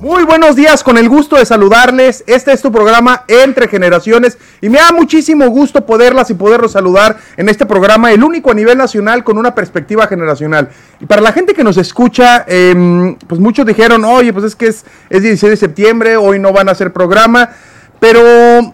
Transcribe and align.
Muy 0.00 0.24
buenos 0.24 0.56
días, 0.56 0.82
con 0.82 0.98
el 0.98 1.08
gusto 1.08 1.36
de 1.36 1.46
saludarles. 1.46 2.24
Este 2.26 2.52
es 2.52 2.60
tu 2.60 2.72
programa 2.72 3.24
Entre 3.28 3.68
Generaciones 3.68 4.36
y 4.60 4.68
me 4.68 4.78
da 4.78 4.90
muchísimo 4.90 5.48
gusto 5.48 5.86
poderlas 5.86 6.28
y 6.30 6.34
poderlos 6.34 6.72
saludar 6.72 7.18
en 7.36 7.48
este 7.48 7.66
programa, 7.66 8.10
el 8.10 8.24
único 8.24 8.50
a 8.50 8.54
nivel 8.54 8.78
nacional 8.78 9.22
con 9.22 9.38
una 9.38 9.54
perspectiva 9.54 10.08
generacional. 10.08 10.70
Y 11.00 11.06
para 11.06 11.22
la 11.22 11.30
gente 11.30 11.54
que 11.54 11.62
nos 11.62 11.76
escucha, 11.76 12.44
em, 12.48 13.14
pues 13.28 13.40
muchos 13.40 13.64
dijeron, 13.64 14.04
oye, 14.04 14.32
pues 14.32 14.44
es 14.44 14.56
que 14.56 14.66
es 14.66 14.84
16 15.08 15.50
de 15.50 15.56
septiembre, 15.56 16.16
hoy 16.16 16.40
no 16.40 16.52
van 16.52 16.68
a 16.68 16.72
hacer 16.72 16.92
programa. 16.92 17.50
Pero 17.98 18.20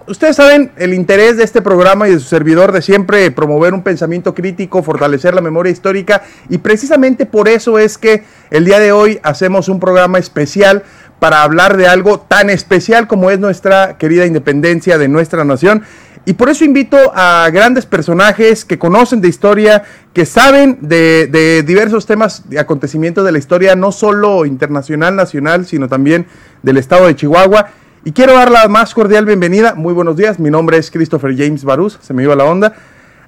ustedes 0.09 0.37
saben 0.37 0.73
el 0.77 0.95
interés 0.95 1.37
de 1.37 1.45
este 1.45 1.63
programa 1.63 2.09
y 2.09 2.13
de 2.13 2.19
su 2.19 2.27
servidor 2.27 2.73
de 2.73 2.83
siempre 2.83 3.31
promover 3.31 3.73
un 3.73 3.83
pensamiento 3.83 4.35
crítico, 4.35 4.83
fortalecer 4.83 5.33
la 5.33 5.41
memoria 5.41 5.71
histórica 5.71 6.23
y 6.49 6.59
precisamente 6.59 7.25
por 7.25 7.49
eso 7.49 7.79
es 7.79 7.99
que 7.99 8.25
el 8.51 8.65
día 8.65 8.81
de 8.81 8.91
hoy 8.91 9.21
hacemos 9.23 9.69
un 9.69 9.79
programa 9.79 10.19
especial 10.19 10.83
para 11.21 11.45
hablar 11.45 11.77
de 11.77 11.87
algo 11.87 12.19
tan 12.19 12.51
especial 12.51 13.07
como 13.07 13.31
es 13.31 13.39
nuestra 13.39 13.97
querida 13.97 14.27
independencia 14.27 14.99
de 14.99 15.07
nuestra 15.07 15.45
nación. 15.45 15.85
Y 16.25 16.33
por 16.35 16.49
eso 16.49 16.65
invito 16.65 16.97
a 17.15 17.49
grandes 17.53 17.87
personajes 17.87 18.65
que 18.65 18.79
conocen 18.79 19.21
de 19.21 19.29
historia, 19.29 19.85
que 20.13 20.27
saben 20.27 20.79
de, 20.81 21.63
diversos 21.65 22.07
temas 22.07 22.43
y 22.51 22.57
acontecimientos 22.57 23.25
de 23.25 23.31
la 23.31 23.39
historia, 23.39 23.77
no 23.77 23.93
solo 23.93 24.47
internacional, 24.47 25.15
nacional, 25.15 25.65
sino 25.65 25.89
también 25.89 26.27
del 26.63 26.77
estado 26.77 27.07
de 27.07 27.15
Chihuahua. 27.15 27.71
Y 28.05 28.11
quiero 28.11 28.33
dar 28.33 28.51
la 28.51 28.67
más 28.67 28.95
cordial 28.95 29.27
bienvenida. 29.27 29.77
Muy 29.77 29.95
buenos 29.95 30.17
días, 30.17 30.41
mi 30.41 30.51
nombre 30.51 30.77
es 30.77 30.91
Christopher 30.91 31.37
James 31.37 31.63
Barús, 31.63 32.01
se 32.03 32.13
me 32.13 32.25
iba 32.25 32.35
la 32.35 32.45
onda. 32.45 32.75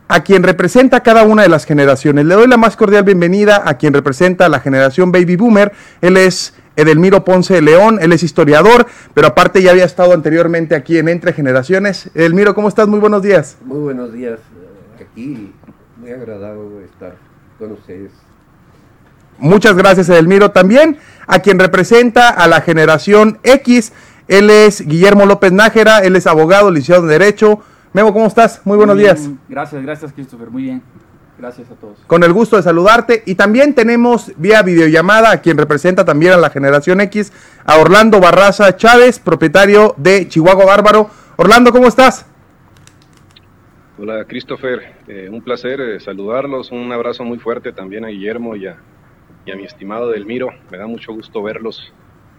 A 0.08 0.24
quien 0.24 0.42
representa 0.42 1.00
cada 1.00 1.22
una 1.22 1.42
de 1.42 1.48
las 1.48 1.64
generaciones. 1.64 2.24
Le 2.24 2.34
doy 2.34 2.48
la 2.48 2.56
más 2.56 2.74
cordial 2.74 3.04
bienvenida 3.04 3.62
a 3.64 3.78
quien 3.78 3.94
representa 3.94 4.48
la 4.48 4.58
generación 4.58 5.12
Baby 5.12 5.36
Boomer. 5.36 5.70
Él 6.00 6.16
es 6.16 6.54
Edelmiro 6.74 7.24
Ponce 7.24 7.54
de 7.54 7.62
León, 7.62 8.00
él 8.02 8.12
es 8.12 8.24
historiador, 8.24 8.86
pero 9.14 9.28
aparte 9.28 9.62
ya 9.62 9.70
había 9.70 9.84
estado 9.84 10.12
anteriormente 10.12 10.74
aquí 10.74 10.98
en 10.98 11.08
Entre 11.08 11.32
Generaciones. 11.32 12.10
Edelmiro, 12.12 12.52
¿cómo 12.56 12.66
estás? 12.66 12.88
Muy 12.88 12.98
buenos 12.98 13.22
días. 13.22 13.56
Muy 13.64 13.78
buenos 13.78 14.12
días. 14.12 14.40
Eh, 14.98 15.04
aquí 15.04 15.52
muy 16.00 16.10
agradable 16.10 16.84
estar 16.84 17.14
con 17.60 17.70
ustedes. 17.70 18.10
Muchas 19.38 19.76
gracias, 19.76 20.08
Edelmiro. 20.08 20.50
También 20.50 20.98
a 21.26 21.38
quien 21.38 21.58
representa 21.58 22.28
a 22.28 22.46
la 22.48 22.60
generación 22.60 23.38
X, 23.42 23.92
él 24.28 24.50
es 24.50 24.86
Guillermo 24.86 25.26
López 25.26 25.52
Nájera, 25.52 25.98
él 25.98 26.16
es 26.16 26.26
abogado, 26.26 26.70
licenciado 26.70 27.02
en 27.02 27.08
Derecho. 27.08 27.60
Memo, 27.92 28.12
¿cómo 28.12 28.26
estás? 28.26 28.60
Muy 28.64 28.76
buenos 28.76 28.98
días. 28.98 29.28
Gracias, 29.48 29.82
gracias, 29.82 30.12
Christopher. 30.12 30.50
Muy 30.50 30.64
bien. 30.64 30.82
Gracias 31.38 31.70
a 31.70 31.74
todos. 31.74 31.98
Con 32.06 32.22
el 32.22 32.32
gusto 32.32 32.56
de 32.56 32.62
saludarte. 32.62 33.22
Y 33.26 33.34
también 33.34 33.74
tenemos 33.74 34.32
vía 34.36 34.62
videollamada 34.62 35.30
a 35.30 35.40
quien 35.40 35.58
representa 35.58 36.04
también 36.04 36.32
a 36.32 36.36
la 36.36 36.50
generación 36.50 37.00
X, 37.02 37.32
a 37.64 37.78
Orlando 37.78 38.20
Barraza 38.20 38.76
Chávez, 38.76 39.18
propietario 39.18 39.94
de 39.96 40.28
Chihuahua 40.28 40.64
Bárbaro. 40.64 41.10
Orlando, 41.36 41.72
¿cómo 41.72 41.86
estás? 41.86 42.26
Hola, 43.98 44.24
Christopher. 44.24 44.94
Eh, 45.06 45.28
un 45.30 45.42
placer 45.42 45.80
eh, 45.80 46.00
saludarlos. 46.00 46.72
Un 46.72 46.90
abrazo 46.92 47.24
muy 47.24 47.38
fuerte 47.38 47.72
también 47.72 48.04
a 48.04 48.08
Guillermo 48.08 48.56
y 48.56 48.66
a, 48.66 48.76
y 49.44 49.52
a 49.52 49.56
mi 49.56 49.64
estimado 49.64 50.10
Delmiro. 50.10 50.48
Me 50.70 50.78
da 50.78 50.86
mucho 50.86 51.12
gusto 51.12 51.42
verlos. 51.42 51.92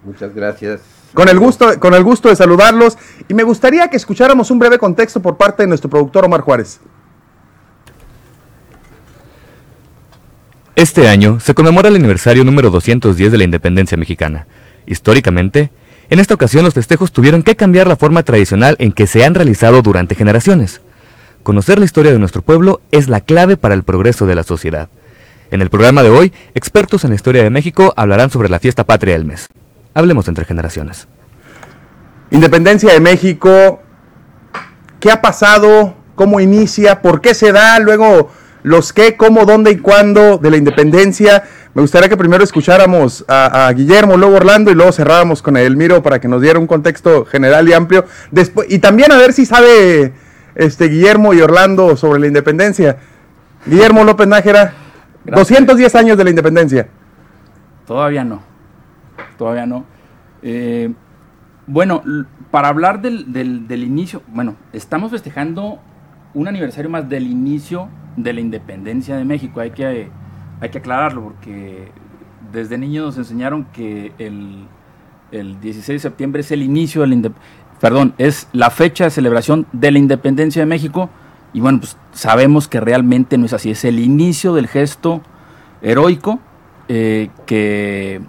Muchas 0.04 0.34
gracias. 0.34 1.05
Con 1.16 1.30
el, 1.30 1.40
gusto, 1.40 1.80
con 1.80 1.94
el 1.94 2.04
gusto 2.04 2.28
de 2.28 2.36
saludarlos. 2.36 2.98
Y 3.30 3.34
me 3.34 3.44
gustaría 3.44 3.88
que 3.88 3.96
escucháramos 3.96 4.52
un 4.52 4.60
breve 4.60 4.78
contexto 4.78 5.22
por 5.22 5.38
parte 5.38 5.64
de 5.64 5.68
nuestro 5.68 5.90
productor 5.90 6.26
Omar 6.26 6.42
Juárez. 6.42 6.82
Este 10.76 11.08
año 11.08 11.40
se 11.40 11.54
conmemora 11.54 11.88
el 11.88 11.96
aniversario 11.96 12.44
número 12.44 12.70
210 12.70 13.32
de 13.32 13.38
la 13.38 13.46
independencia 13.46 13.98
mexicana. 13.98 14.46
Históricamente, 14.86 15.72
en 16.10 16.20
esta 16.20 16.34
ocasión 16.34 16.66
los 16.66 16.74
festejos 16.74 17.14
tuvieron 17.14 17.44
que 17.44 17.56
cambiar 17.56 17.88
la 17.88 17.96
forma 17.96 18.24
tradicional 18.24 18.76
en 18.80 18.92
que 18.92 19.08
se 19.08 19.24
han 19.24 19.36
realizado 19.36 19.82
durante 19.82 20.16
generaciones. 20.16 20.82
Conocer 21.44 21.80
la 21.80 21.86
historia 21.86 22.12
de 22.12 22.20
nuestro 22.20 22.42
pueblo 22.42 22.82
es 22.92 23.08
la 23.08 23.22
clave 23.22 23.56
para 23.56 23.74
el 23.74 23.84
progreso 23.84 24.26
de 24.26 24.36
la 24.36 24.44
sociedad. 24.44 24.90
En 25.50 25.62
el 25.62 25.70
programa 25.70 26.04
de 26.04 26.10
hoy, 26.10 26.34
expertos 26.56 27.06
en 27.06 27.12
la 27.12 27.16
historia 27.16 27.42
de 27.42 27.50
México 27.52 27.94
hablarán 27.96 28.32
sobre 28.32 28.50
la 28.50 28.60
fiesta 28.60 28.84
patria 28.84 29.14
del 29.14 29.24
mes. 29.24 29.48
Hablemos 29.96 30.28
entre 30.28 30.44
generaciones. 30.44 31.08
Independencia 32.30 32.92
de 32.92 33.00
México, 33.00 33.80
¿qué 35.00 35.10
ha 35.10 35.22
pasado? 35.22 35.96
¿Cómo 36.16 36.42
inicia? 36.42 37.02
¿Por 37.02 37.22
qué 37.22 37.34
se 37.34 37.54
da? 37.54 37.80
Luego 37.80 38.30
los 38.62 38.92
qué, 38.92 39.16
cómo, 39.16 39.46
dónde 39.46 39.72
y 39.72 39.78
cuándo 39.78 40.38
de 40.38 40.52
la 40.52 40.58
independencia. 40.58 41.44
Me 41.74 41.82
gustaría 41.82 42.10
que 42.10 42.18
primero 42.18 42.44
escucháramos 42.44 43.24
a, 43.30 43.72
Guillermo, 43.74 44.18
luego 44.18 44.36
Orlando 44.36 44.70
y 44.70 44.76
luego 44.76 44.92
cerráramos 44.92 45.42
con 45.42 45.56
Elmiro 45.56 46.04
para 46.04 46.20
que 46.20 46.28
nos 46.28 46.42
diera 46.42 46.60
un 46.60 46.68
contexto 46.68 47.24
general 47.24 47.70
y 47.70 47.74
amplio. 47.74 48.06
Después, 48.32 48.68
y 48.70 48.80
también 48.80 49.14
a 49.14 49.18
ver 49.18 49.32
si 49.32 49.46
sabe 49.46 50.14
este 50.56 50.90
Guillermo 50.90 51.34
y 51.34 51.40
Orlando 51.40 51.96
sobre 51.96 52.20
la 52.20 52.28
independencia. 52.28 52.98
Guillermo 53.66 54.04
López 54.04 54.28
Nájera, 54.28 54.74
210 55.24 55.96
años 55.96 56.18
de 56.18 56.24
la 56.26 56.30
independencia. 56.32 56.88
Todavía 57.88 58.26
no, 58.26 58.44
todavía 59.38 59.66
no. 59.66 59.86
Eh, 60.42 60.94
bueno, 61.68 62.04
para 62.52 62.68
hablar 62.68 63.02
del, 63.02 63.34
del 63.34 63.84
inicio, 63.84 64.22
bueno, 64.28 64.56
estamos 64.72 65.12
festejando 65.12 65.80
un 66.36 66.48
aniversario 66.48 66.90
más 66.90 67.10
del 67.10 67.26
inicio 67.26 67.90
de 68.16 68.34
la 68.34 68.42
independencia 68.42 69.16
de 69.16 69.26
México. 69.26 69.60
Hay 69.60 69.72
que, 69.72 70.10
hay 70.62 70.70
que 70.70 70.78
aclararlo 70.78 71.24
porque 71.24 71.92
desde 72.52 72.78
niños 72.78 73.06
nos 73.06 73.18
enseñaron 73.18 73.66
que 73.74 74.12
el, 74.20 74.68
16 75.32 75.88
de 75.88 76.00
septiembre 76.00 76.42
es 76.42 76.52
el 76.52 76.62
inicio 76.62 77.02
de 77.02 77.08
la 77.08 77.32
perdón, 77.82 78.14
es 78.18 78.48
la 78.54 78.70
fecha 78.70 79.04
de 79.04 79.10
celebración 79.10 79.66
de 79.74 79.92
la 79.92 80.00
independencia 80.00 80.62
de 80.62 80.66
México. 80.66 81.10
Y 81.52 81.60
bueno, 81.60 81.80
pues 81.80 81.98
sabemos 82.14 82.68
que 82.68 82.80
realmente 82.80 83.38
no 83.38 83.46
es 83.46 83.54
así. 83.54 83.72
Es 83.72 83.84
el 83.84 84.00
inicio 84.00 84.54
del 84.54 84.68
gesto 84.68 85.22
heroico 85.82 86.40
eh, 86.88 87.30
que, 87.46 88.22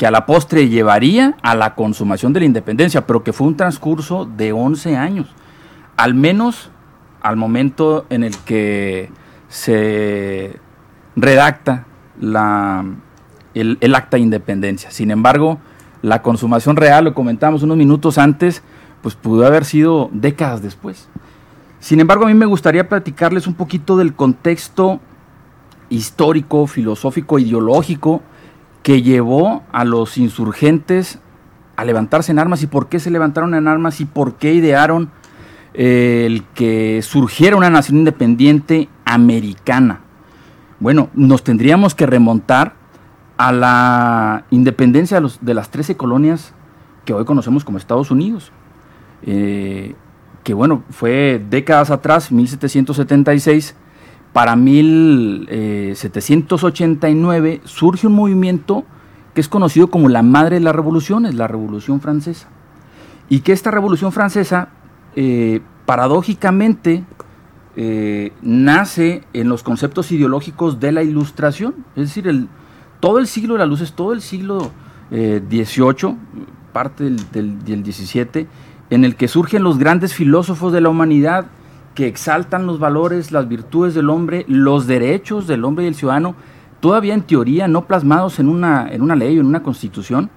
que 0.00 0.06
a 0.06 0.10
la 0.10 0.24
postre 0.24 0.70
llevaría 0.70 1.36
a 1.42 1.54
la 1.54 1.74
consumación 1.74 2.32
de 2.32 2.40
la 2.40 2.46
independencia, 2.46 3.06
pero 3.06 3.22
que 3.22 3.34
fue 3.34 3.46
un 3.46 3.54
transcurso 3.58 4.24
de 4.24 4.50
11 4.50 4.96
años. 4.96 5.28
Al 5.98 6.14
menos 6.14 6.70
al 7.20 7.36
momento 7.36 8.06
en 8.08 8.24
el 8.24 8.34
que 8.38 9.10
se 9.50 10.58
redacta 11.16 11.84
la, 12.18 12.82
el, 13.52 13.94
acta 13.94 14.16
de 14.16 14.22
independencia. 14.22 14.90
Sin 14.90 15.10
embargo, 15.10 15.58
la 16.00 16.22
consumación 16.22 16.76
real, 16.76 17.04
lo 17.04 17.12
comentamos 17.12 17.62
unos 17.62 17.76
minutos 17.76 18.16
antes, 18.16 18.62
pues 19.02 19.16
pudo 19.16 19.46
haber 19.46 19.66
sido 19.66 20.08
décadas 20.14 20.62
después. 20.62 21.10
Sin 21.78 22.00
embargo, 22.00 22.24
a 22.24 22.28
mí 22.28 22.34
me 22.34 22.46
gustaría 22.46 22.88
platicarles 22.88 23.46
un 23.46 23.52
poquito 23.52 23.98
del 23.98 24.14
contexto 24.14 24.98
histórico, 25.90 26.66
filosófico, 26.66 27.38
ideológico 27.38 28.22
que 28.82 29.02
llevó 29.02 29.62
a 29.72 29.84
los 29.84 30.18
insurgentes 30.18 31.18
a 31.76 31.84
levantarse 31.84 32.32
en 32.32 32.38
armas 32.38 32.62
y 32.62 32.66
por 32.66 32.88
qué 32.88 33.00
se 33.00 33.10
levantaron 33.10 33.54
en 33.54 33.68
armas 33.68 34.00
y 34.00 34.04
por 34.04 34.34
qué 34.34 34.54
idearon 34.54 35.10
el 35.72 36.44
que 36.54 37.00
surgiera 37.02 37.56
una 37.56 37.70
nación 37.70 37.98
independiente 37.98 38.88
americana. 39.04 40.00
Bueno, 40.78 41.10
nos 41.14 41.44
tendríamos 41.44 41.94
que 41.94 42.06
remontar 42.06 42.74
a 43.36 43.52
la 43.52 44.44
independencia 44.50 45.22
de 45.40 45.54
las 45.54 45.70
13 45.70 45.96
colonias 45.96 46.52
que 47.04 47.14
hoy 47.14 47.24
conocemos 47.24 47.64
como 47.64 47.78
Estados 47.78 48.10
Unidos. 48.10 48.52
Eh, 49.22 49.94
que 50.44 50.54
bueno, 50.54 50.84
fue 50.90 51.42
décadas 51.50 51.90
atrás, 51.90 52.32
1776, 52.32 53.74
para 54.32 54.56
1789 54.56 57.52
eh, 57.52 57.60
surge 57.64 58.06
un 58.06 58.14
movimiento 58.14 58.84
que 59.34 59.40
es 59.40 59.48
conocido 59.48 59.88
como 59.88 60.08
la 60.08 60.22
madre 60.22 60.56
de 60.56 60.64
las 60.64 60.74
revoluciones, 60.74 61.34
la 61.34 61.48
Revolución 61.48 62.00
Francesa. 62.00 62.48
Y 63.28 63.40
que 63.40 63.52
esta 63.52 63.70
Revolución 63.70 64.12
Francesa 64.12 64.70
eh, 65.16 65.60
paradójicamente 65.86 67.04
eh, 67.76 68.32
nace 68.42 69.24
en 69.32 69.48
los 69.48 69.62
conceptos 69.62 70.12
ideológicos 70.12 70.80
de 70.80 70.92
la 70.92 71.02
ilustración, 71.02 71.74
es 71.96 72.08
decir, 72.08 72.28
el, 72.28 72.48
todo 73.00 73.18
el 73.18 73.26
siglo 73.26 73.54
de 73.54 73.60
la 73.60 73.66
luz 73.66 73.80
es 73.80 73.94
todo 73.94 74.12
el 74.12 74.20
siglo 74.20 74.70
XVIII, 75.10 76.16
parte 76.72 77.10
del, 77.32 77.58
XVII, 77.64 78.46
en 78.90 79.04
el 79.04 79.16
que 79.16 79.28
surgen 79.28 79.62
los 79.62 79.78
grandes 79.78 80.14
filósofos 80.14 80.72
de 80.72 80.80
la 80.80 80.88
humanidad 80.88 81.46
que 81.94 82.06
exaltan 82.06 82.66
los 82.66 82.78
valores, 82.78 83.32
las 83.32 83.48
virtudes 83.48 83.94
del 83.94 84.10
hombre, 84.10 84.44
los 84.48 84.86
derechos 84.86 85.46
del 85.46 85.64
hombre 85.64 85.84
y 85.84 85.86
del 85.86 85.94
ciudadano, 85.94 86.34
todavía 86.80 87.14
en 87.14 87.22
teoría 87.22 87.68
no 87.68 87.86
plasmados 87.86 88.38
en 88.38 88.48
una, 88.48 88.88
en 88.90 89.02
una 89.02 89.16
ley 89.16 89.36
o 89.38 89.40
en 89.40 89.46
una 89.46 89.62
constitución, 89.62 90.30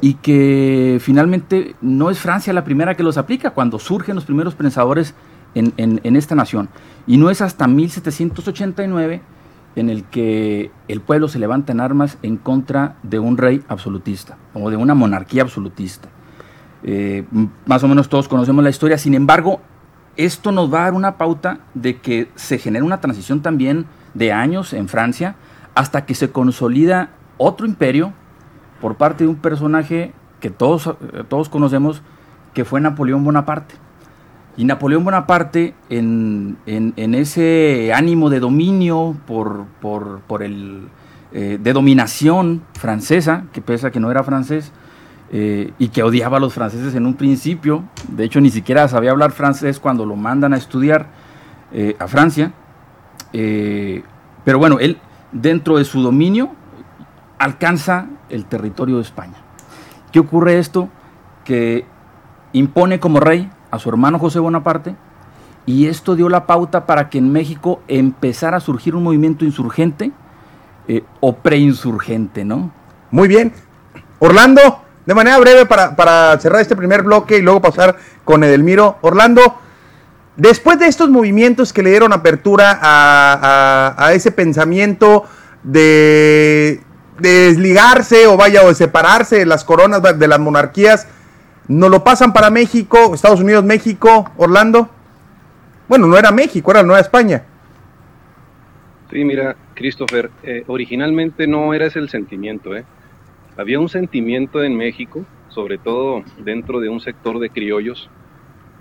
y 0.00 0.14
que 0.14 0.98
finalmente 1.00 1.74
no 1.80 2.10
es 2.10 2.20
Francia 2.20 2.52
la 2.52 2.62
primera 2.62 2.94
que 2.94 3.02
los 3.02 3.18
aplica. 3.18 3.50
Cuando 3.50 3.80
surgen 3.80 4.14
los 4.14 4.24
primeros 4.24 4.54
pensadores 4.54 5.14
en, 5.56 5.72
en 5.76 6.14
esta 6.14 6.36
nación. 6.36 6.68
Y 7.06 7.16
no 7.16 7.30
es 7.30 7.40
hasta 7.40 7.66
1789 7.66 9.22
en 9.76 9.90
el 9.90 10.04
que 10.04 10.70
el 10.88 11.00
pueblo 11.00 11.28
se 11.28 11.38
levanta 11.38 11.72
en 11.72 11.80
armas 11.80 12.18
en 12.22 12.36
contra 12.36 12.96
de 13.02 13.18
un 13.18 13.36
rey 13.36 13.62
absolutista 13.68 14.36
o 14.54 14.70
de 14.70 14.76
una 14.76 14.94
monarquía 14.94 15.42
absolutista. 15.42 16.08
Eh, 16.82 17.24
más 17.66 17.82
o 17.82 17.88
menos 17.88 18.08
todos 18.08 18.28
conocemos 18.28 18.62
la 18.62 18.70
historia, 18.70 18.98
sin 18.98 19.14
embargo, 19.14 19.60
esto 20.18 20.52
nos 20.52 20.72
va 20.72 20.80
a 20.80 20.84
dar 20.84 20.94
una 20.94 21.16
pauta 21.16 21.60
de 21.74 21.96
que 21.96 22.28
se 22.34 22.58
genera 22.58 22.84
una 22.84 23.00
transición 23.00 23.40
también 23.40 23.86
de 24.14 24.32
años 24.32 24.72
en 24.72 24.88
Francia 24.88 25.36
hasta 25.74 26.04
que 26.04 26.14
se 26.14 26.30
consolida 26.30 27.10
otro 27.38 27.66
imperio 27.66 28.12
por 28.80 28.96
parte 28.96 29.24
de 29.24 29.30
un 29.30 29.36
personaje 29.36 30.12
que 30.40 30.50
todos, 30.50 30.88
eh, 30.88 31.24
todos 31.28 31.48
conocemos, 31.48 32.02
que 32.52 32.64
fue 32.64 32.80
Napoleón 32.80 33.24
Bonaparte. 33.24 33.76
Y 34.56 34.64
Napoleón 34.64 35.04
Bonaparte, 35.04 35.74
en, 35.88 36.56
ese 36.66 37.92
ánimo 37.94 38.28
de 38.28 38.40
dominio 38.40 39.16
por, 39.24 39.66
por, 39.80 40.42
el, 40.42 40.88
eh, 41.32 41.58
de 41.62 41.72
dominación 41.72 42.62
francesa, 42.74 43.44
que 43.52 43.62
pese 43.62 43.86
a 43.86 43.90
que 43.92 44.00
no 44.00 44.10
era 44.10 44.24
francés, 44.24 44.72
eh, 45.30 45.72
y 45.78 45.88
que 45.88 46.02
odiaba 46.02 46.38
a 46.38 46.40
los 46.40 46.54
franceses 46.54 46.94
en 46.94 47.06
un 47.06 47.14
principio, 47.14 47.84
de 48.08 48.24
hecho 48.24 48.40
ni 48.40 48.50
siquiera 48.50 48.88
sabía 48.88 49.10
hablar 49.10 49.32
francés 49.32 49.78
cuando 49.78 50.06
lo 50.06 50.16
mandan 50.16 50.54
a 50.54 50.56
estudiar 50.56 51.06
eh, 51.72 51.96
a 51.98 52.08
Francia, 52.08 52.52
pero 53.30 54.58
bueno, 54.58 54.78
él 54.78 54.98
dentro 55.32 55.76
de 55.76 55.84
su 55.84 56.00
dominio 56.00 56.50
alcanza 57.38 58.06
el 58.30 58.46
territorio 58.46 58.96
de 58.96 59.02
España. 59.02 59.36
¿Qué 60.12 60.18
ocurre 60.18 60.58
esto? 60.58 60.88
Que 61.44 61.84
impone 62.52 62.98
como 62.98 63.20
rey 63.20 63.50
a 63.70 63.78
su 63.78 63.88
hermano 63.88 64.18
José 64.18 64.38
Bonaparte 64.38 64.96
y 65.66 65.86
esto 65.86 66.16
dio 66.16 66.28
la 66.30 66.46
pauta 66.46 66.86
para 66.86 67.10
que 67.10 67.18
en 67.18 67.30
México 67.30 67.82
empezara 67.88 68.56
a 68.56 68.60
surgir 68.60 68.94
un 68.94 69.02
movimiento 69.02 69.44
insurgente 69.44 70.12
eh, 70.88 71.04
o 71.20 71.36
preinsurgente, 71.36 72.44
¿no? 72.44 72.70
Muy 73.10 73.28
bien. 73.28 73.52
Orlando, 74.18 74.80
de 75.08 75.14
manera 75.14 75.38
breve 75.38 75.64
para, 75.64 76.38
cerrar 76.38 76.60
este 76.60 76.76
primer 76.76 77.02
bloque 77.02 77.38
y 77.38 77.40
luego 77.40 77.62
pasar 77.62 77.96
con 78.26 78.44
Edelmiro. 78.44 78.98
Orlando, 79.00 79.58
después 80.36 80.78
de 80.78 80.86
estos 80.86 81.08
movimientos 81.08 81.72
que 81.72 81.82
le 81.82 81.88
dieron 81.88 82.12
apertura 82.12 82.78
a, 82.78 84.10
ese 84.12 84.32
pensamiento 84.32 85.24
de, 85.62 86.82
de, 87.20 87.46
desligarse 87.46 88.26
o 88.26 88.36
vaya, 88.36 88.62
o 88.64 88.68
de 88.68 88.74
separarse 88.74 89.38
de 89.38 89.46
las 89.46 89.64
coronas 89.64 90.02
de 90.02 90.28
las 90.28 90.38
monarquías, 90.40 91.06
¿No 91.68 91.90
lo 91.90 92.02
pasan 92.02 92.32
para 92.32 92.48
México, 92.48 93.14
Estados 93.14 93.40
Unidos, 93.40 93.62
México, 93.62 94.30
Orlando? 94.38 94.88
Bueno, 95.86 96.06
no 96.06 96.16
era 96.16 96.32
México, 96.32 96.70
era 96.70 96.82
Nueva 96.82 97.00
España. 97.00 97.44
Sí, 99.10 99.22
mira, 99.22 99.54
Christopher, 99.74 100.30
eh, 100.42 100.64
originalmente 100.66 101.46
no 101.46 101.74
era 101.74 101.84
ese 101.84 101.98
el 101.98 102.08
sentimiento, 102.08 102.74
¿eh? 102.74 102.86
Había 103.58 103.80
un 103.80 103.88
sentimiento 103.88 104.62
en 104.62 104.76
México, 104.76 105.26
sobre 105.48 105.78
todo 105.78 106.22
dentro 106.44 106.78
de 106.78 106.88
un 106.88 107.00
sector 107.00 107.40
de 107.40 107.50
criollos, 107.50 108.08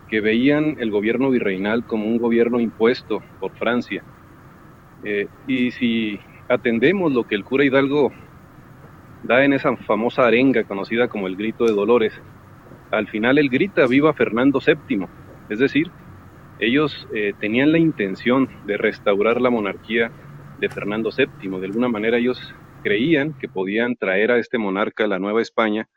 que 0.08 0.22
veían 0.22 0.76
el 0.80 0.92
gobierno 0.92 1.32
virreinal 1.32 1.84
como 1.84 2.06
un 2.06 2.20
gobierno 2.20 2.60
impuesto 2.60 3.24
por 3.40 3.58
Francia. 3.58 4.04
Eh, 5.04 5.28
y 5.48 5.72
si 5.72 6.20
atendemos 6.48 7.12
lo 7.12 7.24
que 7.24 7.34
el 7.34 7.44
cura 7.44 7.66
Hidalgo 7.66 8.12
da 9.24 9.44
en 9.44 9.54
esa 9.54 9.76
famosa 9.78 10.28
arenga 10.28 10.64
conocida 10.64 11.08
como 11.08 11.26
el 11.26 11.36
grito 11.36 11.66
de 11.66 11.74
Dolores, 11.74 12.14
al 12.92 13.08
final 13.08 13.40
él 13.40 13.50
grita 13.50 13.88
viva 13.88 14.14
Fernando 14.14 14.60
VII, 14.64 15.08
es 15.50 15.58
decir, 15.58 15.90
ellos 16.60 17.08
eh, 17.16 17.34
tenían 17.40 17.72
la 17.72 17.80
intención 17.80 18.48
de 18.68 18.78
restaurar 18.78 19.42
la 19.42 19.50
monarquía 19.50 20.12
de 20.60 20.70
Fernando 20.70 21.10
VII, 21.10 21.60
de 21.60 21.66
alguna 21.66 21.90
manera 21.90 22.20
ellos 22.20 22.54
creían 22.88 23.38
que 23.38 23.50
podían 23.50 23.98
traer 23.98 24.32
a 24.32 24.38
este 24.38 24.58
monarca 24.58 25.08
la 25.08 25.20
Nueva 25.20 25.42
España 25.42 25.90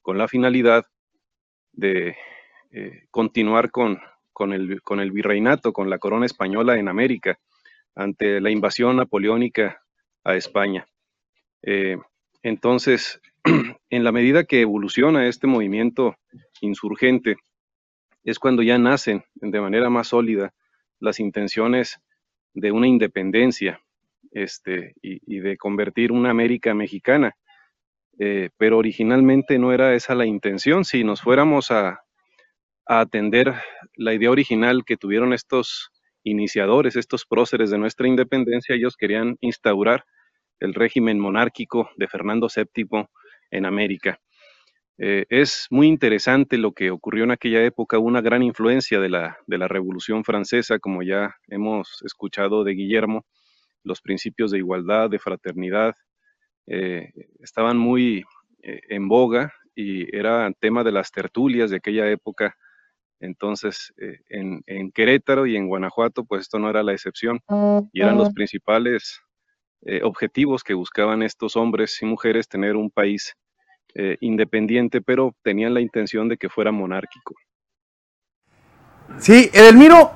con 0.00 0.16
la 0.16 0.28
finalidad 0.28 0.86
de 1.72 2.16
eh, 2.70 3.02
continuar 3.10 3.70
con, 3.70 4.00
con, 4.32 4.54
el, 4.54 4.80
con 4.80 4.98
el 5.00 5.12
virreinato, 5.12 5.74
con 5.74 5.90
la 5.90 5.98
corona 5.98 6.24
española 6.24 6.78
en 6.78 6.88
América, 6.88 7.38
ante 7.94 8.40
la 8.40 8.50
invasión 8.50 8.96
napoleónica 8.96 9.82
a 10.24 10.36
España. 10.36 10.86
Eh, 11.60 11.98
entonces, 12.42 13.20
en 13.90 14.04
la 14.04 14.12
medida 14.12 14.44
que 14.44 14.62
evoluciona 14.62 15.28
este 15.28 15.46
movimiento 15.46 16.16
insurgente, 16.62 17.36
es 18.24 18.38
cuando 18.38 18.62
ya 18.62 18.78
nacen 18.78 19.22
de 19.34 19.60
manera 19.60 19.90
más 19.90 20.08
sólida 20.08 20.54
las 20.98 21.20
intenciones 21.20 22.00
de 22.54 22.72
una 22.72 22.88
independencia 22.88 23.82
este, 24.32 24.94
y, 25.02 25.40
de 25.40 25.56
convertir 25.56 26.12
una 26.12 26.30
América 26.30 26.74
mexicana. 26.74 27.34
Eh, 28.18 28.50
pero 28.56 28.78
originalmente 28.78 29.58
no 29.58 29.72
era 29.72 29.94
esa 29.94 30.14
la 30.14 30.26
intención. 30.26 30.84
Si 30.84 31.04
nos 31.04 31.22
fuéramos 31.22 31.70
a, 31.70 32.00
atender 32.90 33.52
la 33.96 34.14
idea 34.14 34.30
original 34.30 34.82
que 34.86 34.96
tuvieron 34.96 35.34
estos 35.34 35.90
iniciadores, 36.24 36.96
estos 36.96 37.26
próceres 37.26 37.70
de 37.70 37.76
nuestra 37.76 38.08
independencia, 38.08 38.74
ellos 38.74 38.96
querían 38.96 39.36
instaurar 39.42 40.04
el 40.58 40.72
régimen 40.72 41.18
monárquico 41.18 41.90
de 41.96 42.08
Fernando 42.08 42.48
VII 42.48 43.06
en 43.50 43.66
América. 43.66 44.18
Eh, 45.00 45.26
es 45.28 45.68
muy 45.70 45.86
interesante 45.86 46.58
lo 46.58 46.72
que 46.72 46.90
ocurrió 46.90 47.24
en 47.24 47.30
aquella 47.30 47.62
época, 47.62 47.98
una 47.98 48.20
gran 48.20 48.42
influencia 48.42 48.98
de 48.98 49.08
la, 49.08 49.38
de 49.46 49.58
la 49.58 49.68
Revolución 49.68 50.24
Francesa, 50.24 50.80
como 50.80 51.02
ya 51.02 51.36
hemos 51.46 52.02
escuchado 52.04 52.64
de 52.64 52.72
Guillermo, 52.72 53.24
los 53.88 54.00
principios 54.00 54.52
de 54.52 54.58
igualdad, 54.58 55.10
de 55.10 55.18
fraternidad, 55.18 55.94
eh, 56.66 57.10
estaban 57.40 57.76
muy 57.76 58.24
eh, 58.62 58.80
en 58.88 59.08
boga 59.08 59.52
y 59.74 60.14
era 60.16 60.50
tema 60.60 60.84
de 60.84 60.92
las 60.92 61.10
tertulias 61.10 61.70
de 61.70 61.76
aquella 61.76 62.08
época. 62.08 62.54
Entonces, 63.20 63.92
en, 64.28 64.62
en, 64.66 64.92
Querétaro 64.92 65.44
y 65.44 65.56
en 65.56 65.66
Guanajuato, 65.66 66.24
pues 66.24 66.42
esto 66.42 66.60
no 66.60 66.70
era 66.70 66.84
la 66.84 66.92
excepción 66.92 67.40
y 67.92 68.00
eran 68.00 68.16
los 68.16 68.32
principales 68.32 69.20
eh, 69.82 70.00
objetivos 70.02 70.64
que 70.64 70.74
buscaban 70.74 71.22
estos 71.22 71.56
hombres 71.56 72.02
y 72.02 72.06
mujeres 72.06 72.48
tener 72.48 72.74
un 72.74 72.90
país 72.90 73.34
eh, 73.94 74.16
independiente, 74.20 75.00
pero 75.00 75.36
tenían 75.42 75.72
la 75.72 75.80
intención 75.80 76.28
de 76.28 76.36
que 76.36 76.48
fuera 76.48 76.72
monárquico. 76.72 77.34
Sí, 79.18 79.48
Edelmiro, 79.52 80.12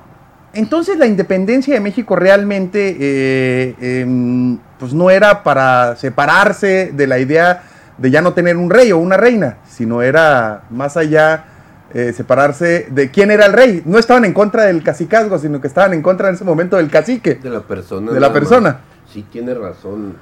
entonces 0.53 0.97
la 0.97 1.05
independencia 1.05 1.73
de 1.73 1.79
México 1.79 2.15
realmente 2.15 2.97
eh, 2.99 3.75
em, 3.79 4.57
pues 4.79 4.93
no 4.93 5.09
era 5.09 5.43
para 5.43 5.95
separarse 5.95 6.91
de 6.93 7.07
la 7.07 7.19
idea 7.19 7.63
de 7.97 8.11
ya 8.11 8.21
no 8.21 8.33
tener 8.33 8.57
un 8.57 8.69
rey 8.69 8.91
o 8.91 8.97
una 8.97 9.17
reina, 9.17 9.57
sino 9.67 10.01
era 10.01 10.63
más 10.69 10.97
allá 10.97 11.45
separarse 11.93 12.87
de 12.89 13.11
quién 13.11 13.29
era 13.29 13.45
el 13.45 13.53
rey. 13.53 13.83
No 13.85 13.99
estaban 13.99 14.25
en 14.25 14.33
contra 14.33 14.63
del 14.63 14.81
cacicazgo, 14.81 15.37
sino 15.37 15.61
que 15.61 15.67
estaban 15.67 15.93
en 15.93 16.01
contra 16.01 16.29
en 16.29 16.33
ese 16.33 16.43
momento 16.43 16.77
del 16.77 16.89
cacique. 16.89 17.35
De 17.35 17.51
la 17.51 17.61
persona. 17.61 18.11
De 18.11 18.19
la 18.19 18.33
persona 18.33 18.79
sí 19.13 19.23
tiene 19.31 19.53
razón 19.53 20.15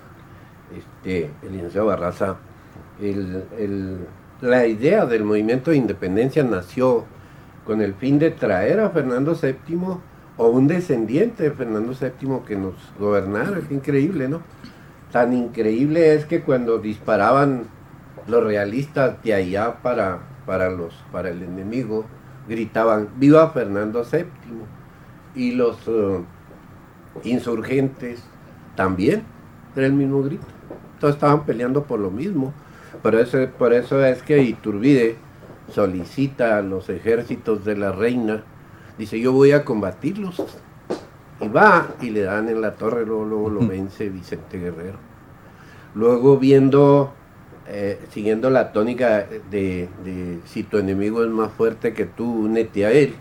este, 0.76 1.32
el 1.44 1.54
licenciado 1.54 1.88
Barraza. 1.88 2.36
la 4.42 4.68
idea 4.68 5.06
del 5.06 5.24
movimiento 5.24 5.72
de 5.72 5.78
independencia 5.78 6.44
nació 6.44 7.06
con 7.66 7.82
el 7.82 7.94
fin 7.94 8.20
de 8.20 8.32
traer 8.32 8.80
a 8.82 8.90
Fernando 8.90 9.34
VII 9.34 9.54
o 10.42 10.50
un 10.50 10.66
descendiente 10.66 11.44
de 11.44 11.52
Fernando 11.52 11.94
VII 11.94 12.40
que 12.48 12.56
nos 12.56 12.74
gobernara. 12.98 13.60
Es 13.60 13.70
increíble, 13.70 14.28
¿no? 14.28 14.42
Tan 15.12 15.34
increíble 15.34 16.16
es 16.16 16.26
que 16.26 16.42
cuando 16.42 16.80
disparaban 16.80 17.66
los 18.26 18.44
realistas 18.44 19.22
de 19.22 19.36
allá 19.36 19.84
para, 19.84 20.22
para, 20.48 20.72
los, 20.72 20.96
para 21.12 21.30
el 21.30 21.44
enemigo, 21.44 22.06
gritaban, 22.50 23.10
viva 23.18 23.52
Fernando 23.52 24.04
VII. 24.04 24.26
Y 25.36 25.52
los 25.52 25.88
uh, 25.88 26.26
insurgentes 27.24 28.24
también 28.76 29.22
era 29.76 29.86
el 29.86 29.94
mismo 29.94 30.24
grito. 30.24 30.48
Todos 31.00 31.14
estaban 31.14 31.46
peleando 31.46 31.84
por 31.84 32.00
lo 32.00 32.10
mismo. 32.10 32.52
Por 33.04 33.14
eso, 33.14 33.38
por 33.60 33.74
eso 33.74 34.04
es 34.04 34.24
que 34.24 34.42
Iturbide 34.42 35.18
solicita 35.70 36.58
a 36.58 36.62
los 36.64 36.90
ejércitos 36.90 37.64
de 37.64 37.78
la 37.78 37.92
reina, 37.92 38.44
dice 39.02 39.20
yo 39.20 39.34
voy 39.34 39.52
a 39.52 39.66
combatirlos. 39.66 40.42
Y 41.40 41.48
va 41.48 41.96
y 42.02 42.12
le 42.12 42.22
dan 42.22 42.50
en 42.50 42.62
la 42.62 42.76
torre, 42.76 43.04
luego, 43.04 43.50
lo 43.50 43.66
vence 43.68 44.10
Vicente 44.10 44.60
Guerrero. 44.60 45.00
Luego 45.96 46.38
viendo, 46.38 47.12
eh, 47.68 48.00
siguiendo 48.12 48.52
la 48.52 48.72
tónica 48.72 49.26
de, 49.50 49.90
de, 50.04 50.40
si 50.46 50.62
tu 50.62 50.78
enemigo 50.78 51.24
es 51.24 51.32
más 51.32 51.52
fuerte 51.52 51.94
que 51.94 52.06
tú, 52.06 52.46
únete 52.46 52.86
a 52.86 52.92
él, 52.92 53.16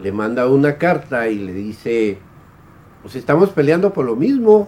le 0.00 0.10
manda 0.10 0.48
una 0.48 0.78
carta 0.78 1.28
y 1.28 1.38
le 1.38 1.52
dice, 1.52 2.18
pues 3.02 3.14
estamos 3.14 3.50
peleando 3.50 3.92
por 3.92 4.04
lo 4.04 4.16
mismo, 4.16 4.66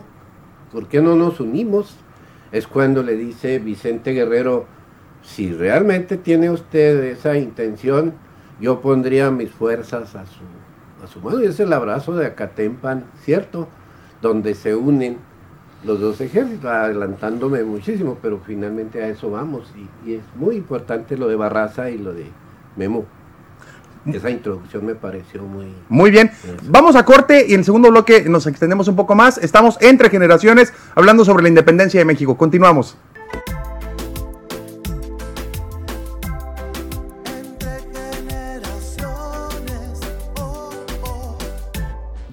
¿por 0.70 0.86
qué 0.86 1.02
no 1.02 1.16
nos 1.16 1.40
unimos? 1.40 1.96
Es 2.52 2.68
cuando 2.68 3.02
le 3.02 3.16
dice 3.16 3.58
Vicente 3.58 4.12
Guerrero, 4.12 4.66
si 5.22 5.52
realmente 5.52 6.16
tiene 6.16 6.50
usted 6.50 7.02
esa 7.02 7.36
intención, 7.36 8.14
yo 8.60 8.80
pondría 8.80 9.30
mis 9.30 9.50
fuerzas 9.50 10.14
a 10.14 10.24
su, 10.26 11.04
a 11.04 11.06
su 11.06 11.20
modo. 11.20 11.42
Y 11.42 11.46
es 11.46 11.60
el 11.60 11.72
abrazo 11.72 12.14
de 12.14 12.26
Acatempan, 12.26 13.04
¿cierto? 13.22 13.68
Donde 14.22 14.54
se 14.54 14.74
unen 14.74 15.18
los 15.84 16.00
dos 16.00 16.20
ejércitos, 16.20 16.70
adelantándome 16.70 17.62
muchísimo, 17.62 18.18
pero 18.20 18.40
finalmente 18.44 19.02
a 19.02 19.08
eso 19.08 19.30
vamos. 19.30 19.72
Y, 19.76 20.10
y 20.10 20.14
es 20.14 20.24
muy 20.34 20.56
importante 20.56 21.16
lo 21.16 21.28
de 21.28 21.36
Barraza 21.36 21.90
y 21.90 21.98
lo 21.98 22.12
de 22.12 22.26
Memo. 22.76 23.04
Esa 24.06 24.30
introducción 24.30 24.86
me 24.86 24.94
pareció 24.94 25.42
muy... 25.42 25.66
Muy 25.88 26.12
bien. 26.12 26.30
Vamos 26.68 26.94
a 26.94 27.04
corte 27.04 27.44
y 27.48 27.54
en 27.54 27.60
el 27.60 27.64
segundo 27.64 27.90
bloque 27.90 28.24
nos 28.28 28.46
extendemos 28.46 28.86
un 28.86 28.94
poco 28.94 29.16
más. 29.16 29.36
Estamos 29.38 29.76
entre 29.80 30.10
generaciones 30.10 30.72
hablando 30.94 31.24
sobre 31.24 31.42
la 31.42 31.48
independencia 31.48 31.98
de 31.98 32.04
México. 32.04 32.36
Continuamos. 32.36 32.96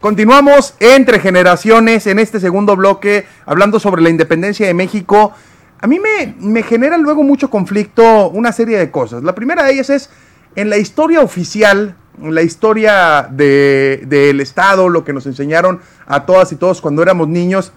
Continuamos 0.04 0.76
entre 0.82 1.18
generaciones 1.22 2.08
en 2.08 2.20
este 2.20 2.42
segundo 2.42 2.76
bloque 2.76 3.26
hablando 3.46 3.80
sobre 3.80 4.02
la 4.02 4.10
independencia 4.10 4.68
de 4.68 4.74
México. 4.74 5.32
A 5.80 5.88
mí 5.88 5.98
me, 5.98 6.64
genera 6.64 6.98
luego 6.98 7.24
mucho 7.24 7.50
conflicto 7.50 8.30
una 8.30 8.52
serie 8.52 8.78
de 8.78 8.92
cosas. 8.92 9.24
La 9.24 9.34
primera 9.34 9.64
de 9.64 9.72
ellas 9.72 9.90
es 9.90 10.10
en 10.58 10.70
la 10.70 10.76
historia 10.76 11.22
oficial, 11.22 11.96
en 12.22 12.36
la 12.36 12.42
historia 12.42 13.30
del 13.32 14.10
de, 14.10 14.38
Estado, 14.42 14.90
lo 14.90 15.06
que 15.06 15.14
nos 15.14 15.26
enseñaron 15.26 15.80
a 16.06 16.26
todas 16.26 16.52
y 16.52 16.58
todos 16.58 16.82
cuando 16.82 17.02
éramos 17.02 17.30
niños, 17.30 17.72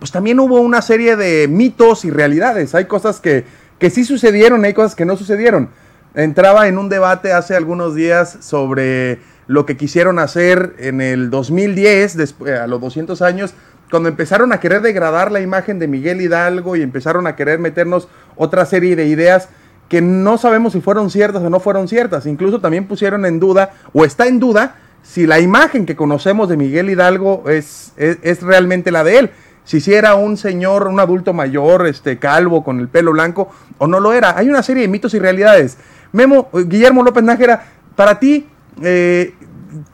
pues 0.00 0.12
también 0.12 0.38
hubo 0.40 0.60
una 0.60 0.82
serie 0.82 1.16
de 1.16 1.48
mitos 1.48 2.04
y 2.04 2.10
realidades. 2.10 2.74
Hay 2.74 2.84
cosas 2.84 3.20
que, 3.20 3.46
que 3.78 3.88
sí 3.88 4.04
sucedieron, 4.04 4.66
hay 4.66 4.74
cosas 4.74 4.94
que 4.94 5.06
no 5.06 5.16
sucedieron. 5.16 5.70
Entraba 6.14 6.68
en 6.68 6.76
un 6.76 6.90
debate 6.90 7.32
hace 7.32 7.56
algunos 7.56 7.94
días 7.94 8.36
sobre 8.40 9.18
lo 9.48 9.66
que 9.66 9.76
quisieron 9.76 10.18
hacer 10.18 10.76
en 10.78 11.00
el 11.00 11.30
2010, 11.30 12.16
después, 12.16 12.52
a 12.52 12.66
los 12.66 12.80
200 12.80 13.20
años, 13.22 13.54
cuando 13.90 14.08
empezaron 14.08 14.52
a 14.52 14.60
querer 14.60 14.82
degradar 14.82 15.32
la 15.32 15.40
imagen 15.40 15.78
de 15.78 15.88
Miguel 15.88 16.20
Hidalgo 16.20 16.76
y 16.76 16.82
empezaron 16.82 17.26
a 17.26 17.34
querer 17.34 17.58
meternos 17.58 18.08
otra 18.36 18.66
serie 18.66 18.94
de 18.94 19.06
ideas 19.06 19.48
que 19.88 20.02
no 20.02 20.36
sabemos 20.36 20.74
si 20.74 20.82
fueron 20.82 21.10
ciertas 21.10 21.42
o 21.42 21.50
no 21.50 21.60
fueron 21.60 21.88
ciertas. 21.88 22.26
Incluso 22.26 22.60
también 22.60 22.86
pusieron 22.86 23.24
en 23.24 23.40
duda, 23.40 23.72
o 23.94 24.04
está 24.04 24.26
en 24.26 24.38
duda, 24.38 24.76
si 25.02 25.26
la 25.26 25.40
imagen 25.40 25.86
que 25.86 25.96
conocemos 25.96 26.50
de 26.50 26.58
Miguel 26.58 26.90
Hidalgo 26.90 27.44
es, 27.48 27.94
es, 27.96 28.42
realmente 28.42 28.90
la 28.90 29.04
de 29.04 29.18
él. 29.18 29.30
Si 29.64 29.80
si 29.80 29.94
era 29.94 30.14
un 30.14 30.36
señor, 30.36 30.86
un 30.86 31.00
adulto 31.00 31.32
mayor, 31.32 31.86
este, 31.86 32.18
calvo, 32.18 32.62
con 32.64 32.80
el 32.80 32.88
pelo 32.88 33.12
blanco, 33.12 33.50
o 33.78 33.86
no 33.86 34.00
lo 34.00 34.12
era. 34.12 34.36
Hay 34.36 34.48
una 34.50 34.62
serie 34.62 34.82
de 34.82 34.88
mitos 34.88 35.14
y 35.14 35.18
realidades. 35.18 35.78
Memo, 36.12 36.50
Guillermo 36.52 37.02
López 37.02 37.22
Nájera, 37.22 37.66
para 37.96 38.18
ti, 38.18 38.46
eh, 38.82 39.34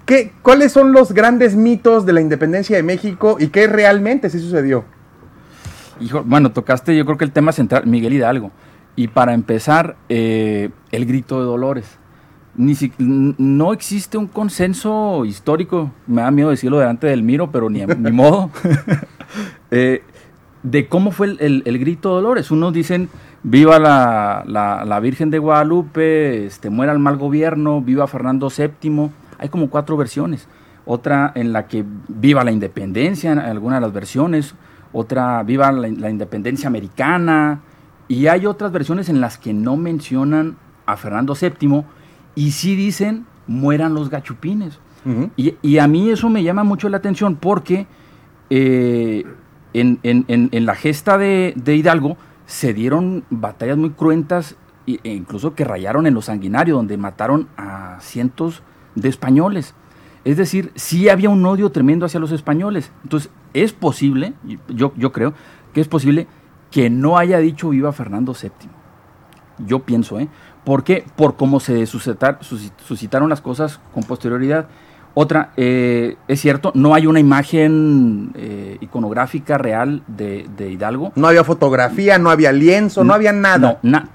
¿qué, 0.04 0.32
¿cuáles 0.42 0.72
son 0.72 0.92
los 0.92 1.12
grandes 1.12 1.56
mitos 1.56 2.06
de 2.06 2.12
la 2.12 2.20
independencia 2.20 2.76
de 2.76 2.82
México 2.82 3.36
y 3.38 3.48
qué 3.48 3.66
realmente 3.66 4.30
sí 4.30 4.40
sucedió? 4.40 4.84
Hijo, 6.00 6.22
bueno, 6.24 6.52
tocaste 6.52 6.96
yo 6.96 7.04
creo 7.04 7.16
que 7.16 7.24
el 7.24 7.32
tema 7.32 7.52
central, 7.52 7.86
Miguel 7.86 8.12
Hidalgo. 8.12 8.50
Y 8.96 9.08
para 9.08 9.34
empezar, 9.34 9.96
eh, 10.08 10.70
el 10.92 11.06
grito 11.06 11.40
de 11.40 11.46
Dolores. 11.46 11.98
Ni 12.56 12.76
si, 12.76 12.92
no 12.98 13.72
existe 13.72 14.16
un 14.16 14.28
consenso 14.28 15.24
histórico, 15.24 15.90
me 16.06 16.22
da 16.22 16.30
miedo 16.30 16.50
decirlo 16.50 16.78
delante 16.78 17.08
del 17.08 17.24
Miro, 17.24 17.50
pero 17.50 17.68
ni, 17.68 17.84
ni 17.84 18.12
modo, 18.12 18.50
eh, 19.72 20.02
de 20.62 20.86
cómo 20.88 21.10
fue 21.10 21.26
el, 21.26 21.38
el, 21.40 21.62
el, 21.66 21.78
grito 21.80 22.10
de 22.10 22.14
Dolores. 22.14 22.52
Unos 22.52 22.72
dicen, 22.72 23.08
viva 23.44 23.78
la, 23.78 24.42
la, 24.46 24.84
la, 24.84 25.00
Virgen 25.00 25.30
de 25.30 25.38
Guadalupe, 25.38 26.44
este, 26.46 26.68
muera 26.70 26.92
el 26.92 26.98
mal 26.98 27.16
gobierno, 27.16 27.80
viva 27.80 28.08
Fernando 28.08 28.48
VII. 28.50 29.10
Hay 29.38 29.48
como 29.48 29.70
cuatro 29.70 29.96
versiones. 29.96 30.48
Otra 30.84 31.30
en 31.36 31.52
la 31.52 31.68
que 31.68 31.84
viva 32.08 32.42
la 32.42 32.50
independencia, 32.50 33.30
en 33.30 33.38
alguna 33.38 33.76
de 33.76 33.82
las 33.82 33.92
versiones. 33.92 34.54
Otra, 34.92 35.42
viva 35.44 35.70
la, 35.70 35.88
la 35.88 36.10
independencia 36.10 36.66
americana, 36.66 37.60
y 38.08 38.26
hay 38.26 38.46
otras 38.46 38.70
versiones 38.72 39.08
en 39.08 39.20
las 39.20 39.38
que 39.38 39.52
no 39.54 39.76
mencionan 39.76 40.56
a 40.86 40.96
Fernando 40.96 41.34
VII 41.40 41.84
y 42.34 42.50
sí 42.50 42.76
dicen 42.76 43.26
mueran 43.46 43.94
los 43.94 44.10
gachupines. 44.10 44.78
Uh 45.04 45.10
-huh. 45.10 45.30
y, 45.36 45.54
y, 45.60 45.78
a 45.78 45.86
mí 45.86 46.10
eso 46.10 46.30
me 46.30 46.42
llama 46.42 46.64
mucho 46.64 46.88
la 46.88 46.96
atención 46.96 47.36
porque 47.36 47.86
eh, 48.48 49.24
en, 49.74 49.98
en, 50.02 50.24
en, 50.28 50.66
la 50.66 50.74
gesta 50.74 51.18
de, 51.18 51.52
de, 51.56 51.76
Hidalgo 51.76 52.16
se 52.46 52.74
dieron 52.74 53.24
batallas 53.30 53.76
muy 53.76 53.90
cruentas 53.90 54.56
e 54.86 54.98
incluso 55.04 55.54
que 55.54 55.64
rayaron 55.64 56.06
en 56.06 56.14
lo 56.14 56.22
sanguinario, 56.22 56.76
donde 56.76 56.96
mataron 56.96 57.48
a 57.56 57.98
cientos 58.00 58.62
de 58.94 59.08
españoles. 59.08 59.74
Es 60.24 60.36
decir, 60.36 60.72
sí 60.74 61.08
había 61.08 61.30
un 61.30 61.44
odio 61.44 61.70
tremendo 61.70 62.06
hacia 62.06 62.20
los 62.20 62.32
españoles. 62.32 62.90
Entonces, 63.02 63.30
es 63.52 63.72
posible, 63.72 64.34
yo, 64.68 64.92
yo 64.96 65.12
creo 65.12 65.34
que 65.72 65.80
es 65.80 65.88
posible 65.88 66.26
que 66.70 66.90
no 66.90 67.18
haya 67.18 67.38
dicho 67.38 67.70
viva 67.70 67.92
Fernando 67.92 68.34
VII. 68.34 68.70
Yo 69.66 69.80
pienso, 69.80 70.18
¿eh? 70.18 70.28
¿Por 70.64 70.82
qué? 70.82 71.04
Por 71.16 71.36
cómo 71.36 71.60
se 71.60 71.86
suscitar, 71.86 72.40
suscitaron 72.42 73.28
las 73.28 73.40
cosas 73.40 73.80
con 73.92 74.02
posterioridad. 74.02 74.68
Otra, 75.16 75.52
eh, 75.56 76.16
es 76.26 76.40
cierto, 76.40 76.72
no 76.74 76.92
hay 76.92 77.06
una 77.06 77.20
imagen 77.20 78.32
eh, 78.34 78.78
iconográfica 78.80 79.56
real 79.56 80.02
de, 80.08 80.48
de, 80.56 80.72
Hidalgo. 80.72 81.12
No 81.14 81.28
había 81.28 81.44
fotografía, 81.44 82.18
no 82.18 82.30
había 82.30 82.50
lienzo, 82.50 83.04
no, 83.04 83.08
no 83.08 83.14
había 83.14 83.32
nada. 83.32 83.78
No, 83.82 83.90
na, 83.90 84.08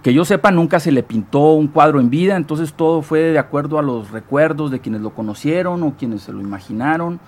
que 0.00 0.14
yo 0.14 0.24
sepa, 0.24 0.52
nunca 0.52 0.78
se 0.78 0.92
le 0.92 1.02
pintó 1.02 1.54
un 1.54 1.66
cuadro 1.66 1.98
en 1.98 2.08
vida, 2.08 2.36
entonces 2.36 2.72
todo 2.72 3.02
fue 3.02 3.18
de 3.18 3.38
acuerdo 3.40 3.80
a 3.80 3.82
los 3.82 4.12
recuerdos 4.12 4.70
de 4.70 4.78
quienes 4.78 5.00
lo 5.00 5.10
conocieron 5.10 5.82
o 5.82 5.94
quienes 5.98 6.22
se 6.22 6.32
lo 6.32 6.40
imaginaron. 6.40 7.18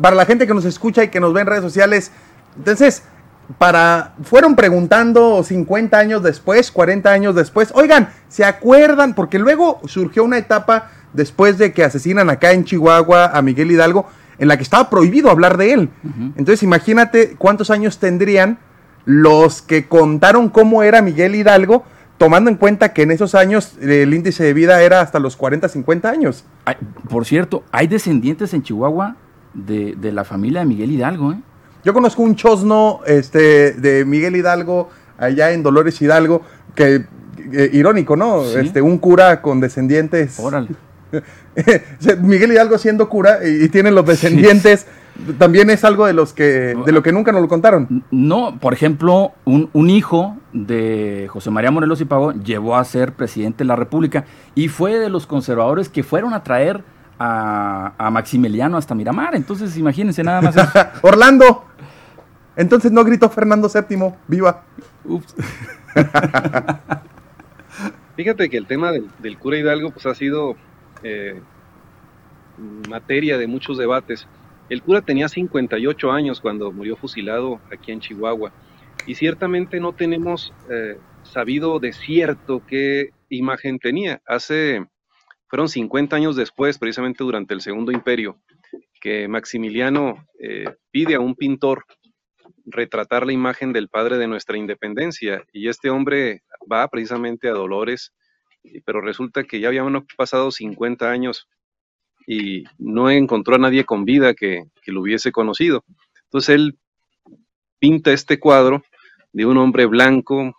Para 0.00 0.14
la 0.14 0.24
gente 0.24 0.46
que 0.46 0.54
nos 0.54 0.64
escucha 0.64 1.02
y 1.02 1.08
que 1.08 1.18
nos 1.18 1.32
ve 1.32 1.40
en 1.40 1.48
redes 1.48 1.64
sociales, 1.64 2.12
entonces, 2.56 3.02
para 3.58 4.14
fueron 4.22 4.54
preguntando 4.54 5.42
50 5.42 5.98
años 5.98 6.22
después, 6.22 6.70
40 6.70 7.10
años 7.10 7.34
después, 7.34 7.72
oigan, 7.74 8.10
¿se 8.28 8.44
acuerdan? 8.44 9.14
Porque 9.14 9.40
luego 9.40 9.80
surgió 9.86 10.22
una 10.22 10.38
etapa 10.38 10.90
después 11.14 11.56
de 11.56 11.72
que 11.72 11.84
asesinan 11.84 12.28
acá 12.28 12.52
en 12.52 12.64
Chihuahua 12.64 13.26
a 13.26 13.40
Miguel 13.40 13.70
Hidalgo, 13.70 14.06
en 14.38 14.48
la 14.48 14.56
que 14.56 14.62
estaba 14.62 14.90
prohibido 14.90 15.30
hablar 15.30 15.56
de 15.56 15.72
él. 15.72 15.88
Uh 16.02 16.08
-huh. 16.08 16.32
Entonces 16.36 16.62
imagínate 16.62 17.36
cuántos 17.38 17.70
años 17.70 17.98
tendrían 17.98 18.58
los 19.06 19.62
que 19.62 19.86
contaron 19.86 20.48
cómo 20.50 20.82
era 20.82 21.00
Miguel 21.00 21.34
Hidalgo, 21.34 21.84
tomando 22.18 22.50
en 22.50 22.56
cuenta 22.56 22.92
que 22.92 23.02
en 23.02 23.10
esos 23.10 23.34
años 23.34 23.76
el 23.80 24.12
índice 24.12 24.44
de 24.44 24.52
vida 24.52 24.82
era 24.82 25.00
hasta 25.00 25.18
los 25.18 25.36
40, 25.36 25.68
50 25.68 26.08
años. 26.10 26.44
Por 27.08 27.24
cierto, 27.24 27.64
hay 27.70 27.86
descendientes 27.86 28.54
en 28.54 28.62
Chihuahua 28.62 29.16
de, 29.52 29.94
de 29.96 30.12
la 30.12 30.24
familia 30.24 30.60
de 30.60 30.66
Miguel 30.66 30.90
Hidalgo, 30.92 31.32
¿eh? 31.32 31.40
Yo 31.84 31.92
conozco 31.92 32.22
un 32.22 32.34
chosno 32.34 33.00
este, 33.06 33.72
de 33.72 34.06
Miguel 34.06 34.36
Hidalgo, 34.36 34.88
allá 35.18 35.52
en 35.52 35.62
Dolores 35.62 36.00
Hidalgo, 36.00 36.40
que 36.74 37.04
eh, 37.52 37.70
irónico, 37.74 38.16
¿no? 38.16 38.42
¿Sí? 38.44 38.58
Este, 38.58 38.80
un 38.80 38.96
cura 38.96 39.42
con 39.42 39.60
descendientes. 39.60 40.40
Órale. 40.40 40.68
Miguel 42.22 42.52
Hidalgo 42.52 42.78
siendo 42.78 43.08
cura 43.08 43.40
y, 43.44 43.64
y 43.64 43.68
tiene 43.68 43.90
los 43.90 44.06
descendientes. 44.06 44.80
Sí. 44.80 44.86
También 45.38 45.70
es 45.70 45.84
algo 45.84 46.06
de 46.06 46.12
los 46.12 46.32
que 46.32 46.74
de 46.74 46.92
lo 46.92 47.02
que 47.02 47.12
nunca 47.12 47.30
nos 47.30 47.40
lo 47.40 47.48
contaron. 47.48 48.04
No, 48.10 48.58
por 48.58 48.72
ejemplo, 48.72 49.32
un, 49.44 49.70
un 49.72 49.88
hijo 49.88 50.36
de 50.52 51.28
José 51.30 51.50
María 51.50 51.70
Morelos 51.70 52.00
y 52.00 52.04
Pavón 52.04 52.44
llevó 52.44 52.76
a 52.76 52.84
ser 52.84 53.12
presidente 53.12 53.58
de 53.58 53.68
la 53.68 53.76
República 53.76 54.24
y 54.56 54.68
fue 54.68 54.98
de 54.98 55.10
los 55.10 55.26
conservadores 55.26 55.88
que 55.88 56.02
fueron 56.02 56.34
a 56.34 56.42
traer 56.42 56.82
a, 57.18 57.92
a 57.96 58.10
Maximiliano 58.10 58.76
hasta 58.76 58.96
Miramar. 58.96 59.36
Entonces, 59.36 59.76
imagínense 59.76 60.24
nada 60.24 60.42
más. 60.42 60.56
Orlando. 61.02 61.64
Entonces 62.56 62.92
no 62.92 63.04
gritó 63.04 63.30
Fernando 63.30 63.70
VII, 63.72 64.14
viva. 64.26 64.62
Ups. 65.04 65.34
Fíjate 68.16 68.48
que 68.48 68.56
el 68.56 68.66
tema 68.66 68.92
del, 68.92 69.08
del, 69.18 69.38
cura 69.38 69.58
Hidalgo 69.58 69.90
pues 69.90 70.06
ha 70.06 70.14
sido 70.14 70.54
eh, 71.04 71.40
materia 72.88 73.38
de 73.38 73.46
muchos 73.46 73.78
debates. 73.78 74.26
El 74.68 74.82
cura 74.82 75.02
tenía 75.02 75.28
58 75.28 76.10
años 76.10 76.40
cuando 76.40 76.72
murió 76.72 76.96
fusilado 76.96 77.60
aquí 77.70 77.92
en 77.92 78.00
Chihuahua 78.00 78.52
y 79.06 79.14
ciertamente 79.14 79.80
no 79.80 79.92
tenemos 79.92 80.52
eh, 80.70 80.98
sabido 81.22 81.78
de 81.78 81.92
cierto 81.92 82.62
qué 82.66 83.10
imagen 83.28 83.78
tenía. 83.78 84.22
Hace, 84.26 84.86
fueron 85.48 85.68
50 85.68 86.16
años 86.16 86.36
después, 86.36 86.78
precisamente 86.78 87.22
durante 87.22 87.54
el 87.54 87.60
Segundo 87.60 87.92
Imperio, 87.92 88.40
que 89.00 89.28
Maximiliano 89.28 90.26
eh, 90.40 90.64
pide 90.90 91.14
a 91.14 91.20
un 91.20 91.34
pintor 91.34 91.84
retratar 92.66 93.26
la 93.26 93.32
imagen 93.32 93.72
del 93.72 93.88
padre 93.88 94.16
de 94.16 94.26
nuestra 94.26 94.56
independencia. 94.56 95.44
Y 95.52 95.68
este 95.68 95.90
hombre 95.90 96.42
va 96.70 96.88
precisamente 96.88 97.48
a 97.48 97.52
Dolores, 97.52 98.12
pero 98.84 99.00
resulta 99.00 99.44
que 99.44 99.60
ya 99.60 99.68
habían 99.68 100.06
pasado 100.16 100.50
50 100.50 101.10
años 101.10 101.48
y 102.26 102.64
no 102.78 103.10
encontró 103.10 103.56
a 103.56 103.58
nadie 103.58 103.84
con 103.84 104.04
vida 104.04 104.34
que, 104.34 104.64
que 104.82 104.92
lo 104.92 105.02
hubiese 105.02 105.32
conocido. 105.32 105.84
Entonces 106.24 106.54
él 106.54 106.78
pinta 107.78 108.12
este 108.12 108.38
cuadro 108.38 108.82
de 109.32 109.46
un 109.46 109.58
hombre 109.58 109.86
blanco, 109.86 110.54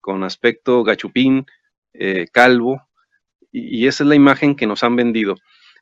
con 0.00 0.22
aspecto 0.22 0.84
gachupín, 0.84 1.46
eh, 1.92 2.26
calvo, 2.32 2.82
y, 3.50 3.78
y, 3.78 3.86
esa 3.86 4.04
es 4.04 4.08
la 4.08 4.14
imagen 4.14 4.54
que 4.54 4.66
nos 4.66 4.84
han 4.84 4.94
vendido. 4.94 5.34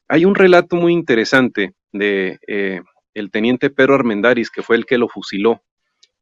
hay 0.09 0.25
un 0.25 0.35
relato 0.35 0.77
muy 0.77 0.93
interesante 0.93 1.75
de 1.93 2.39
eh, 2.47 2.81
el 3.15 3.31
teniente 3.31 3.71
Pedro 3.71 3.95
Armendaris, 3.95 4.51
que 4.51 4.63
fue 4.63 4.77
el 4.77 4.87
que 4.87 4.99
lo 4.99 5.09
fusiló. 5.09 5.63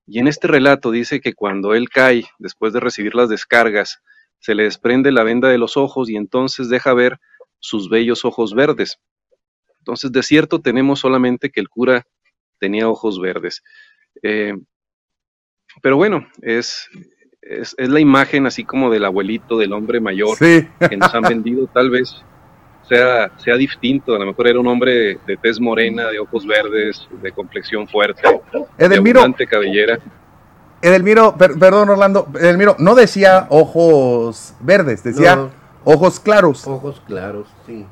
Y 0.06 0.18
en 0.18 0.28
este 0.28 0.48
relato 0.48 0.90
dice 0.90 1.20
que 1.20 1.34
cuando 1.34 1.74
él 1.74 1.88
cae, 1.88 2.24
después 2.38 2.72
de 2.72 2.80
recibir 2.80 3.14
las 3.14 3.28
descargas, 3.28 4.00
se 4.38 4.54
le 4.54 4.64
desprende 4.64 5.12
la 5.12 5.22
venda 5.22 5.48
de 5.48 5.58
los 5.58 5.76
ojos 5.76 6.10
y 6.10 6.16
entonces 6.16 6.68
deja 6.68 6.92
ver 6.94 7.18
sus 7.60 7.88
bellos 7.88 8.24
ojos 8.24 8.54
verdes. 8.54 8.98
Entonces, 9.78 10.12
de 10.12 10.22
cierto, 10.22 10.60
tenemos 10.60 11.00
solamente 11.00 11.50
que 11.50 11.60
el 11.60 11.68
cura 11.68 12.06
tenía 12.58 12.88
ojos 12.88 13.20
verdes. 13.20 13.62
Eh, 14.22 14.54
pero 15.82 15.96
bueno, 15.96 16.26
es, 16.42 16.88
es, 17.42 17.74
la 17.78 18.00
imagen 18.00 18.46
así 18.46 18.64
como 18.64 18.90
del 18.90 19.04
abuelito, 19.04 19.58
del 19.58 19.72
hombre 19.72 20.00
mayor 20.00 20.38
que 20.38 20.96
nos 20.96 21.14
han 21.14 21.22
vendido, 21.22 21.66
tal 21.74 21.90
vez 21.90 22.24
sea, 22.88 23.30
sea 23.38 23.56
distinto. 23.56 24.14
A 24.14 24.18
lo 24.18 24.26
mejor 24.26 24.48
era 24.48 24.60
un 24.60 24.66
hombre 24.66 25.18
de 25.26 25.36
tez 25.36 25.60
morena, 25.60 26.08
de 26.08 26.18
ojos 26.18 26.46
verdes, 26.46 27.06
de 27.22 27.32
complexión 27.32 27.88
fuerte, 27.88 28.22
de 28.78 29.46
cabellera. 29.46 29.98
Edelmiro, 30.84 31.36
perdón 31.38 31.88
Orlando, 31.88 32.28
Edelmiro, 32.34 32.76
no 32.78 32.94
decía 32.94 33.46
ojos 33.48 34.52
verdes, 34.60 35.02
decía 35.02 35.48
ojos 35.82 36.20
claros. 36.20 36.66
Ojos 36.66 37.00
claros, 37.06 37.48
sí. 37.64 37.86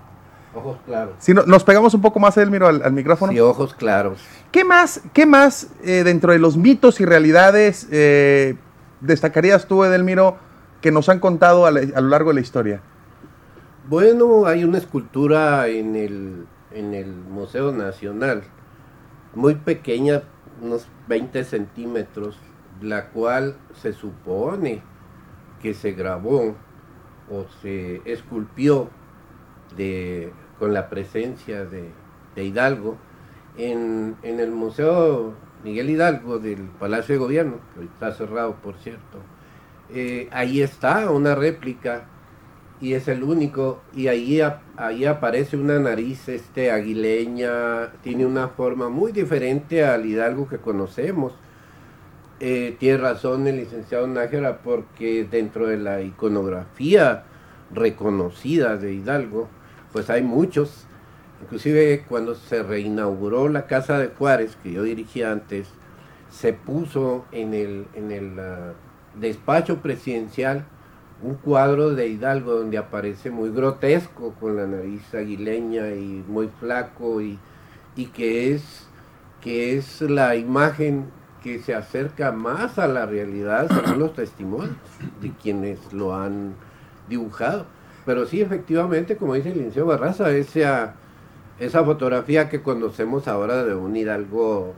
Ojos 0.55 0.77
claros. 0.85 1.15
Si 1.19 1.33
nos 1.33 1.65
pegamos 1.65 1.95
un 1.95 2.03
poco 2.03 2.21
más, 2.21 2.37
Edelmiro, 2.37 2.69
al, 2.69 2.83
al 2.83 2.93
micrófono. 2.93 3.33
Sí, 3.33 3.41
ojos 3.41 3.73
claros. 3.73 4.21
¿Qué 4.51 4.63
más, 4.63 5.01
qué 5.15 5.25
más 5.25 5.69
eh, 5.83 6.03
dentro 6.05 6.33
de 6.33 6.39
los 6.39 6.59
mitos 6.59 7.01
y 7.01 7.07
realidades 7.07 7.89
eh, 7.91 8.57
destacarías 9.01 9.67
tú, 9.67 9.85
Edelmiro, 9.85 10.37
que 10.83 10.93
nos 10.93 11.09
han 11.09 11.19
contado 11.19 11.65
a, 11.65 11.71
lo 11.71 12.09
largo 12.09 12.29
de 12.29 12.35
la 12.35 12.41
historia? 12.43 12.83
Bueno, 13.89 14.45
hay 14.45 14.65
una 14.65 14.77
escultura 14.77 15.67
en 15.69 15.97
el, 15.97 16.47
en 16.73 16.93
el 16.93 17.11
Museo 17.11 17.73
Nacional, 17.73 18.43
muy 19.35 19.55
pequeña, 19.55 20.25
unos 20.61 20.87
20 21.09 21.45
centímetros, 21.45 22.37
la 22.83 23.11
cual 23.11 23.57
se 23.75 23.93
supone 23.93 24.83
que 25.61 25.75
se 25.75 25.93
grabó 25.93 26.57
o 27.31 27.47
se 27.61 28.03
esculpió 28.05 28.91
con 30.59 30.75
la 30.75 30.89
presencia 30.91 31.65
de, 31.65 31.91
Hidalgo 32.37 32.97
en, 33.57 34.17
en, 34.23 34.41
el 34.41 34.51
Museo 34.51 35.35
Miguel 35.65 35.91
Hidalgo 35.91 36.39
del 36.39 36.63
Palacio 36.79 37.15
de 37.15 37.19
Gobierno, 37.19 37.57
que 37.75 37.85
está 37.85 38.13
cerrado 38.13 38.55
por 38.57 38.77
cierto. 38.77 39.19
Eh, 39.95 40.29
ahí 40.33 40.63
está 40.63 41.11
una 41.11 41.35
réplica 41.35 42.05
y 42.81 42.95
es 42.95 43.09
el 43.09 43.23
único 43.23 43.83
y 43.95 44.09
ahí, 44.09 44.41
ahí 44.77 45.05
aparece 45.05 45.57
una 45.57 45.79
nariz 45.79 46.29
este 46.29 46.73
aguileña, 46.73 47.93
tiene 48.03 48.27
una 48.27 48.49
forma 48.49 48.89
muy 48.89 49.13
diferente 49.13 49.85
al 49.85 50.07
Hidalgo 50.07 50.49
que 50.49 50.59
conocemos. 50.59 51.35
Eh, 52.45 52.75
tiene 52.81 52.99
razón 52.99 53.47
el 53.47 53.59
licenciado 53.59 54.05
Nájera 54.09 54.63
porque 54.65 55.25
dentro 55.31 55.69
de 55.69 55.77
la 55.77 56.03
iconografía 56.03 57.23
reconocida 57.73 58.77
de 58.77 58.95
Hidalgo, 58.95 59.49
pues 59.93 60.11
hay 60.11 60.23
muchos. 60.23 60.89
Inclusive 61.41 62.05
cuando 62.09 62.35
se 62.35 62.65
reinauguró 62.65 63.49
la 63.49 63.69
Casa 63.69 63.97
de 63.97 64.09
Juárez, 64.09 64.57
que 64.61 64.73
yo 64.73 64.83
dirigía 64.83 65.31
antes, 65.31 65.69
se 66.31 66.53
puso 66.53 67.27
en 67.31 67.55
el, 67.55 67.87
en 67.95 68.11
el 68.11 68.41
ah, 68.41 68.73
despacho 69.15 69.77
presidencial 69.77 70.65
un 71.23 71.37
cuadro 71.37 71.91
de 71.95 72.09
Hidalgo 72.09 72.55
donde 72.55 72.77
aparece 72.77 73.31
muy 73.31 73.51
grotesco 73.51 74.35
con 74.41 74.57
la 74.57 74.67
nariz 74.67 75.15
aguileña 75.15 75.91
y 75.91 76.25
muy 76.27 76.49
flaco 76.59 77.23
y, 77.23 77.39
y 77.95 78.07
que 78.07 78.53
es 78.53 78.89
que 79.41 79.77
es 79.77 80.01
la 80.01 80.35
imagen 80.35 81.22
que 81.43 81.61
se 81.61 81.75
acerca 81.75 82.33
más 82.33 82.79
a 82.79 82.87
la 82.87 83.07
realidad 83.07 83.69
según 83.69 83.99
los 83.99 84.15
testimonios 84.15 84.77
de 85.21 85.31
quienes 85.43 85.93
lo 85.93 86.15
han 86.15 86.55
dibujado. 87.09 87.67
Pero 88.05 88.27
sí, 88.27 88.41
efectivamente, 88.41 89.17
como 89.17 89.35
dice 89.35 89.51
el 89.51 89.57
licenciado 89.57 89.89
Barraza, 89.89 90.31
esa, 90.31 90.95
esa 91.59 91.85
fotografía 91.85 92.49
que 92.49 92.63
conocemos 92.63 93.29
ahora 93.29 93.65
de 93.65 93.75
un 93.75 93.97
Hidalgo 93.97 94.75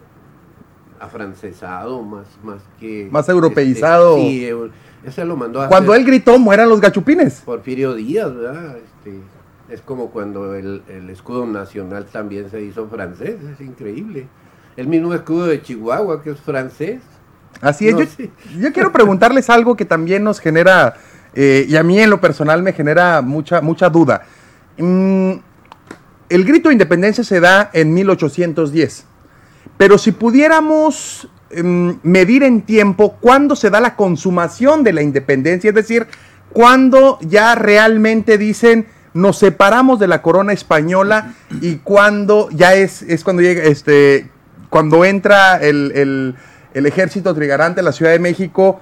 afrancesado, 1.00 2.03
más, 2.03 2.27
más 2.42 2.62
que... 2.79 3.09
Más 3.11 3.29
europeizado. 3.29 4.16
Este, 4.16 4.50
sí, 4.53 4.72
ese 5.07 5.24
lo 5.24 5.37
mandó 5.37 5.61
a 5.61 5.68
Cuando 5.68 5.94
él 5.94 6.05
gritó, 6.05 6.38
mueran 6.38 6.68
los 6.68 6.81
gachupines. 6.81 7.42
Porfirio 7.44 7.94
Díaz, 7.94 8.35
¿verdad? 8.35 8.77
Este, 8.79 9.20
es 9.68 9.81
como 9.81 10.11
cuando 10.11 10.55
el, 10.55 10.83
escudo 11.11 11.46
nacional 11.46 12.07
también 12.07 12.50
se 12.50 12.62
hizo 12.62 12.87
francés, 12.88 13.37
es 13.42 13.61
increíble. 13.61 14.29
El 14.76 14.88
mismo 14.88 15.14
escudo 15.14 15.46
de 15.46 15.62
Chihuahua, 15.62 16.22
que 16.22 16.30
es 16.30 16.40
francés. 16.40 17.00
Así 17.60 17.88
es, 17.88 18.16
yo, 18.58 18.72
quiero 18.72 18.92
preguntarles 18.92 19.48
algo 19.48 19.76
que 19.76 19.84
también 19.84 20.24
nos 20.24 20.40
genera, 20.40 20.94
eh, 21.34 21.64
y 21.68 21.76
a 21.76 21.82
mí 21.82 21.98
en 21.98 22.10
lo 22.10 22.20
personal 22.20 22.62
me 22.62 22.72
genera 22.72 23.22
mucha, 23.22 23.60
mucha 23.60 23.88
duda. 23.88 24.22
Mm, 24.76 25.34
el 26.28 26.44
grito 26.44 26.68
de 26.68 26.74
independencia 26.74 27.22
se 27.22 27.40
da 27.40 27.70
en 27.72 27.94
1810, 27.94 29.06
pero 29.78 29.96
si 29.98 30.12
pudiéramos 30.12 31.28
Em, 31.56 31.98
medir 32.02 32.42
en 32.42 32.62
tiempo 32.62 33.16
cuándo 33.20 33.54
se 33.54 33.70
da 33.70 33.80
la 33.80 33.94
consumación 33.94 34.82
de 34.82 34.92
la 34.92 35.02
independencia, 35.02 35.68
es 35.68 35.74
decir, 35.74 36.06
cuándo 36.52 37.18
ya 37.20 37.54
realmente 37.54 38.38
dicen 38.38 38.87
nos 39.12 39.38
separamos 39.38 40.00
de 40.00 40.08
la 40.08 40.20
corona 40.20 40.52
española 40.52 41.34
y 41.60 41.76
cuando 41.76 42.48
ya 42.50 42.74
es, 42.74 43.02
es 43.02 43.22
cuando 43.22 43.42
llega, 43.42 43.62
este, 43.62 44.28
cuando 44.74 45.04
entra 45.04 45.58
el, 45.58 46.34
ejército 46.74 47.32
trigarante 47.32 47.78
a 47.78 47.84
la 47.84 47.92
Ciudad 47.92 48.10
de 48.10 48.18
México, 48.18 48.80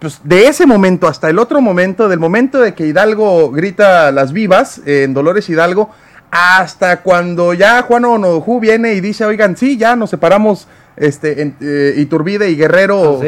pues 0.00 0.18
de 0.24 0.48
ese 0.48 0.66
momento 0.66 1.06
hasta 1.06 1.30
el 1.30 1.38
otro 1.38 1.60
momento, 1.60 2.08
del 2.08 2.18
momento 2.18 2.58
de 2.58 2.74
que 2.74 2.88
Hidalgo 2.88 3.52
grita 3.52 4.10
las 4.10 4.32
vivas 4.32 4.80
en 4.84 5.14
Dolores 5.14 5.48
Hidalgo, 5.48 5.90
hasta 6.32 7.02
cuando 7.02 7.54
ya 7.54 7.82
Juan 7.82 8.04
Onojú 8.04 8.58
viene 8.58 8.94
y 8.94 9.00
dice, 9.00 9.24
oigan, 9.26 9.56
sí, 9.56 9.76
ya 9.76 9.94
nos 9.94 10.10
separamos 10.10 10.66
este, 10.96 11.54
eh, 11.60 11.94
Iturbide 11.98 12.50
y 12.50 12.56
Guerrero 12.56 13.20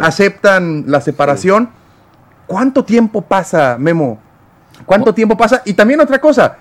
aceptan 0.00 0.84
la 0.86 1.02
separación. 1.02 1.68
¿Cuánto 2.46 2.82
tiempo 2.82 3.20
pasa, 3.20 3.76
Memo? 3.78 4.18
¿Cuánto 4.86 5.12
tiempo 5.12 5.36
pasa? 5.36 5.60
Y 5.66 5.74
también 5.74 6.00
otra 6.00 6.18
cosa, 6.18 6.56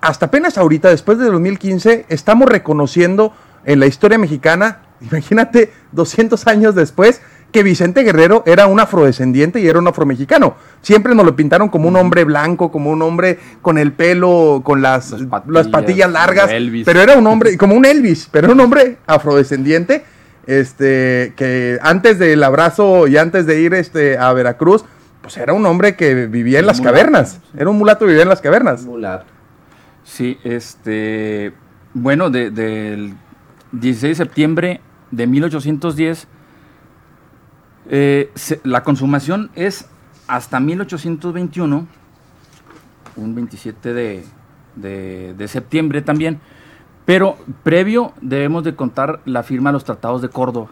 hasta 0.00 0.26
apenas 0.26 0.56
ahorita, 0.56 0.88
después 0.88 1.18
de 1.18 1.24
2015, 1.24 2.06
estamos 2.08 2.48
reconociendo 2.48 3.32
en 3.66 3.80
la 3.80 3.86
historia 3.86 4.16
mexicana, 4.16 4.78
imagínate, 5.00 5.72
200 5.92 6.46
años 6.46 6.74
después, 6.74 7.20
que 7.52 7.62
Vicente 7.62 8.02
Guerrero 8.02 8.42
era 8.46 8.66
un 8.66 8.80
afrodescendiente 8.80 9.60
y 9.60 9.68
era 9.68 9.78
un 9.78 9.88
afromexicano. 9.88 10.56
Siempre 10.82 11.14
nos 11.14 11.26
lo 11.26 11.36
pintaron 11.36 11.68
como 11.68 11.88
un 11.88 11.96
hombre 11.96 12.24
blanco, 12.24 12.70
como 12.70 12.90
un 12.90 13.02
hombre 13.02 13.38
con 13.62 13.78
el 13.78 13.92
pelo, 13.92 14.62
con 14.64 14.82
las, 14.82 15.14
las 15.48 15.68
patillas, 15.68 16.10
largas. 16.10 16.50
Pero 16.84 17.00
era 17.00 17.16
un 17.16 17.26
hombre, 17.26 17.56
como 17.56 17.74
un 17.74 17.84
Elvis, 17.84 18.28
pero 18.30 18.46
era 18.46 18.54
un 18.54 18.60
hombre 18.60 18.98
afrodescendiente. 19.06 20.04
Este, 20.46 21.32
que 21.34 21.76
antes 21.82 22.20
del 22.20 22.44
abrazo 22.44 23.08
y 23.08 23.16
antes 23.16 23.46
de 23.46 23.60
ir 23.60 23.74
este, 23.74 24.16
a 24.16 24.32
Veracruz, 24.32 24.84
pues 25.20 25.36
era 25.38 25.52
un 25.52 25.66
hombre 25.66 25.96
que 25.96 26.26
vivía 26.26 26.60
en 26.60 26.66
las 26.66 26.80
cavernas. 26.80 27.40
Era 27.56 27.68
un 27.68 27.78
mulato 27.78 28.00
que 28.00 28.10
vivía 28.10 28.22
en 28.22 28.28
las 28.28 28.40
cavernas. 28.40 28.82
Mulato. 28.82 29.24
Sí, 30.04 30.38
este. 30.44 31.52
Bueno, 31.94 32.30
del 32.30 33.14
16 33.80 34.18
de 34.18 34.24
septiembre 34.24 34.80
de 35.10 35.26
1810 35.26 36.28
eh, 37.88 38.32
la 38.64 38.82
consumación 38.82 39.50
es 39.54 39.88
hasta 40.26 40.58
1821, 40.58 41.86
un 43.16 43.34
27 43.34 44.24
de, 44.74 45.48
septiembre 45.48 46.02
también, 46.02 46.40
pero 47.04 47.36
previo 47.62 48.12
debemos 48.20 48.64
de 48.64 48.74
contar 48.74 49.20
la 49.24 49.44
firma 49.44 49.70
de 49.70 49.74
los 49.74 49.84
tratados 49.84 50.20
de 50.20 50.28
Córdoba 50.28 50.68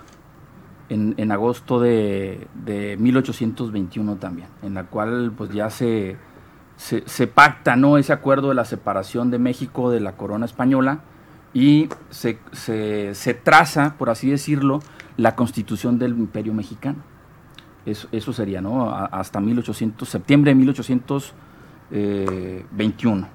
en, 0.88 1.30
agosto 1.30 1.80
de, 1.80 2.48
1821 2.98 4.16
también, 4.16 4.48
en 4.62 4.74
la 4.74 4.84
cual 4.84 5.32
pues 5.36 5.50
ya 5.50 5.70
se, 5.70 6.16
se, 6.76 7.26
pacta 7.28 7.76
¿no? 7.76 7.96
ese 7.96 8.12
acuerdo 8.12 8.48
de 8.48 8.56
la 8.56 8.64
separación 8.64 9.30
de 9.30 9.38
México 9.38 9.90
de 9.90 10.00
la 10.00 10.16
corona 10.16 10.46
española 10.46 11.00
y 11.54 11.88
se, 12.10 12.38
se 12.52 13.34
traza, 13.34 13.94
por 13.96 14.10
así 14.10 14.28
decirlo, 14.28 14.82
la 15.16 15.36
constitución 15.36 15.98
del 15.98 16.18
imperio 16.18 16.52
mexicano. 16.52 16.98
Eso, 17.86 18.08
eso 18.12 18.32
sería, 18.32 18.60
¿no? 18.60 18.90
hasta 18.90 19.40
1800, 19.40 20.08
septiembre 20.08 20.50
de 20.50 20.56
1821. 20.56 23.28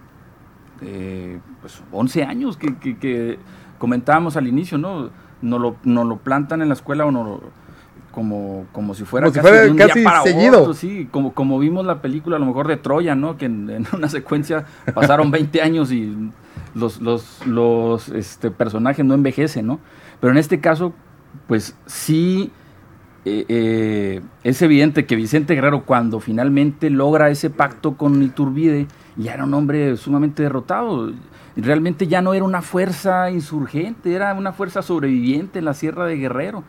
Eh, 0.82 1.39
pues 1.62 1.82
11 1.91 2.23
años 2.23 2.58
que, 2.58 2.77
que, 2.77 3.39
comentábamos 3.77 4.38
al 4.38 4.47
inicio, 4.47 4.77
¿no? 4.77 5.10
Nos 5.41 5.62
lo, 5.62 5.77
no 5.84 6.03
lo 6.03 6.17
plantan 6.17 6.62
en 6.62 6.67
la 6.67 6.73
escuela 6.73 7.05
o 7.05 7.12
no 7.12 7.39
como, 8.12 8.65
como 8.71 8.95
si 8.95 9.05
fuera 9.05 9.32
casi, 9.32 10.03
seguido. 10.23 10.73
sí, 10.73 11.08
como, 11.12 11.34
como 11.34 11.60
vimos 11.60 11.86
la 11.86 12.01
película 12.01 12.38
a 12.38 12.39
lo 12.39 12.45
mejor 12.45 12.67
de 12.67 12.77
Troya, 12.77 13.15
¿no? 13.15 13.38
Que 13.38 13.45
en, 13.45 13.86
una 13.93 14.10
secuencia 14.10 14.65
pasaron 14.93 15.32
20 15.32 15.62
años 15.62 15.91
y 15.91 16.32
los, 16.80 17.02
los, 17.02 17.46
los 17.46 18.10
este, 18.10 18.52
personajes 18.52 19.06
no 19.06 19.13
envejecen, 19.13 19.68
¿no? 19.68 19.80
Pero 20.20 20.32
en 20.32 20.38
este 20.38 20.60
caso, 20.60 20.94
pues 21.48 21.76
sí 21.86 22.52
eh, 23.26 23.46
eh, 23.50 24.22
es 24.44 24.62
evidente 24.62 25.06
que 25.06 25.15
Vicente 25.15 25.54
Guerrero 25.54 25.84
cuando 25.84 26.20
finalmente 26.20 26.89
logra 26.89 27.30
ese 27.30 27.50
pacto 27.50 27.98
con 27.98 28.24
Iturbide, 28.24 28.88
ya 29.18 29.34
era 29.34 29.44
un 29.44 29.54
hombre 29.54 29.98
sumamente 29.98 30.44
derrotado. 30.44 31.12
Realmente 31.56 32.08
ya 32.08 32.22
no 32.22 32.34
era 32.34 32.46
una 32.46 32.62
fuerza 32.62 33.30
insurgente, 33.30 34.13
era 34.13 34.34
una 34.34 34.54
fuerza 34.54 34.82
sobreviviente 34.82 35.60
en 35.60 35.65
la 35.65 35.74
Sierra 35.74 36.06
de 36.06 36.15
Guerrero. 36.15 36.63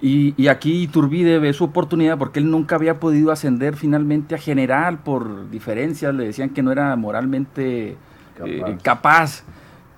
Y, 0.00 0.46
aquí 0.46 0.82
Iturbide 0.82 1.40
ve 1.40 1.52
su 1.52 1.64
oportunidad 1.64 2.18
porque 2.18 2.38
él 2.38 2.48
nunca 2.50 2.76
había 2.76 3.00
podido 3.00 3.32
ascender 3.32 3.74
finalmente 3.74 4.36
a 4.36 4.38
general 4.38 5.00
por 5.00 5.50
diferencias, 5.50 6.14
le 6.14 6.26
decían 6.26 6.50
que 6.50 6.62
no 6.62 6.70
era 6.70 6.94
moralmente 6.94 7.96
eh, 8.44 8.78
capaz. 8.82 9.42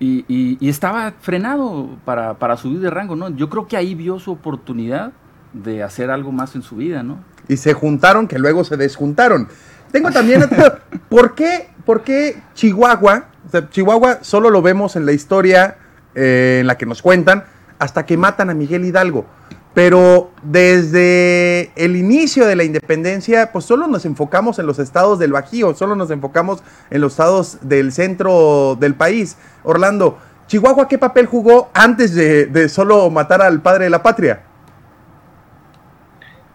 Y, 0.02 0.56
estaba 0.66 1.12
frenado 1.20 1.90
para, 2.06 2.34
para 2.34 2.56
subir 2.56 2.80
de 2.80 2.88
rango, 2.88 3.16
¿no? 3.16 3.28
Yo 3.28 3.50
creo 3.50 3.68
que 3.68 3.76
ahí 3.76 3.94
vio 3.94 4.18
su 4.18 4.32
oportunidad 4.32 5.12
de 5.52 5.82
hacer 5.82 6.10
algo 6.10 6.32
más 6.32 6.54
en 6.54 6.62
su 6.62 6.76
vida, 6.76 7.02
¿no? 7.02 7.18
Y 7.48 7.56
se 7.56 7.74
juntaron, 7.74 8.26
que 8.26 8.38
luego 8.38 8.64
se 8.64 8.76
desjuntaron. 8.76 9.48
Tengo 9.92 10.10
también 10.10 10.48
¿por 11.08 11.34
qué, 11.34 11.68
por 11.84 12.02
qué 12.02 12.42
Chihuahua? 12.54 13.26
Chihuahua 13.70 14.18
solo 14.22 14.50
lo 14.50 14.62
vemos 14.62 14.96
en 14.96 15.06
la 15.06 15.12
historia 15.12 15.76
eh, 16.14 16.58
en 16.60 16.66
la 16.66 16.78
que 16.78 16.86
nos 16.86 17.02
cuentan 17.02 17.44
hasta 17.78 18.06
que 18.06 18.16
matan 18.16 18.50
a 18.50 18.54
Miguel 18.54 18.84
Hidalgo. 18.84 19.26
Pero 19.72 20.30
desde 20.42 21.70
el 21.76 21.94
inicio 21.96 22.46
de 22.46 22.56
la 22.56 22.64
independencia, 22.64 23.52
pues 23.52 23.64
solo 23.64 23.86
nos 23.86 24.04
enfocamos 24.04 24.58
en 24.58 24.66
los 24.66 24.78
estados 24.78 25.18
del 25.18 25.32
Bajío, 25.32 25.74
solo 25.74 25.94
nos 25.94 26.10
enfocamos 26.10 26.62
en 26.90 27.00
los 27.00 27.12
estados 27.12 27.58
del 27.62 27.92
centro 27.92 28.76
del 28.80 28.94
país. 28.94 29.38
Orlando, 29.62 30.18
Chihuahua, 30.48 30.88
¿qué 30.88 30.98
papel 30.98 31.26
jugó 31.26 31.70
antes 31.72 32.14
de, 32.14 32.46
de 32.46 32.68
solo 32.68 33.08
matar 33.10 33.42
al 33.42 33.62
padre 33.62 33.84
de 33.84 33.90
la 33.90 34.02
patria? 34.02 34.42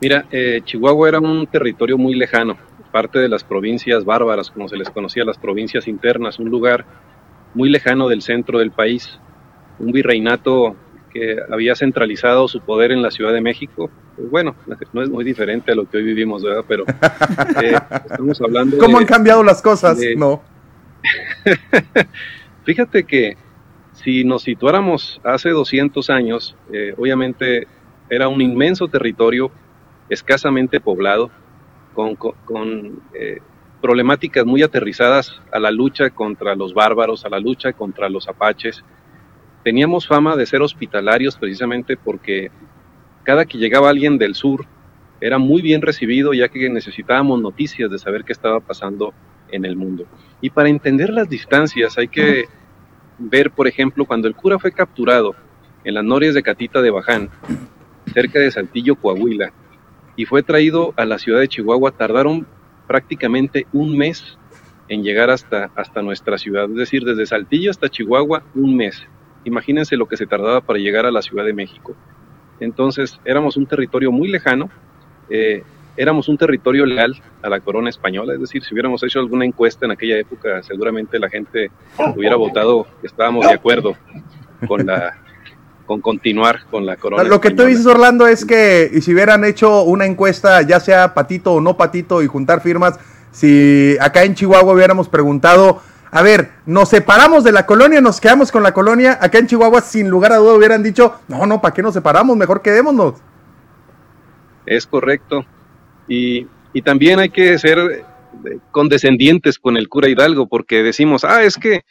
Mira, 0.01 0.25
eh, 0.29 0.61
Chihuahua 0.63 1.07
era 1.07 1.19
un 1.19 1.47
territorio 1.47 1.97
muy 1.97 2.15
lejano, 2.15 2.57
parte 2.91 3.19
de 3.19 3.29
las 3.29 3.43
provincias 3.43 4.03
bárbaras, 4.03 4.51
como 4.51 4.67
se 4.67 4.75
les 4.75 4.89
conocía, 4.89 5.23
las 5.23 5.37
provincias 5.37 5.87
internas, 5.87 6.37
un 6.37 6.49
lugar 6.49 6.85
muy 7.53 7.69
lejano 7.69 8.09
del 8.09 8.21
centro 8.21 8.59
del 8.59 8.71
país, 8.71 9.17
un 9.79 9.93
virreinato 9.93 10.75
que 11.15 11.37
había 11.49 11.75
centralizado 11.75 12.49
su 12.49 12.59
poder 12.59 12.91
en 12.91 13.01
la 13.01 13.09
Ciudad 13.09 13.31
de 13.31 13.39
México. 13.39 13.89
Pues 14.17 14.29
bueno, 14.29 14.53
no 14.91 15.01
es 15.01 15.09
muy 15.09 15.23
diferente 15.23 15.71
a 15.71 15.75
lo 15.75 15.89
que 15.89 15.95
hoy 15.95 16.03
vivimos, 16.03 16.43
¿verdad? 16.43 16.65
Pero 16.67 16.83
eh, 17.63 17.77
estamos 18.03 18.41
hablando. 18.41 18.77
¿Cómo 18.77 18.97
han 18.97 19.05
cambiado 19.05 19.41
las 19.41 19.61
cosas? 19.61 19.97
no. 20.17 20.43
Fíjate 22.65 23.05
que 23.05 23.37
si 23.93 24.25
nos 24.25 24.43
situáramos 24.43 25.21
hace 25.23 25.51
200 25.51 26.09
años, 26.09 26.57
eh, 26.73 26.93
obviamente 26.97 27.65
era 28.09 28.27
un 28.27 28.41
inmenso 28.41 28.89
territorio 28.89 29.51
escasamente 30.09 30.81
poblado, 30.81 31.31
con, 31.93 33.01
eh, 33.13 33.39
problemáticas 33.81 34.45
muy 34.45 34.63
aterrizadas 34.63 35.39
a 35.49 35.59
la 35.59 35.71
lucha 35.71 36.09
contra 36.09 36.55
los 36.55 36.73
bárbaros, 36.73 37.23
a 37.23 37.29
la 37.29 37.39
lucha 37.39 37.71
contra 37.71 38.09
los 38.09 38.27
apaches. 38.27 38.83
Teníamos 39.65 40.05
fama 40.05 40.35
de 40.35 40.45
ser 40.45 40.61
hospitalarios 40.61 41.37
precisamente 41.37 41.97
porque 41.97 42.51
cada 43.23 43.45
que 43.45 43.57
llegaba 43.57 43.89
alguien 43.89 44.19
del 44.19 44.35
sur 44.35 44.67
era 45.19 45.39
muy 45.39 45.63
bien 45.63 45.81
recibido 45.81 46.35
ya 46.35 46.49
que 46.49 46.69
necesitábamos 46.69 47.41
noticias 47.41 47.89
de 47.89 47.97
saber 47.97 48.23
qué 48.23 48.31
estaba 48.31 48.59
pasando 48.59 49.15
en 49.49 49.65
el 49.65 49.75
mundo. 49.75 50.05
Y 50.39 50.51
para 50.51 50.69
entender 50.69 51.09
las 51.09 51.27
distancias 51.27 51.97
hay 51.97 52.09
que 52.09 52.45
ver, 53.17 53.49
por 53.49 53.67
ejemplo, 53.67 54.05
cuando 54.05 54.27
el 54.27 54.35
cura 54.35 54.59
fue 54.59 54.71
capturado 54.71 55.33
en 55.83 55.95
las 55.95 56.03
norias 56.03 56.35
de 56.35 56.43
Catita 56.43 56.83
de 56.83 56.91
Baján, 56.91 57.31
cerca 58.13 58.37
de 58.37 58.51
Saltillo, 58.51 58.95
Coahuila, 58.97 59.51
y 60.15 60.25
fue 60.25 60.43
traído 60.43 60.93
a 60.95 61.05
la 61.05 61.17
ciudad 61.17 61.39
de 61.39 61.47
Chihuahua. 61.47 61.89
Tardaron 61.89 62.45
prácticamente 62.85 63.65
un 63.73 63.97
mes 63.97 64.37
en 64.89 65.01
llegar 65.01 65.31
hasta, 65.31 65.71
hasta 65.75 66.03
nuestra 66.03 66.37
ciudad, 66.37 66.69
es 66.69 66.75
decir, 66.75 67.03
desde 67.03 67.25
Saltillo 67.25 67.71
hasta 67.71 67.89
Chihuahua, 67.89 68.43
un 68.53 68.77
mes. 68.77 69.07
Imagínense 69.45 69.95
lo 69.95 70.07
que 70.07 70.17
se 70.17 70.27
tardaba 70.27 70.61
para 70.61 70.79
llegar 70.79 71.05
a 71.05 71.11
la 71.11 71.21
Ciudad 71.21 71.45
de 71.45 71.53
México. 71.53 71.95
Entonces, 72.59 73.19
éramos 73.25 73.57
un 73.57 73.65
territorio 73.65 74.11
muy 74.11 74.27
lejano, 74.27 74.69
eh, 75.29 75.63
éramos 75.97 76.27
un 76.27 76.37
territorio 76.37 76.85
leal 76.85 77.15
a 77.41 77.49
la 77.49 77.59
corona 77.59 77.89
española, 77.89 78.33
es 78.33 78.39
decir, 78.39 78.63
si 78.63 78.73
hubiéramos 78.73 79.01
hecho 79.03 79.19
alguna 79.19 79.45
encuesta 79.45 79.85
en 79.85 79.91
aquella 79.91 80.17
época, 80.17 80.61
seguramente 80.63 81.19
la 81.19 81.29
gente 81.29 81.71
hubiera 82.15 82.35
votado 82.35 82.85
que 83.01 83.07
estábamos 83.07 83.47
de 83.47 83.53
acuerdo 83.53 83.95
con 84.67 84.85
la, 84.85 85.17
con 85.85 86.01
continuar 86.01 86.65
con 86.69 86.85
la 86.85 86.97
corona. 86.97 87.23
Lo 87.23 87.39
que 87.39 87.51
tú 87.51 87.63
dices, 87.63 87.85
Orlando, 87.85 88.27
es 88.27 88.45
que 88.45 89.01
si 89.01 89.13
hubieran 89.13 89.45
hecho 89.45 89.83
una 89.83 90.05
encuesta, 90.05 90.61
ya 90.63 90.79
sea 90.79 91.13
patito 91.13 91.53
o 91.53 91.61
no 91.61 91.77
patito, 91.77 92.23
y 92.23 92.27
juntar 92.27 92.61
firmas, 92.61 92.99
si 93.31 93.97
acá 93.99 94.23
en 94.23 94.35
Chihuahua 94.35 94.73
hubiéramos 94.73 95.09
preguntado, 95.09 95.81
a 96.15 96.21
ver, 96.23 96.49
nos 96.65 96.89
separamos 96.89 97.43
de 97.43 97.51
la 97.51 97.65
colonia, 97.65 98.01
nos 98.01 98.19
quedamos 98.19 98.51
con 98.51 98.63
la 98.63 98.73
colonia, 98.73 99.17
acá 99.21 99.37
en 99.37 99.47
Chihuahua, 99.47 99.81
sin 99.81 100.09
lugar 100.09 100.33
a 100.33 100.37
duda, 100.37 100.53
hubieran 100.53 100.81
dicho, 100.81 101.19
no, 101.27 101.45
no, 101.45 101.61
¿para 101.61 101.73
qué 101.73 101.81
nos 101.81 101.93
separamos? 101.93 102.35
Mejor 102.37 102.61
quedémonos. 102.61 103.15
Es 104.65 104.87
correcto. 104.87 105.45
Y, 106.07 106.47
y 106.73 106.81
también 106.81 107.19
hay 107.19 107.29
que 107.29 107.57
ser 107.59 107.77
eh, 107.79 108.59
condescendientes 108.71 109.59
con 109.59 109.77
el 109.77 109.89
cura 109.89 110.09
Hidalgo, 110.09 110.47
porque 110.47 110.83
decimos, 110.83 111.23
ah, 111.23 111.43
es 111.43 111.57
que 111.57 111.81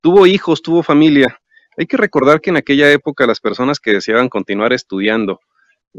tuvo 0.00 0.26
hijos, 0.26 0.62
tuvo 0.62 0.82
familia 0.82 1.38
hay 1.76 1.86
que 1.86 1.96
recordar 1.96 2.40
que 2.40 2.50
en 2.50 2.56
aquella 2.56 2.90
época 2.90 3.26
las 3.26 3.40
personas 3.40 3.80
que 3.80 3.92
deseaban 3.92 4.28
continuar 4.28 4.72
estudiando 4.72 5.40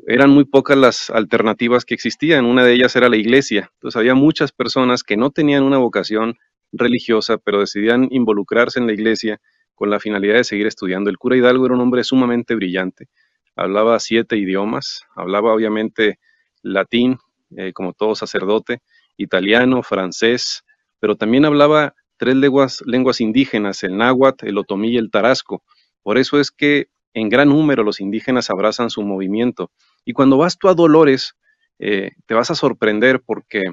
eran 0.08 0.30
muy 0.30 0.46
pocas 0.46 0.78
las 0.78 1.10
alternativas 1.10 1.86
que 1.86 1.94
existían. 1.94 2.46
Una 2.46 2.64
de 2.64 2.74
ellas 2.74 2.96
era 2.96 3.10
la 3.10 3.16
iglesia. 3.16 3.70
Entonces 3.76 3.98
había 3.98 4.14
muchas 4.14 4.52
personas 4.52 5.04
que 5.04 5.16
no 5.16 5.32
tenían 5.32 5.64
una 5.64 5.78
vocación 5.78 6.36
religiosa, 6.78 7.38
pero 7.38 7.60
decidían 7.60 8.08
involucrarse 8.12 8.80
en 8.80 8.88
la 8.88 8.94
iglesia 8.94 9.40
con 9.74 9.90
la 9.90 10.00
finalidad 10.00 10.36
de 10.36 10.44
seguir 10.44 10.68
estudiando. 10.68 11.10
El 11.10 11.18
cura 11.18 11.38
Hidalgo 11.38 11.66
era 11.66 11.76
un 11.76 11.82
hombre 11.82 12.04
sumamente 12.04 12.56
brillante. 12.56 13.08
Hablaba 13.56 14.00
siete 14.00 14.38
idiomas, 14.38 15.02
hablaba 15.16 15.54
obviamente 15.54 16.20
latín, 16.62 17.18
eh, 17.58 17.74
como 17.74 17.94
todo 17.94 18.16
sacerdote, 18.16 18.82
italiano, 19.18 19.84
francés, 19.84 20.64
pero 21.00 21.16
también 21.16 21.46
hablaba 21.46 21.94
tres 22.18 22.36
lenguas, 22.36 22.82
lenguas 22.86 23.22
indígenas, 23.22 23.84
el 23.84 23.98
náhuatl, 23.98 24.48
el 24.48 24.58
otomí 24.58 24.94
y 24.94 24.98
el 24.98 25.12
tarasco. 25.12 25.64
Por 26.02 26.18
eso 26.18 26.40
es 26.40 26.52
que 26.52 26.88
en 27.14 27.30
gran 27.30 27.50
número 27.50 27.84
los 27.84 28.00
indígenas 28.00 28.50
abrazan 28.50 28.90
su 28.90 29.02
movimiento. 29.02 29.72
Y 30.04 30.14
cuando 30.14 30.38
vas 30.38 30.58
tú 30.58 30.68
a 30.68 30.74
Dolores, 30.74 31.36
eh, 31.80 32.12
te 32.26 32.34
vas 32.34 32.50
a 32.52 32.56
sorprender 32.56 33.22
porque 33.26 33.64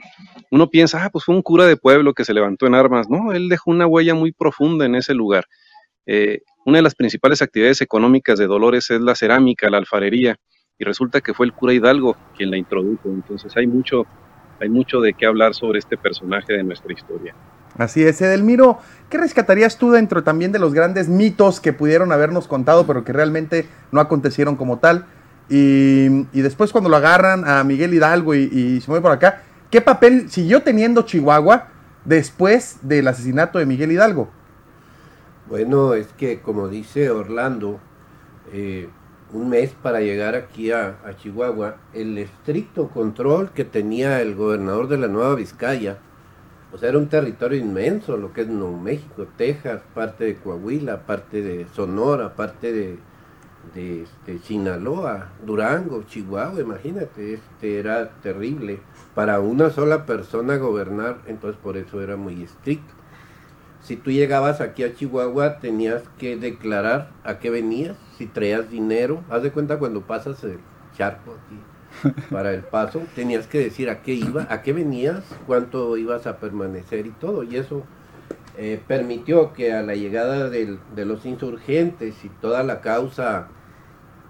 uno 0.51 0.69
piensa, 0.69 1.05
ah, 1.05 1.11
pues 1.11 1.25
fue 1.25 1.35
un 1.35 1.43
cura 1.43 1.67
de 1.67 1.77
pueblo 1.77 2.15
que 2.15 2.25
se 2.25 2.35
levantó 2.35 2.67
en 2.67 2.75
armas. 2.75 3.09
No, 3.09 3.33
él 3.33 3.49
dejó 3.49 3.71
una 3.71 3.87
huella 3.87 4.15
muy 4.15 4.33
profunda 4.33 4.85
en 4.85 4.95
ese 4.95 5.15
lugar. 5.15 5.47
Eh, 6.07 6.43
una 6.67 6.79
de 6.79 6.83
las 6.83 6.95
principales 6.95 7.43
actividades 7.43 7.81
económicas 7.81 8.39
de 8.39 8.47
Dolores 8.47 8.91
es 8.91 9.01
la 9.01 9.15
cerámica, 9.15 9.71
la 9.71 9.79
alfarería, 9.79 10.37
y 10.79 10.85
resulta 10.85 11.21
que 11.21 11.35
fue 11.35 11.47
el 11.47 11.53
cura 11.53 11.75
Hidalgo 11.75 12.17
quien 12.37 12.51
la 12.51 12.57
introdujo. 12.57 13.09
Entonces 13.09 13.57
hay 13.57 13.67
mucho, 13.67 14.05
hay 14.61 14.69
mucho 14.69 15.01
de 15.01 15.15
qué 15.15 15.27
hablar 15.27 15.55
sobre 15.55 15.79
este 15.79 15.97
personaje 15.97 16.53
de 16.55 16.65
nuestra 16.65 16.93
historia. 16.93 17.35
Así 17.79 18.03
es, 18.03 18.21
Edelmiro, 18.21 18.79
¿qué 19.09 19.17
rescatarías 19.17 19.79
tú 19.79 19.93
dentro 19.93 20.23
también 20.23 20.53
de 20.53 20.59
los 20.59 20.75
grandes 20.75 21.09
mitos 21.09 21.59
que 21.59 21.73
pudieron 21.73 22.13
habernos 22.13 22.47
contado, 22.47 22.87
pero 22.87 23.03
que 23.03 23.15
realmente 23.15 23.67
no 23.93 24.01
acontecieron 24.01 24.57
como 24.57 24.79
tal? 24.79 25.07
Y, 25.49 26.25
después 26.33 26.73
cuando 26.73 26.89
lo 26.89 26.97
agarran 26.97 27.47
a 27.47 27.63
Miguel 27.65 27.95
Hidalgo 27.95 28.35
y, 28.35 28.81
se 28.81 28.91
mueve 28.91 29.03
por 29.03 29.13
acá, 29.13 29.43
¿qué 29.71 29.81
papel 29.81 30.31
siguió 30.31 30.63
teniendo 30.63 31.03
Chihuahua 31.03 31.69
después 32.05 32.79
del 32.83 33.09
asesinato 33.09 33.59
de 33.59 33.67
Miguel 33.67 33.93
Hidalgo? 33.93 34.31
Bueno, 35.49 35.95
es 35.95 36.07
que 36.17 36.41
como 36.41 36.69
dice 36.69 37.11
Orlando, 37.11 37.81
eh, 38.53 38.89
un 39.33 39.49
mes 39.49 39.75
para 39.83 40.01
llegar 40.01 40.35
aquí 40.35 40.71
a, 40.71 40.99
a 41.05 41.17
Chihuahua, 41.17 41.77
el 41.93 42.17
estricto 42.19 42.89
control 42.89 43.51
que 43.51 43.65
tenía 43.65 44.21
el 44.21 44.35
gobernador 44.35 44.89
de 44.89 44.99
la 44.99 45.09
Nueva 45.09 45.35
Vizcaya, 45.35 45.99
o 46.73 46.79
sea, 46.79 46.89
era 46.89 46.99
un 46.99 47.09
territorio 47.09 47.59
inmenso, 47.59 48.17
lo 48.17 48.33
que 48.33 48.43
es 48.43 48.49
Nuevo 48.49 48.79
México, 48.79 49.27
Texas, 49.37 49.83
parte 49.95 50.25
de 50.25 50.37
Coahuila, 50.37 51.01
parte 51.01 51.43
de 51.43 51.67
Sonora, 51.75 52.35
parte 52.35 52.73
de, 52.73 52.99
de, 53.75 54.03
este, 54.03 54.39
Sinaloa, 54.39 55.31
Durango, 55.45 56.03
Chihuahua, 56.05 56.61
imagínate, 56.61 57.35
este 57.35 57.79
era 57.79 58.11
terrible. 58.23 58.81
Para 59.15 59.41
una 59.41 59.71
sola 59.71 60.07
persona 60.07 60.57
gobernar, 60.57 61.19
entonces 61.27 61.61
por 61.63 61.77
eso 61.77 62.01
era 62.01 62.17
muy 62.17 62.43
estricto. 62.43 62.95
Si 63.83 63.97
tú 63.97 64.11
llegabas 64.11 64.61
aquí 64.61 64.85
a 64.85 64.95
Chihuahua, 64.95 65.59
tenías 65.59 66.03
que 66.19 66.37
declarar 66.37 67.11
a 67.25 67.39
qué 67.41 67.51
venías, 67.51 67.97
si 68.17 68.27
traías 68.27 68.71
dinero. 68.71 69.23
Haz 69.29 69.43
de 69.43 69.51
cuenta 69.51 69.79
cuando 69.79 70.03
pasas 70.03 70.43
el 70.45 70.61
charco 70.97 71.35
aquí 71.35 72.11
para 72.31 72.55
el 72.55 72.63
paso, 72.63 73.03
tenías 73.17 73.49
que 73.49 73.59
decir 73.59 73.91
a 73.91 74.03
qué 74.03 74.15
iba, 74.15 74.47
a 74.49 74.63
qué 74.63 74.73
venías, 74.73 75.25
cuánto 75.47 75.97
ibas 75.97 76.29
a 76.29 76.37
permanecer 76.37 77.07
y 77.07 77.11
todo. 77.11 77.43
Y 77.43 77.57
eso 77.57 77.83
eh, 78.57 78.81
permitió 78.87 79.53
que 79.53 79.73
a 79.73 79.83
la 79.83 79.97
llegada 79.97 80.49
de 80.49 81.05
los 81.05 81.27
insurgentes 81.27 82.25
y 82.25 82.29
toda 82.29 82.63
la 82.63 82.83
causa 82.83 83.49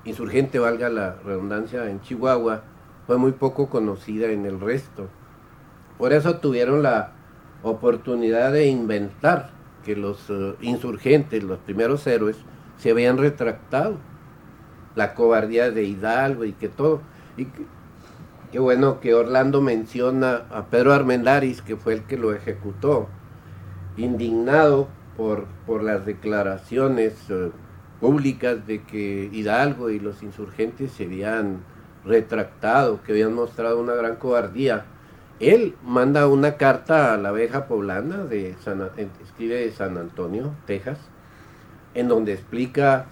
insurgente, 0.04 0.58
valga 0.58 0.88
la 0.88 1.16
redundancia, 1.24 1.88
en 1.88 2.00
Chihuahua, 2.00 2.62
fue 3.06 3.18
muy 3.18 3.32
poco 3.32 3.68
conocida 3.68 4.28
en 4.28 4.46
el 4.46 4.60
resto. 4.60 5.08
Por 5.98 6.12
eso 6.12 6.38
tuvieron 6.38 6.82
la 6.82 7.12
oportunidad 7.62 8.52
de 8.52 8.66
inventar 8.66 9.50
que 9.84 9.96
los 9.96 10.30
eh, 10.30 10.54
insurgentes, 10.60 11.42
los 11.42 11.58
primeros 11.58 12.06
héroes, 12.06 12.36
se 12.78 12.90
habían 12.90 13.18
retractado. 13.18 13.96
La 14.94 15.14
cobardía 15.14 15.70
de 15.70 15.84
Hidalgo 15.84 16.44
y 16.44 16.52
que 16.52 16.68
todo. 16.68 17.00
Y 17.36 17.46
qué 18.50 18.58
bueno 18.58 19.00
que 19.00 19.14
Orlando 19.14 19.60
menciona 19.60 20.42
a 20.50 20.66
Pedro 20.66 20.92
Armendáriz, 20.92 21.62
que 21.62 21.76
fue 21.76 21.94
el 21.94 22.02
que 22.02 22.18
lo 22.18 22.32
ejecutó, 22.34 23.08
indignado 23.96 24.88
por, 25.16 25.46
por 25.66 25.82
las 25.82 26.04
declaraciones 26.04 27.14
eh, 27.30 27.50
públicas 28.02 28.66
de 28.66 28.82
que 28.82 29.30
Hidalgo 29.32 29.88
y 29.88 30.00
los 30.00 30.24
insurgentes 30.24 30.90
se 30.90 31.04
habían 31.04 31.60
retractado, 32.04 33.00
que 33.04 33.12
habían 33.12 33.32
mostrado 33.32 33.80
una 33.80 33.94
gran 33.94 34.16
cobardía. 34.16 34.86
Él 35.38 35.76
manda 35.84 36.26
una 36.26 36.56
carta 36.56 37.14
a 37.14 37.16
la 37.16 37.28
abeja 37.28 37.68
poblana 37.68 38.24
de 38.24 38.56
San, 38.64 38.82
escribe 39.22 39.54
de 39.54 39.70
San 39.70 39.96
Antonio, 39.98 40.52
Texas, 40.66 40.98
en 41.94 42.08
donde 42.08 42.32
explica 42.32 43.06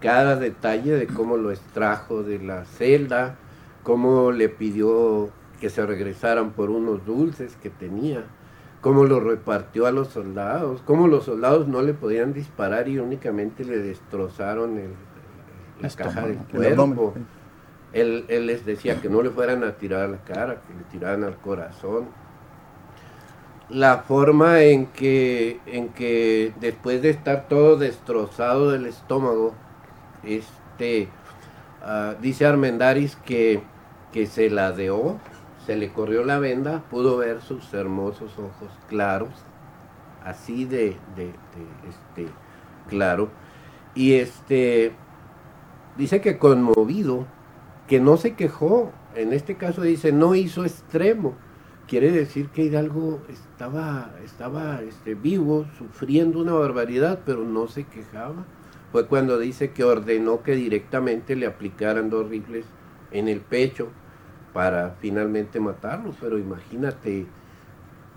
cada 0.00 0.36
detalle 0.36 0.96
de 0.96 1.06
cómo 1.06 1.36
lo 1.36 1.50
extrajo 1.50 2.22
de 2.22 2.38
la 2.38 2.64
celda, 2.64 3.36
cómo 3.82 4.32
le 4.32 4.48
pidió 4.48 5.28
que 5.60 5.68
se 5.68 5.84
regresaran 5.84 6.52
por 6.52 6.70
unos 6.70 7.04
dulces 7.04 7.56
que 7.62 7.68
tenía, 7.68 8.24
cómo 8.80 9.04
lo 9.04 9.20
repartió 9.20 9.86
a 9.86 9.92
los 9.92 10.08
soldados, 10.08 10.82
cómo 10.84 11.06
los 11.06 11.24
soldados 11.24 11.68
no 11.68 11.82
le 11.82 11.94
podían 11.94 12.32
disparar 12.32 12.88
y 12.88 12.98
únicamente 12.98 13.64
le 13.64 13.78
destrozaron 13.78 14.78
el, 14.78 14.90
la 15.80 15.88
caja 15.90 16.26
del 16.26 16.38
cuerpo. 16.38 17.14
Él, 17.92 18.24
él, 18.28 18.46
les 18.46 18.64
decía 18.64 19.00
que 19.00 19.08
no 19.08 19.20
le 19.20 19.30
fueran 19.30 19.64
a 19.64 19.72
tirar 19.72 20.02
a 20.02 20.08
la 20.08 20.18
cara, 20.18 20.62
que 20.66 20.74
le 20.74 20.84
tiraran 20.90 21.24
al 21.24 21.36
corazón. 21.36 22.06
La 23.68 23.98
forma 23.98 24.62
en 24.62 24.86
que, 24.86 25.60
en 25.66 25.88
que 25.90 26.52
después 26.60 27.02
de 27.02 27.10
estar 27.10 27.48
todo 27.48 27.76
destrozado 27.76 28.70
del 28.70 28.86
estómago, 28.86 29.54
este, 30.24 31.08
uh, 31.82 32.20
dice 32.20 32.46
Armendaris 32.46 33.16
que, 33.16 33.62
que 34.12 34.26
se 34.26 34.50
ladeó, 34.50 35.18
se 35.66 35.76
le 35.76 35.92
corrió 35.92 36.24
la 36.24 36.38
venda, 36.38 36.84
pudo 36.90 37.16
ver 37.18 37.42
sus 37.42 37.72
hermosos 37.74 38.32
ojos 38.38 38.70
claros, 38.88 39.30
así 40.24 40.64
de, 40.64 40.96
este, 41.16 42.26
claro, 42.88 43.30
y 43.94 44.14
este, 44.14 44.92
dice 45.96 46.20
que 46.20 46.38
conmovido, 46.38 47.26
que 47.86 48.00
no 48.00 48.16
se 48.16 48.34
quejó, 48.34 48.92
en 49.14 49.32
este 49.32 49.56
caso 49.56 49.82
dice, 49.82 50.12
no 50.12 50.34
hizo 50.34 50.64
extremo. 50.64 51.34
Quiere 51.88 52.12
decir 52.12 52.50
que 52.50 52.62
Hidalgo 52.62 53.20
estaba, 53.28 54.12
estaba 54.24 54.80
este, 54.82 55.16
vivo, 55.16 55.66
sufriendo 55.76 56.38
una 56.38 56.52
barbaridad, 56.52 57.22
pero 57.26 57.42
no 57.42 57.66
se 57.66 57.82
quejaba. 57.82 58.46
Fue 58.92 59.08
cuando 59.08 59.38
dice 59.40 59.72
que 59.72 59.82
ordenó 59.82 60.44
que 60.44 60.54
directamente 60.54 61.34
le 61.34 61.46
aplicaran 61.46 62.08
dos 62.08 62.28
rifles 62.28 62.64
en 63.10 63.26
el 63.26 63.40
pecho 63.40 63.88
para 64.52 64.96
finalmente 65.00 65.60
matarlo. 65.60 66.14
Pero 66.20 66.38
imagínate 66.38 67.26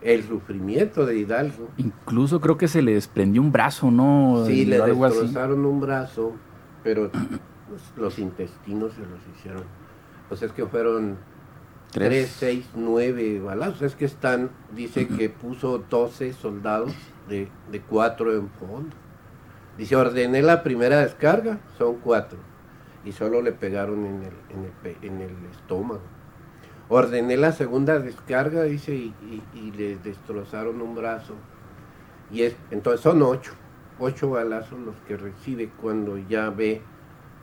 el 0.03 0.23
sufrimiento 0.23 1.05
de 1.05 1.17
Hidalgo. 1.17 1.69
Incluso 1.77 2.39
creo 2.41 2.57
que 2.57 2.67
se 2.67 2.81
le 2.81 2.93
desprendió 2.93 3.41
un 3.41 3.51
brazo, 3.51 3.89
¿no? 3.89 4.43
Sí, 4.45 4.65
le 4.65 4.79
destrozaron 4.79 5.65
un 5.65 5.79
brazo, 5.79 6.33
pero 6.83 7.09
los, 7.97 8.19
intestinos 8.19 8.93
se 8.93 9.01
los 9.01 9.19
hicieron. 9.35 9.63
Pues 10.27 10.41
es 10.41 10.51
que 10.51 10.65
fueron 10.65 11.17
3, 11.91 12.27
6, 12.27 12.69
9 12.75 13.39
balazos. 13.39 13.81
Es 13.81 13.95
que 13.95 14.05
están, 14.05 14.49
dice 14.75 15.07
que 15.07 15.29
puso 15.29 15.83
12 15.89 16.33
soldados 16.33 16.93
de, 17.29 17.47
de 17.71 17.81
4 17.81 18.35
en 18.35 18.49
fondo. 18.49 18.95
Dice, 19.77 19.95
ordené 19.95 20.41
la 20.41 20.63
primera 20.63 20.99
descarga, 20.99 21.59
son 21.77 21.95
4. 21.95 22.37
Y 23.05 23.11
solo 23.11 23.41
le 23.41 23.51
pegaron 23.51 24.05
en 24.05 24.23
el, 24.23 24.33
en 24.49 24.65
el, 24.65 24.97
en 25.01 25.21
el 25.21 25.45
estómago. 25.51 26.01
Ordené 26.89 27.37
la 27.37 27.51
segunda 27.51 27.99
descarga, 27.99 28.63
dice, 28.63 28.93
y, 28.93 29.13
y, 29.53 29.71
le 29.71 29.97
destrozaron 29.97 30.81
un 30.81 30.95
brazo. 30.95 31.33
Y 32.31 32.43
es, 32.43 32.55
entonces 32.71 33.01
son 33.01 33.21
8. 33.21 33.53
8 33.99 34.29
balazos 34.29 34.79
los 34.79 34.95
que 35.07 35.17
recibe 35.17 35.69
cuando 35.69 36.17
ya 36.17 36.49
ve 36.49 36.81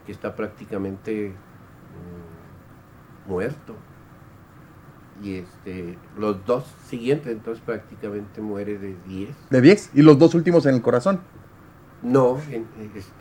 que 0.05 0.12
está 0.12 0.35
prácticamente 0.37 1.33
mm, 3.26 3.31
muerto. 3.31 3.76
Y 5.22 5.37
este, 5.37 5.98
los 6.18 6.44
dos 6.46 6.64
siguientes, 6.87 7.31
entonces 7.33 7.62
prácticamente 7.64 8.40
muere 8.40 8.79
de 8.79 8.96
10. 9.07 9.37
¿De 9.50 9.61
10? 9.61 9.90
¿Y 9.94 10.03
los 10.03 10.18
dos 10.18 10.35
últimos 10.35 10.64
en 10.66 10.74
el 10.76 10.83
corazón? 10.83 11.20
No, 12.03 12.38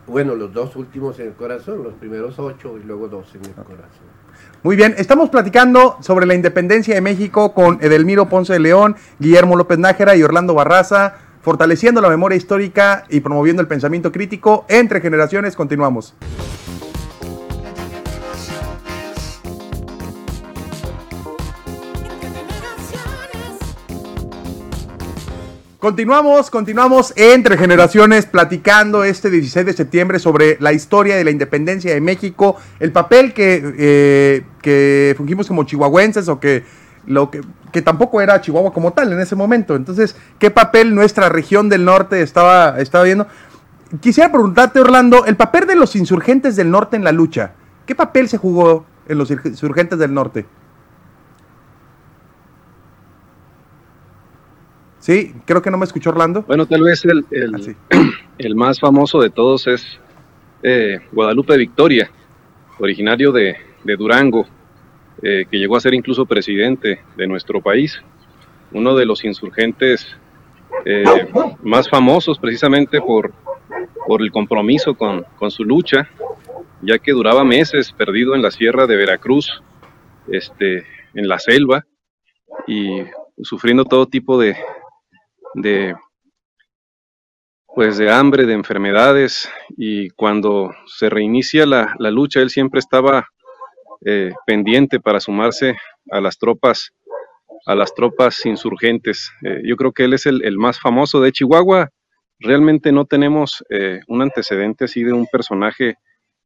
bueno, 0.07 0.35
los 0.35 0.53
dos 0.53 0.77
últimos 0.77 1.19
en 1.19 1.27
el 1.27 1.33
corazón, 1.33 1.83
los 1.83 1.95
primeros 1.95 2.39
ocho 2.39 2.77
y 2.77 2.83
luego 2.83 3.09
dos 3.09 3.35
en 3.35 3.43
el 3.43 3.53
corazón. 3.53 4.07
Muy 4.61 4.75
bien, 4.75 4.93
estamos 4.97 5.29
platicando 5.29 5.97
sobre 6.01 6.25
la 6.25 6.35
independencia 6.35 6.93
de 6.93 6.99
México 6.99 7.53
con 7.53 7.77
Edelmiro 7.81 8.27
Ponce 8.27 8.51
de 8.51 8.59
León, 8.59 8.97
Guillermo 9.17 9.55
López 9.55 9.79
Nájera 9.79 10.17
y 10.17 10.23
Orlando 10.23 10.53
Barraza, 10.53 11.15
fortaleciendo 11.41 12.01
la 12.01 12.09
memoria 12.09 12.35
histórica 12.35 13.05
y 13.09 13.21
promoviendo 13.21 13.61
el 13.61 13.69
pensamiento 13.69 14.11
crítico 14.11 14.65
entre 14.67 14.99
generaciones. 14.99 15.55
Continuamos. 15.55 16.13
Continuamos, 25.79 26.49
continuamos 26.49 27.13
entre 27.15 27.57
generaciones 27.57 28.25
platicando 28.25 29.05
este 29.05 29.29
16 29.29 29.65
de 29.65 29.71
septiembre 29.71 30.19
sobre 30.19 30.57
la 30.59 30.73
historia 30.73 31.15
de 31.15 31.23
la 31.23 31.31
independencia 31.31 31.93
de 31.93 32.01
México, 32.01 32.57
el 32.81 32.91
papel 32.91 33.33
que, 33.33 33.75
eh, 33.77 34.43
que 34.61 35.13
fungimos 35.15 35.47
como 35.47 35.63
chihuahuenses 35.63 36.27
o 36.27 36.37
que 36.37 36.65
lo 37.05 37.31
que, 37.31 37.39
que, 37.71 37.81
tampoco 37.81 38.19
era 38.19 38.41
Chihuahua 38.41 38.73
como 38.73 38.91
tal 38.91 39.13
en 39.13 39.21
ese 39.21 39.37
momento. 39.37 39.77
Entonces, 39.77 40.17
¿qué 40.37 40.51
papel 40.51 40.93
nuestra 40.93 41.29
región 41.29 41.69
del 41.69 41.85
norte 41.85 42.21
estaba, 42.21 42.77
estaba 42.81 43.05
viendo? 43.05 43.27
Quisiera 44.01 44.29
preguntarte, 44.33 44.81
Orlando, 44.81 45.25
el 45.27 45.37
papel 45.37 45.65
de 45.65 45.77
los 45.77 45.95
insurgentes 45.95 46.57
del 46.57 46.71
norte 46.71 46.97
en 46.97 47.05
la 47.05 47.13
lucha. 47.13 47.53
¿Qué 47.85 47.95
papel 47.95 48.27
se 48.27 48.37
jugó 48.37 48.85
en 49.07 49.17
los 49.17 49.31
insurgentes 49.31 49.97
del 49.97 50.13
norte? 50.13 50.45
Sí, 55.09 55.33
creo 55.43 55.63
que 55.63 55.71
no 55.71 55.79
me 55.79 55.85
escuchó 55.85 56.11
Orlando. 56.11 56.43
Bueno, 56.43 56.67
tal 56.67 56.83
vez 56.83 57.03
el, 57.03 57.25
el, 57.31 57.55
ah, 57.89 58.53
más 58.55 58.79
famoso 58.79 59.19
de 59.19 59.31
todos 59.31 59.65
es 59.65 59.99
eh, 60.61 60.99
Guadalupe 61.11 61.57
Victoria, 61.57 62.11
originario 62.77 63.31
de, 63.31 63.57
Durango, 63.97 64.45
eh, 65.23 65.47
que 65.49 65.57
llegó 65.57 65.77
a 65.77 65.79
ser 65.79 65.95
incluso 65.95 66.27
presidente 66.27 67.01
de 67.17 67.25
nuestro 67.25 67.59
país, 67.59 67.99
uno 68.71 68.95
de 68.95 69.07
los 69.07 69.25
insurgentes 69.25 70.15
eh, 70.85 71.03
más 71.63 71.89
famosos 71.89 72.37
precisamente 72.37 73.01
por, 73.01 73.33
por 74.05 74.21
el 74.21 74.31
compromiso 74.31 74.93
con, 74.93 75.25
con, 75.39 75.49
su 75.49 75.63
lucha, 75.63 76.07
ya 76.83 76.99
que 76.99 77.13
duraba 77.13 77.43
meses 77.43 77.91
perdido 77.93 78.35
en 78.35 78.43
la 78.43 78.51
sierra 78.51 78.85
de 78.85 78.95
Veracruz, 78.95 79.63
este, 80.27 80.85
en 81.15 81.27
la 81.27 81.39
selva, 81.39 81.83
y 82.67 83.01
sufriendo 83.41 83.85
todo 83.85 84.05
tipo 84.05 84.37
de, 84.37 84.55
de 85.55 85.95
pues 87.73 87.97
de 87.97 88.11
hambre, 88.11 88.45
de 88.45 88.53
enfermedades 88.53 89.49
y 89.77 90.09
cuando 90.09 90.71
se 90.85 91.09
reinicia 91.09 91.65
la, 91.65 91.95
lucha 91.97 92.41
él 92.41 92.49
siempre 92.49 92.79
estaba 92.79 93.27
eh, 94.05 94.31
pendiente 94.45 94.99
para 94.99 95.19
sumarse 95.19 95.77
a 96.11 96.19
las 96.19 96.37
tropas 96.37 96.91
a 97.65 97.75
las 97.75 97.93
tropas 97.93 98.45
insurgentes. 98.45 99.31
Eh, 99.43 99.61
yo 99.65 99.75
creo 99.75 99.91
que 99.91 100.05
él 100.05 100.13
es 100.13 100.25
el, 100.25 100.57
más 100.57 100.79
famoso 100.79 101.21
de 101.21 101.31
Chihuahua. 101.31 101.89
Realmente 102.39 102.91
no 102.91 103.05
tenemos 103.05 103.63
eh, 103.69 103.99
un 104.07 104.21
antecedente 104.21 104.85
así 104.85 105.03
de 105.03 105.13
un 105.13 105.27
personaje 105.27 105.95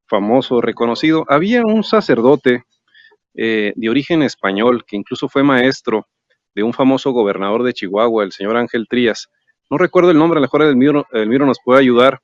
famoso, 0.08 0.60
reconocido. 0.60 1.24
Había 1.30 1.62
un 1.64 1.84
sacerdote 1.84 2.64
de 3.36 3.90
origen 3.90 4.22
español 4.22 4.86
que 4.86 4.96
incluso 4.96 5.28
fue 5.28 5.42
maestro 5.42 6.06
de 6.56 6.64
un 6.64 6.74
famoso 6.74 7.12
gobernador 7.12 7.64
de 7.64 7.74
Chihuahua, 7.74 8.24
el 8.24 8.32
señor 8.32 8.58
Ángel 8.58 8.88
Trías. 8.90 9.30
No 9.70 9.78
recuerdo 9.78 10.12
el 10.12 10.18
nombre, 10.18 10.38
a 10.38 10.42
lo 10.42 10.46
mejor 10.46 10.62
el 10.64 10.76
Miro 10.76 11.46
nos 11.46 11.60
puede 11.64 11.80
ayudar. 11.80 12.20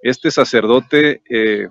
Este 0.00 0.30
sacerdote 0.30 1.22
eh, 1.28 1.68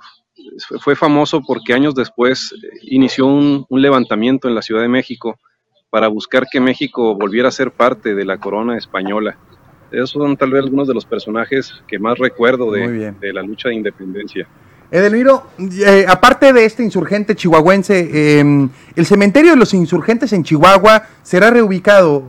fue 0.79 0.95
famoso 0.95 1.41
porque 1.45 1.73
años 1.73 1.95
después 1.95 2.53
eh, 2.53 2.77
inició 2.83 3.25
un, 3.27 3.65
levantamiento 3.69 4.47
en 4.47 4.55
la 4.55 4.61
Ciudad 4.61 4.81
de 4.81 4.87
México 4.87 5.39
para 5.89 6.07
buscar 6.07 6.45
que 6.51 6.59
México 6.59 7.15
volviera 7.15 7.47
a 7.47 7.51
ser 7.51 7.71
parte 7.71 8.13
de 8.13 8.25
la 8.25 8.37
corona 8.37 8.77
española. 8.77 9.37
Esos 9.91 10.11
son 10.11 10.35
tal 10.35 10.51
vez 10.51 10.63
algunos 10.63 10.87
de 10.87 10.93
los 10.93 11.05
personajes 11.05 11.73
que 11.87 11.97
más 11.97 12.17
recuerdo 12.17 12.71
de 12.71 13.33
la 13.33 13.41
lucha 13.41 13.69
de 13.69 13.75
independencia. 13.75 14.47
Edelmiro, 14.89 15.47
eh, 15.59 16.05
aparte 16.07 16.53
de 16.53 16.63
este 16.63 16.83
insurgente 16.83 17.35
chihuahuense, 17.35 18.09
eh, 18.11 18.69
el 18.95 19.05
cementerio 19.05 19.51
de 19.51 19.57
los 19.57 19.73
insurgentes 19.73 20.31
en 20.31 20.43
Chihuahua 20.43 21.03
será 21.23 21.49
reubicado. 21.49 22.23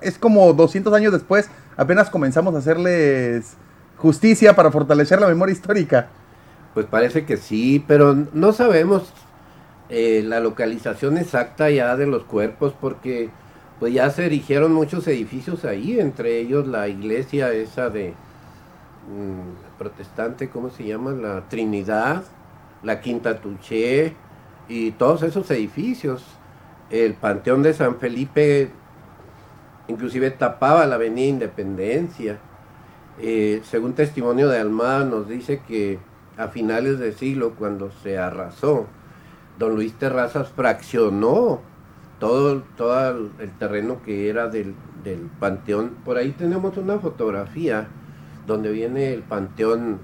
es 0.00 0.18
como 0.18 0.52
200 0.52 0.92
años 0.94 1.12
después, 1.12 1.48
apenas 1.76 2.10
comenzamos 2.10 2.54
a 2.54 2.58
hacerles 2.58 3.56
justicia 3.96 4.56
para 4.56 4.70
fortalecer 4.70 5.20
la 5.20 5.28
memoria 5.28 5.52
histórica. 5.52 6.08
Pues 6.74 6.86
parece 6.86 7.24
que 7.24 7.36
sí, 7.36 7.84
pero 7.86 8.16
no 8.32 8.52
sabemos 8.52 9.12
eh, 9.88 10.22
la 10.24 10.40
localización 10.40 11.18
exacta 11.18 11.68
ya 11.70 11.96
de 11.96 12.06
los 12.06 12.24
cuerpos 12.24 12.74
porque 12.80 13.28
pues 13.78 13.92
ya 13.92 14.10
se 14.10 14.26
erigieron 14.26 14.72
muchos 14.72 15.06
edificios 15.08 15.64
ahí, 15.64 15.98
entre 15.98 16.38
ellos 16.38 16.66
la 16.66 16.88
iglesia 16.88 17.52
esa 17.52 17.90
de 17.90 18.10
mm, 19.08 19.69
protestante, 19.80 20.50
¿cómo 20.50 20.68
se 20.68 20.84
llama? 20.84 21.12
La 21.12 21.48
Trinidad, 21.48 22.24
la 22.82 23.00
Quinta 23.00 23.40
Tuché 23.40 24.14
y 24.68 24.90
todos 24.90 25.22
esos 25.22 25.50
edificios. 25.50 26.22
El 26.90 27.14
Panteón 27.14 27.62
de 27.62 27.72
San 27.72 27.96
Felipe 27.96 28.70
inclusive 29.88 30.32
tapaba 30.32 30.84
la 30.86 30.96
Avenida 30.96 31.28
Independencia. 31.28 32.38
Eh, 33.18 33.62
según 33.64 33.94
testimonio 33.94 34.50
de 34.50 34.58
Almada 34.58 35.06
nos 35.06 35.26
dice 35.26 35.62
que 35.66 35.98
a 36.36 36.48
finales 36.48 36.98
del 36.98 37.14
siglo, 37.14 37.54
cuando 37.58 37.90
se 37.90 38.18
arrasó, 38.18 38.86
don 39.58 39.76
Luis 39.76 39.94
Terrazas 39.94 40.50
fraccionó 40.50 41.62
todo, 42.18 42.64
todo 42.76 43.30
el 43.38 43.50
terreno 43.58 44.02
que 44.04 44.28
era 44.28 44.48
del, 44.48 44.74
del 45.02 45.30
panteón. 45.40 45.96
Por 46.04 46.18
ahí 46.18 46.32
tenemos 46.32 46.76
una 46.76 46.98
fotografía 46.98 47.88
donde 48.50 48.70
viene 48.70 49.12
el 49.14 49.22
panteón 49.22 49.98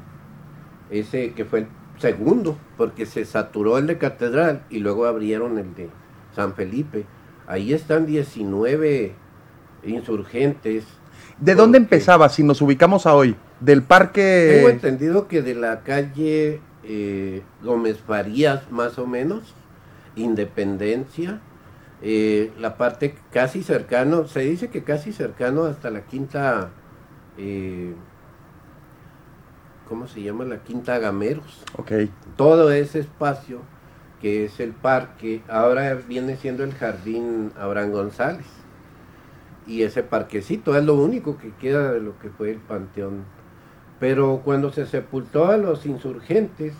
ese 0.91 1.33
que 1.33 1.45
fue 1.45 1.61
el 1.61 1.67
segundo, 1.99 2.57
porque 2.77 3.07
se 3.07 3.25
saturó 3.25 3.79
el 3.79 3.87
de 3.87 3.99
Catedral 3.99 4.63
y 4.71 4.79
luego 4.79 5.07
abrieron 5.07 5.59
el 5.59 5.75
de 5.75 5.89
San 6.35 6.55
Felipe. 6.55 7.05
Ahí 7.47 7.73
están 7.73 8.07
19 8.07 9.15
insurgentes. 9.85 10.85
¿De 11.39 11.55
dónde 11.55 11.79
empezaba 11.79 12.29
si 12.29 12.43
nos 12.43 12.63
ubicamos 12.63 13.07
a 13.07 13.15
hoy? 13.15 13.37
Del 13.61 13.79
Tengo 13.79 13.89
parque... 13.89 14.69
entendido 14.69 15.29
que 15.29 15.43
de 15.43 15.55
la 15.55 15.83
calle 15.83 16.61
eh, 16.85 17.43
Gómez 17.63 17.99
Farías, 17.99 18.71
más 18.71 18.99
o 18.99 19.07
menos, 19.07 19.55
Independencia, 20.15 21.41
eh, 22.01 22.53
la 22.59 22.77
parte 22.77 23.15
casi 23.33 23.63
cercano, 23.63 24.27
se 24.27 24.41
dice 24.41 24.69
que 24.69 24.83
casi 24.83 25.13
cercano 25.13 25.65
hasta 25.65 25.91
la 25.91 26.03
quinta, 26.03 26.71
eh, 27.39 27.95
¿cómo 29.89 30.09
se 30.09 30.23
llama? 30.23 30.45
La 30.45 30.63
quinta 30.63 30.99
Gameros. 30.99 31.63
Ok. 31.77 31.93
Todo 32.37 32.71
ese 32.71 33.01
espacio 33.01 33.61
que 34.21 34.45
es 34.45 34.61
el 34.61 34.73
parque, 34.73 35.43
ahora 35.49 35.95
viene 35.95 36.37
siendo 36.37 36.65
el 36.65 36.73
jardín 36.73 37.53
Abraham 37.59 37.93
González. 37.93 38.47
Y 39.67 39.83
ese 39.83 40.03
parquecito 40.03 40.77
es 40.77 40.85
lo 40.85 40.95
único 40.95 41.39
que 41.39 41.53
queda 41.55 41.93
de 41.93 42.01
lo 42.01 42.19
que 42.19 42.31
fue 42.31 42.51
el 42.51 42.59
panteón. 42.59 43.25
Pero 43.99 44.43
cuando 44.45 44.73
se 44.73 44.87
sepultó 44.87 45.47
a 45.47 45.57
los 45.57 45.87
insurgentes, 45.87 46.75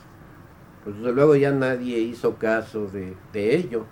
pues 0.85 0.97
desde 0.97 1.13
luego 1.13 1.35
ya 1.35 1.51
nadie 1.51 1.99
hizo 1.99 2.37
caso 2.37 2.87
de, 2.87 3.15
de 3.33 3.57
ello. 3.57 3.85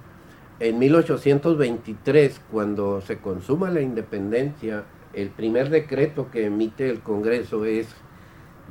En 0.61 0.79
1823, 0.79 2.40
cuando 2.50 3.00
se 3.00 3.18
consuma 3.18 3.70
la 3.70 3.81
independencia, 3.81 4.85
el 5.12 5.31
primer 5.31 5.70
decreto 5.70 6.31
que 6.31 6.46
emite 6.46 6.88
el 6.88 7.00
Congreso 7.00 7.64
es 7.64 7.88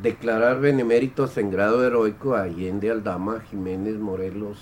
declarar 0.03 0.59
beneméritos 0.59 1.37
en 1.37 1.49
grado 1.49 1.83
heroico 1.83 2.35
a 2.35 2.43
Allende, 2.43 2.91
Aldama, 2.91 3.39
Jiménez, 3.39 3.97
Morelos 3.97 4.59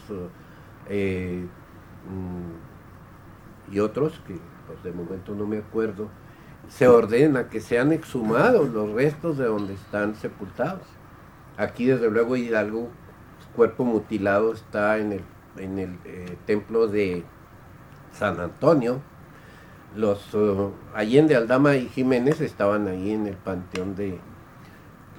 eh, 0.88 1.44
mm, 2.08 3.74
y 3.74 3.80
otros 3.80 4.22
que 4.28 4.36
pues, 4.68 4.84
de 4.84 4.92
momento 4.92 5.34
no 5.34 5.48
me 5.48 5.58
acuerdo. 5.58 6.10
Se 6.70 6.88
ordena 6.88 7.50
que 7.50 7.60
sean 7.60 7.92
exhumados 7.92 8.70
los 8.70 8.92
restos 8.92 9.40
de 9.40 9.46
donde 9.46 9.74
están 9.74 10.16
sepultados. 10.16 10.88
Aquí 11.58 11.88
desde 11.88 12.10
luego 12.12 12.36
Hidalgo, 12.36 12.90
cuerpo 13.56 13.84
mutilado, 13.84 14.54
está 14.54 15.00
en 15.00 15.14
el, 15.14 15.24
en 15.58 15.80
el 15.80 15.98
eh, 16.06 16.38
templo 16.46 16.88
de 16.88 17.24
San 18.14 18.40
Antonio. 18.40 19.02
Los 19.96 20.30
eh, 20.34 20.70
Allende, 20.94 21.36
Aldama 21.36 21.76
y 21.76 21.88
Jiménez 21.90 22.42
estaban 22.42 22.88
ahí 22.88 23.12
en 23.12 23.26
el 23.26 23.36
panteón 23.36 23.96
de, 23.96 24.20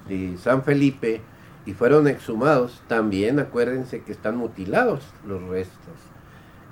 de 0.07 0.37
San 0.37 0.63
Felipe 0.63 1.21
y 1.65 1.73
fueron 1.73 2.07
exhumados. 2.07 2.81
También 2.87 3.39
acuérdense 3.39 4.01
que 4.01 4.11
están 4.11 4.35
mutilados 4.37 5.03
los 5.25 5.41
restos. 5.43 5.93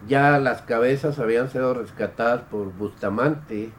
Ya 0.07 0.39
las 0.39 0.61
cabezas 0.63 1.19
habían 1.19 1.49
sido 1.49 1.73
rescatadas 1.73 2.41
por 2.41 2.73
Bustamante. 2.73 3.71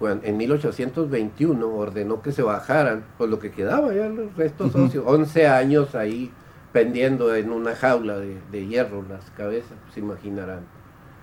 En 0.00 0.36
1821 0.36 1.66
ordenó 1.68 2.20
que 2.20 2.32
se 2.32 2.42
bajaran, 2.42 3.04
pues 3.16 3.30
lo 3.30 3.38
que 3.38 3.50
quedaba 3.50 3.94
ya 3.94 4.08
los 4.08 4.36
restos 4.36 4.74
óseos, 4.74 5.04
11 5.06 5.46
años 5.46 5.94
ahí 5.94 6.30
pendiendo 6.72 7.34
en 7.34 7.50
una 7.50 7.74
jaula 7.74 8.18
de, 8.18 8.38
de 8.52 8.66
hierro 8.66 9.02
las 9.08 9.30
cabezas, 9.30 9.78
se 9.94 10.00
imaginarán 10.00 10.66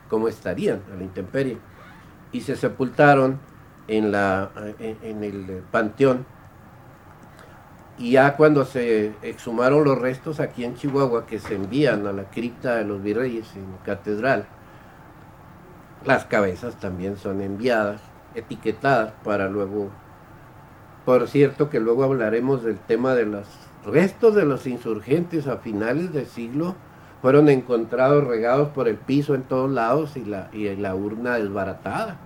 cómo 0.09 0.27
estarían 0.27 0.81
a 0.91 0.95
la 0.95 1.03
intemperie. 1.03 1.57
Y 2.31 2.41
se 2.41 2.55
sepultaron 2.55 3.37
en, 3.87 4.11
la, 4.11 4.49
en, 4.79 4.97
en 5.03 5.23
el 5.23 5.61
panteón. 5.69 6.25
Y 7.97 8.11
ya 8.11 8.35
cuando 8.35 8.65
se 8.65 9.13
exhumaron 9.21 9.83
los 9.83 9.99
restos 9.99 10.39
aquí 10.39 10.63
en 10.63 10.75
Chihuahua, 10.75 11.25
que 11.25 11.39
se 11.39 11.55
envían 11.55 12.07
a 12.07 12.11
la 12.11 12.23
cripta 12.23 12.75
de 12.75 12.85
los 12.85 13.03
virreyes 13.03 13.55
en 13.55 13.65
Catedral, 13.85 14.45
las 16.05 16.25
cabezas 16.25 16.79
también 16.79 17.17
son 17.17 17.41
enviadas, 17.41 18.01
etiquetadas 18.35 19.13
para 19.23 19.47
luego... 19.47 19.89
Por 21.05 21.27
cierto 21.27 21.69
que 21.69 21.81
luego 21.81 22.05
hablaremos 22.05 22.63
del 22.63 22.79
tema 22.79 23.13
de 23.13 23.25
los 23.25 23.45
restos 23.85 24.35
de 24.35 24.45
los 24.45 24.65
insurgentes 24.65 25.47
a 25.47 25.57
finales 25.57 26.13
del 26.13 26.25
siglo 26.25 26.75
fueron 27.21 27.49
encontrados 27.49 28.25
regados 28.25 28.69
por 28.69 28.87
el 28.87 28.95
piso 28.95 29.35
en 29.35 29.43
todos 29.43 29.69
lados 29.69 30.15
y 30.17 30.25
la, 30.25 30.49
y 30.53 30.73
la 30.75 30.95
urna 30.95 31.35
desbaratada. 31.35 32.17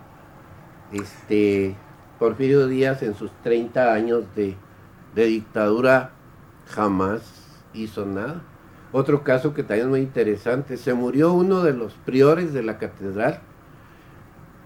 Este, 0.91 1.75
Porfirio 2.19 2.67
Díaz 2.67 3.03
en 3.03 3.13
sus 3.13 3.31
30 3.43 3.93
años 3.93 4.23
de, 4.35 4.55
de 5.15 5.25
dictadura 5.25 6.11
jamás 6.67 7.21
hizo 7.73 8.05
nada. 8.05 8.41
Otro 8.91 9.23
caso 9.23 9.53
que 9.53 9.63
también 9.63 9.87
es 9.87 9.91
muy 9.91 9.99
interesante, 10.01 10.77
se 10.77 10.93
murió 10.93 11.33
uno 11.33 11.61
de 11.61 11.73
los 11.73 11.93
priores 11.93 12.53
de 12.53 12.63
la 12.63 12.77
catedral 12.77 13.41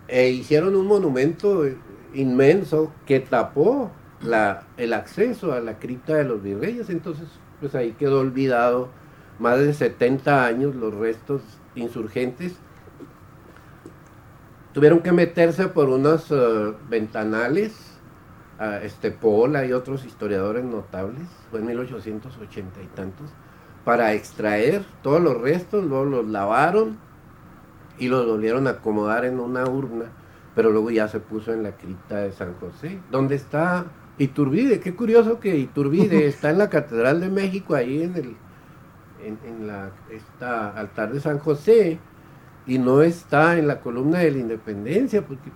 e 0.08 0.30
hicieron 0.30 0.76
un 0.76 0.88
monumento 0.88 1.66
inmenso 2.14 2.92
que 3.06 3.20
tapó 3.20 3.92
la, 4.22 4.64
el 4.78 4.94
acceso 4.94 5.54
a 5.54 5.60
la 5.60 5.80
cripta 5.80 6.16
de 6.16 6.26
los 6.26 6.44
virreyes, 6.44 6.90
entonces 6.90 7.28
pues 7.60 7.76
ahí 7.76 7.94
quedó 7.94 8.20
olvidado 8.20 8.90
más 9.40 9.60
de 9.60 9.74
70 9.74 10.46
años 10.46 10.76
los 10.76 10.94
restos 10.94 11.42
insurgentes. 11.76 12.54
Tuvieron 14.74 15.00
que 15.00 15.12
meterse 15.12 15.68
por 15.68 15.90
unos 15.90 16.32
eh, 16.32 16.74
ventanales, 16.90 17.91
a 18.62 18.78
este 18.84 19.10
Pola 19.10 19.66
y 19.66 19.74
otros 19.74 20.06
historiadores 20.06 20.64
notables, 20.64 21.28
fue 21.50 21.62
en 21.62 21.66
1880 21.66 22.84
y 22.84 22.86
tantos, 22.96 23.32
para 23.84 24.14
extraer 24.14 24.84
todos 25.02 25.20
los 25.20 25.42
restos, 25.42 25.84
luego 25.84 26.06
los 26.06 26.28
lavaron 26.28 27.00
y 27.98 28.08
los 28.08 28.28
volvieron 28.28 28.68
a 28.68 28.72
acomodar 28.72 29.26
en 29.26 29.40
una 29.40 29.66
urna, 29.66 30.06
pero 30.54 30.70
luego 30.70 30.92
ya 30.92 31.08
se 31.08 31.20
puso 31.20 31.52
en 31.52 31.64
la 31.64 31.72
cripta 31.72 32.18
de 32.18 32.34
San 32.34 32.54
José, 32.60 33.00
donde 33.10 33.34
está 33.34 33.86
Iturbide. 34.20 34.80
Qué 34.80 34.94
curioso 34.94 35.40
que 35.40 35.58
Iturbide 35.58 36.28
está 36.28 36.52
en 36.52 36.60
la 36.60 36.70
Catedral 36.70 37.20
de 37.20 37.30
México, 37.30 37.74
ahí 37.74 38.04
en 38.04 38.16
el 38.16 38.36
en, 39.26 39.40
en 39.44 39.66
la 39.66 39.90
esta 40.12 40.70
altar 40.70 41.12
de 41.12 41.20
San 41.20 41.40
José, 41.40 41.98
y 42.68 42.78
no 42.78 43.02
está 43.02 43.58
en 43.58 43.68
la 43.68 43.82
columna 43.82 44.20
de 44.20 44.30
la 44.30 44.38
Independencia, 44.38 45.26
porque 45.26 45.50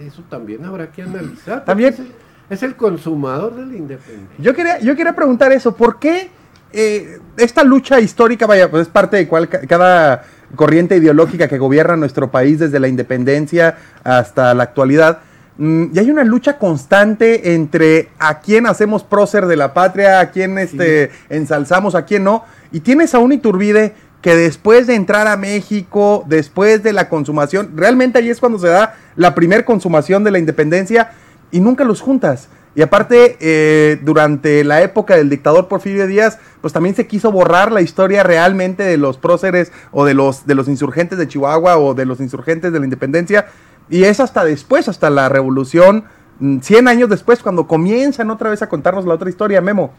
eso 0.00 0.22
también 0.28 0.64
habrá 0.64 0.90
que 0.90 1.02
analizar. 1.02 1.64
También- 1.64 1.92
es 1.94 1.98
el, 2.00 2.12
es 2.50 2.62
el 2.62 2.76
consumador 2.76 3.54
de 3.54 3.66
la 3.66 3.76
independencia. 3.76 4.36
Yo 4.38 4.54
quería, 4.54 4.78
yo 4.80 4.96
quería 4.96 5.14
preguntar 5.14 5.52
eso, 5.52 5.74
¿por 5.76 5.98
qué 5.98 6.28
eh, 6.72 7.18
esta 7.36 7.64
lucha 7.64 7.98
histórica, 8.00 8.46
vaya, 8.46 8.70
pues 8.70 8.82
es 8.82 8.88
parte 8.88 9.16
de 9.16 9.26
cual, 9.28 9.48
ca- 9.48 9.60
cada 9.66 10.24
corriente 10.56 10.96
ideológica 10.96 11.48
que 11.48 11.58
gobierna 11.58 11.96
nuestro 11.96 12.30
país 12.30 12.58
desde 12.58 12.78
la 12.80 12.88
independencia 12.88 13.76
hasta 14.04 14.54
la 14.54 14.62
actualidad? 14.64 15.18
mm, 15.58 15.86
y 15.94 15.98
hay 15.98 16.10
una 16.10 16.24
lucha 16.24 16.58
constante 16.58 17.54
entre 17.54 18.08
a 18.18 18.40
quién 18.40 18.66
hacemos 18.66 19.02
prócer 19.04 19.46
de 19.46 19.56
la 19.56 19.74
patria, 19.74 20.20
a 20.20 20.30
quién 20.30 20.58
este, 20.58 21.10
ensalzamos, 21.28 21.94
a 21.94 22.04
quién 22.04 22.24
no. 22.24 22.44
Y 22.72 22.80
tienes 22.80 23.14
a 23.14 23.18
un 23.18 23.32
Iturbide 23.32 23.94
que 24.22 24.36
después 24.36 24.86
de 24.86 24.94
entrar 24.94 25.26
a 25.26 25.36
México, 25.36 26.24
después 26.26 26.82
de 26.82 26.92
la 26.92 27.08
consumación, 27.08 27.72
realmente 27.76 28.18
ahí 28.18 28.28
es 28.28 28.40
cuando 28.40 28.58
se 28.58 28.68
da 28.68 28.96
la 29.16 29.34
primer 29.34 29.64
consumación 29.64 30.24
de 30.24 30.30
la 30.30 30.38
independencia, 30.38 31.12
y 31.50 31.60
nunca 31.60 31.84
los 31.84 32.00
juntas. 32.00 32.48
Y 32.74 32.82
aparte, 32.82 33.36
eh, 33.40 33.98
durante 34.02 34.62
la 34.62 34.82
época 34.82 35.16
del 35.16 35.28
dictador 35.28 35.66
Porfirio 35.66 36.06
Díaz, 36.06 36.38
pues 36.60 36.72
también 36.72 36.94
se 36.94 37.06
quiso 37.06 37.32
borrar 37.32 37.72
la 37.72 37.80
historia 37.80 38.22
realmente 38.22 38.84
de 38.84 38.96
los 38.96 39.18
próceres 39.18 39.72
o 39.90 40.04
de 40.04 40.14
los, 40.14 40.46
de 40.46 40.54
los 40.54 40.68
insurgentes 40.68 41.18
de 41.18 41.26
Chihuahua 41.26 41.78
o 41.78 41.94
de 41.94 42.06
los 42.06 42.20
insurgentes 42.20 42.72
de 42.72 42.78
la 42.78 42.84
independencia. 42.84 43.46
Y 43.88 44.04
es 44.04 44.20
hasta 44.20 44.44
después, 44.44 44.88
hasta 44.88 45.10
la 45.10 45.28
revolución, 45.28 46.04
100 46.38 46.84
mm, 46.84 46.88
años 46.88 47.08
después, 47.08 47.42
cuando 47.42 47.66
comienzan 47.66 48.30
otra 48.30 48.50
vez 48.50 48.62
a 48.62 48.68
contarnos 48.68 49.04
la 49.04 49.14
otra 49.14 49.28
historia, 49.28 49.60
Memo. 49.60 49.92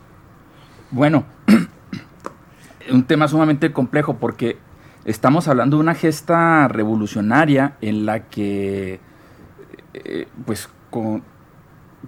Bueno, 0.92 1.26
un 2.92 3.04
tema 3.04 3.28
sumamente 3.28 3.72
complejo 3.72 4.18
porque 4.18 4.58
estamos 5.06 5.48
hablando 5.48 5.78
de 5.78 5.82
una 5.82 5.96
gesta 5.96 6.68
revolucionaria 6.68 7.78
en 7.82 8.06
la 8.06 8.28
que, 8.28 9.00
eh, 9.94 10.28
pues, 10.46 10.70
con, 10.90 11.24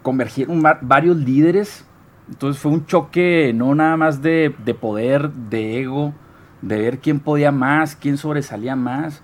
convergieron 0.01 0.61
varios 0.81 1.17
líderes. 1.17 1.85
Entonces 2.29 2.61
fue 2.61 2.71
un 2.71 2.85
choque 2.85 3.51
no 3.53 3.75
nada 3.75 3.97
más 3.97 4.21
de, 4.21 4.53
poder, 4.79 5.31
de 5.31 5.81
ego, 5.81 6.13
de 6.61 6.77
ver 6.77 6.99
quién 6.99 7.19
podía 7.19 7.51
más, 7.51 7.95
quién 7.95 8.17
sobresalía 8.17 8.75
más. 8.75 9.21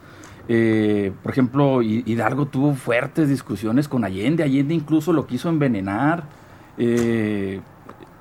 Eh, 0.48 1.12
por 1.22 1.32
ejemplo, 1.32 1.82
Hidalgo 1.82 2.48
tuvo 2.48 2.74
fuertes 2.74 3.30
discusiones 3.30 3.88
con 3.88 4.04
Allende. 4.04 4.44
Allende 4.44 4.74
incluso 4.74 5.14
lo 5.14 5.28
quiso 5.28 5.50
envenenar. 5.50 6.24
Eh, 6.78 7.62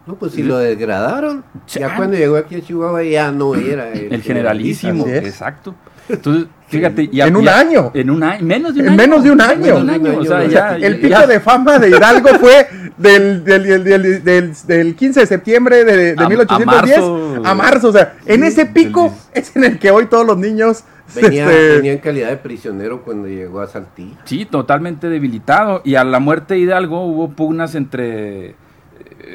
no, 0.09 0.15
pues 0.15 0.33
si 0.33 0.43
lo 0.43 0.57
degradaron. 0.57 1.45
Ya 1.67 1.95
cuando 1.95 2.17
llegó 2.17 2.39
aquí 2.39 2.55
a 2.55 2.63
Chihuahua 2.63 3.03
ya 3.03 3.31
no 3.31 3.55
era 3.55 3.93
el, 3.93 4.23
generalísimo. 4.23 5.07
Exacto. 5.07 5.75
Entonces, 6.09 6.47
fíjate, 6.67 7.11
en 7.13 7.37
un 7.37 7.47
año. 7.47 7.91
En 7.93 8.09
un 8.09 8.23
año, 8.23 8.43
menos 8.43 8.73
de 8.73 8.81
un 8.81 8.87
en 8.87 8.93
año. 8.93 9.05
Menos 9.05 9.23
de 9.23 9.31
un 9.31 9.41
año. 9.43 10.77
el 10.81 10.99
pico 10.99 11.27
de 11.27 11.41
fama 11.41 11.79
de 11.79 11.91
Hidalgo 11.91 12.31
fue 12.41 12.67
del, 12.97 13.45
del, 13.45 14.55
del, 14.65 14.97
15 14.97 15.21
de 15.21 15.27
septiembre 15.27 15.85
de, 15.85 16.15
de 16.15 16.27
1810 16.27 16.99
a 17.45 17.55
marzo. 17.55 17.89
O 17.89 17.93
sea, 17.93 18.15
en 18.25 18.45
ese 18.45 18.65
pico 18.65 19.15
es 19.35 19.55
en 19.57 19.65
el 19.65 19.79
que 19.79 19.91
hoy 19.91 20.07
todos 20.07 20.27
los 20.27 20.39
niños 20.39 20.85
Venía, 21.15 21.45
este, 21.51 21.91
en 21.91 21.99
calidad 21.99 22.29
de 22.29 22.37
prisionero 22.39 23.03
cuando 23.03 23.29
llegó 23.29 23.61
a 23.61 23.67
Saltillo. 23.67 24.17
Sí, 24.25 24.47
totalmente 24.47 25.11
debilitado. 25.11 25.83
Y 25.85 25.97
a 25.97 26.05
la 26.05 26.19
muerte 26.19 26.55
de 26.55 26.61
Hidalgo 26.61 27.05
hubo 27.05 27.31
pugnas 27.31 27.75
entre 27.75 28.57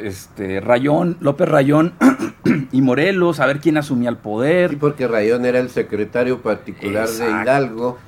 este 0.01 0.59
Rayón, 0.59 1.17
López 1.19 1.47
Rayón 1.47 1.93
y 2.71 2.81
Morelos, 2.81 3.39
a 3.39 3.45
ver 3.45 3.59
quién 3.59 3.77
asumía 3.77 4.09
el 4.09 4.17
poder. 4.17 4.71
Sí, 4.71 4.75
porque 4.77 5.07
Rayón 5.07 5.45
era 5.45 5.59
el 5.59 5.69
secretario 5.69 6.41
particular 6.41 7.07
de 7.07 7.29
Hidalgo. 7.29 7.99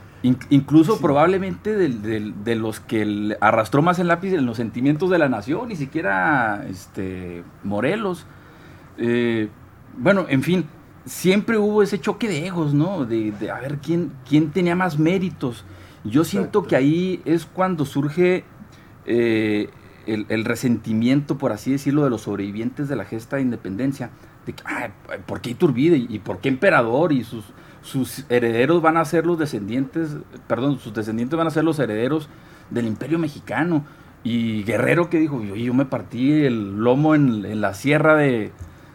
incluso 0.49 0.99
probablemente 0.99 1.75
de, 1.75 2.55
los 2.55 2.79
que 2.79 3.37
arrastró 3.39 3.81
más 3.81 3.99
el 3.99 4.07
lápiz 4.07 4.33
en 4.33 4.45
los 4.45 4.57
sentimientos 4.57 5.09
de 5.09 5.19
la 5.19 5.29
nación, 5.29 5.69
ni 5.69 5.75
siquiera 5.75 6.65
este, 6.69 7.43
Morelos. 7.63 8.25
Eh, 8.97 9.49
bueno, 9.97 10.25
en 10.29 10.43
fin, 10.43 10.65
siempre 11.05 11.57
hubo 11.57 11.83
ese 11.83 11.99
choque 11.99 12.27
de 12.27 12.47
egos, 12.47 12.73
¿no? 12.73 13.05
De, 13.05 13.33
a 13.51 13.59
ver 13.59 13.77
quién, 13.77 14.11
quién 14.27 14.51
tenía 14.51 14.75
más 14.75 14.97
méritos. 14.99 15.65
Yo 16.03 16.23
siento 16.23 16.63
que 16.63 16.75
ahí 16.75 17.21
es 17.25 17.45
cuando 17.45 17.83
surge 17.85 18.43
eh, 19.05 19.69
el, 20.05 20.45
resentimiento, 20.45 21.37
por 21.37 21.51
así 21.51 21.71
decirlo, 21.71 22.03
de 22.03 22.09
los 22.09 22.21
sobrevivientes 22.21 22.87
de 22.87 22.95
la 22.95 23.05
gesta 23.05 23.37
de 23.37 23.43
independencia. 23.43 24.09
De 24.45 24.53
que, 24.53 24.63
¿por 25.25 25.41
qué 25.41 25.51
Iturbide? 25.51 25.97
¿Y 25.97 26.19
por 26.19 26.39
qué 26.39 26.49
Emperador? 26.49 27.11
Y 27.11 27.23
sus, 27.23 27.45
sus 27.81 28.25
herederos 28.29 28.81
van 28.81 28.97
a 28.97 29.05
ser 29.05 29.25
los 29.25 29.39
descendientes, 29.39 30.17
perdón, 30.47 30.79
sus 30.79 30.93
descendientes 30.93 31.37
van 31.37 31.47
a 31.47 31.51
ser 31.51 31.63
los 31.63 31.79
herederos 31.79 32.29
del 32.69 32.87
imperio 32.87 33.19
mexicano. 33.19 33.85
Y 34.23 34.63
Guerrero 34.63 35.09
que 35.09 35.19
dijo, 35.19 35.41
yo, 35.43 35.55
yo 35.55 35.73
me 35.73 35.85
partí 35.85 36.45
el 36.45 36.77
lomo 36.77 37.15
en, 37.15 37.61
la 37.61 37.73
sierra 37.73 38.15
de, 38.15 38.51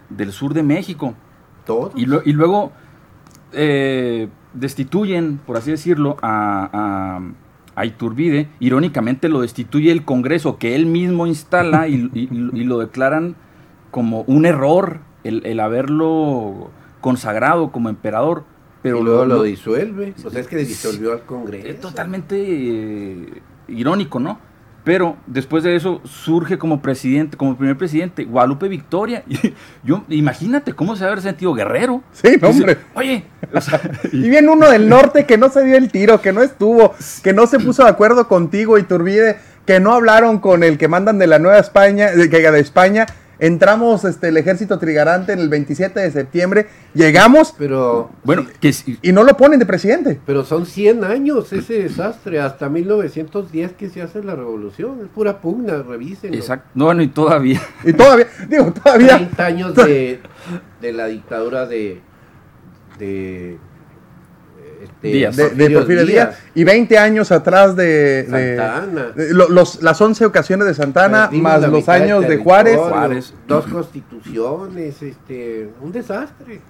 del 0.09 0.33
sur 0.33 0.55
de 0.55 0.63
México. 0.63 1.15
¿Todo? 1.67 1.93
Y, 1.95 2.03
y 2.03 2.33
luego 2.33 2.73
eh, 3.53 4.29
destituyen, 4.55 5.39
por 5.47 5.57
así 5.57 5.71
decirlo, 5.71 6.17
a 6.23 6.71
a 6.73 7.21
Iturbide, 7.77 8.49
irónicamente 8.61 9.29
lo 9.29 9.41
destituye 9.41 9.93
el 9.93 10.05
Congreso 10.05 10.59
que 10.59 10.75
él 10.75 10.87
mismo 10.87 11.27
instala 11.27 11.89
y, 11.89 12.11
lo 12.65 12.79
declaran 12.79 13.37
como 13.91 14.23
un 14.23 14.47
error 14.47 15.01
el, 15.25 15.61
haberlo 15.61 16.71
consagrado 17.01 17.73
como 17.73 17.89
emperador. 17.89 18.45
Pero 18.83 19.01
y 19.01 19.05
luego 19.05 19.25
lo, 19.27 19.43
disuelve, 19.43 20.15
o 20.25 20.31
sea, 20.31 20.41
es 20.41 20.47
que 20.47 20.57
disolvió 20.57 21.13
al 21.13 21.25
Congreso. 21.25 21.69
Es 21.69 21.81
totalmente 21.81 22.37
eh, 22.39 23.43
irónico, 23.69 24.19
¿no? 24.21 24.39
Pero 24.85 25.17
después 25.27 25.63
de 25.63 25.77
eso 25.77 26.01
surge 26.05 26.59
como 26.59 26.81
presidente, 26.81 27.37
como 27.37 27.57
primer 27.57 27.77
presidente, 27.77 28.25
Guadalupe 28.25 28.69
Victoria. 28.69 29.23
Y 29.31 29.55
yo, 29.85 30.05
imagínate 30.09 30.73
cómo 30.75 30.97
se 30.97 31.05
haber 31.05 31.23
sentido 31.23 31.55
guerrero. 31.55 32.03
Sí, 32.13 32.39
hombre. 32.43 32.79
Oye. 32.95 33.25
y 34.13 34.29
viene 34.29 34.49
uno 34.49 34.71
del 34.71 34.89
norte 34.89 35.25
que 35.25 35.39
no 35.39 35.49
se 35.49 35.65
dio 35.65 35.77
el 35.77 35.91
tiro, 35.91 36.21
que 36.21 36.33
no 36.33 36.43
estuvo, 36.43 36.95
que 37.23 37.33
no 37.33 37.47
se 37.47 37.59
puso 37.59 37.85
de 37.85 37.91
acuerdo 37.91 38.29
contigo 38.29 38.79
y 38.79 38.83
Turbide, 38.83 39.39
que 39.67 39.81
no 39.81 39.93
hablaron 39.93 40.39
con 40.39 40.63
el 40.63 40.79
que 40.79 40.89
mandan 40.89 41.19
de 41.19 41.27
la 41.27 41.39
Nueva 41.39 41.59
España, 41.59 42.11
de, 42.11 42.29
de 42.29 42.61
España, 42.61 43.07
entramos 43.41 44.05
este, 44.05 44.29
el 44.29 44.37
ejército 44.37 44.79
trigarante 44.79 45.33
en 45.33 45.41
el 45.41 45.49
27 45.49 45.99
de 45.99 46.11
septiembre, 46.11 46.67
llegamos, 46.95 47.55
pero 47.57 48.11
bueno, 48.23 48.47
y 49.03 49.13
no 49.13 49.25
lo 49.25 49.37
ponen 49.37 49.59
de 49.59 49.67
presidente. 49.67 50.21
Pero 50.27 50.45
son 50.45 50.67
100 50.67 51.05
años 51.05 51.53
ese 51.53 51.83
desastre, 51.83 52.41
hasta 52.41 52.69
1910 52.69 53.73
que 53.73 53.89
se 53.89 54.03
hace 54.03 54.23
la 54.23 54.37
revolución, 54.37 55.01
es 55.03 55.09
pura 55.09 55.41
pugna, 55.41 55.83
revisen. 55.83 56.35
Exacto, 56.35 56.69
no, 56.75 56.85
bueno, 56.85 57.03
y 57.03 57.09
todavía. 57.09 57.61
Y 57.85 57.93
todavía, 57.93 58.27
digo, 58.49 58.73
todavía. 58.73 59.17
30 59.17 59.45
años 59.47 59.75
de, 59.75 60.21
de 60.81 60.93
la 60.93 61.07
dictadura 61.07 61.67
de, 61.67 62.01
de 62.99 63.59
de, 65.03 65.71
Porfirio 65.73 66.05
Díaz. 66.05 66.39
y 66.55 66.65
20 66.65 66.99
años 66.99 67.33
atrás 67.33 67.75
de, 67.77 68.27
los, 69.33 69.83
las 69.83 70.01
11 70.01 70.27
ocasiones 70.27 70.67
de 70.67 70.75
Santana, 70.75 71.31
más 71.33 71.63
los 71.69 71.89
años 71.89 72.27
de 72.27 72.37
Juárez. 72.39 73.35
Dos 73.47 73.67
constituciones, 73.67 75.03
este, 75.03 75.71
un 75.81 75.93
desastre. 75.93 76.61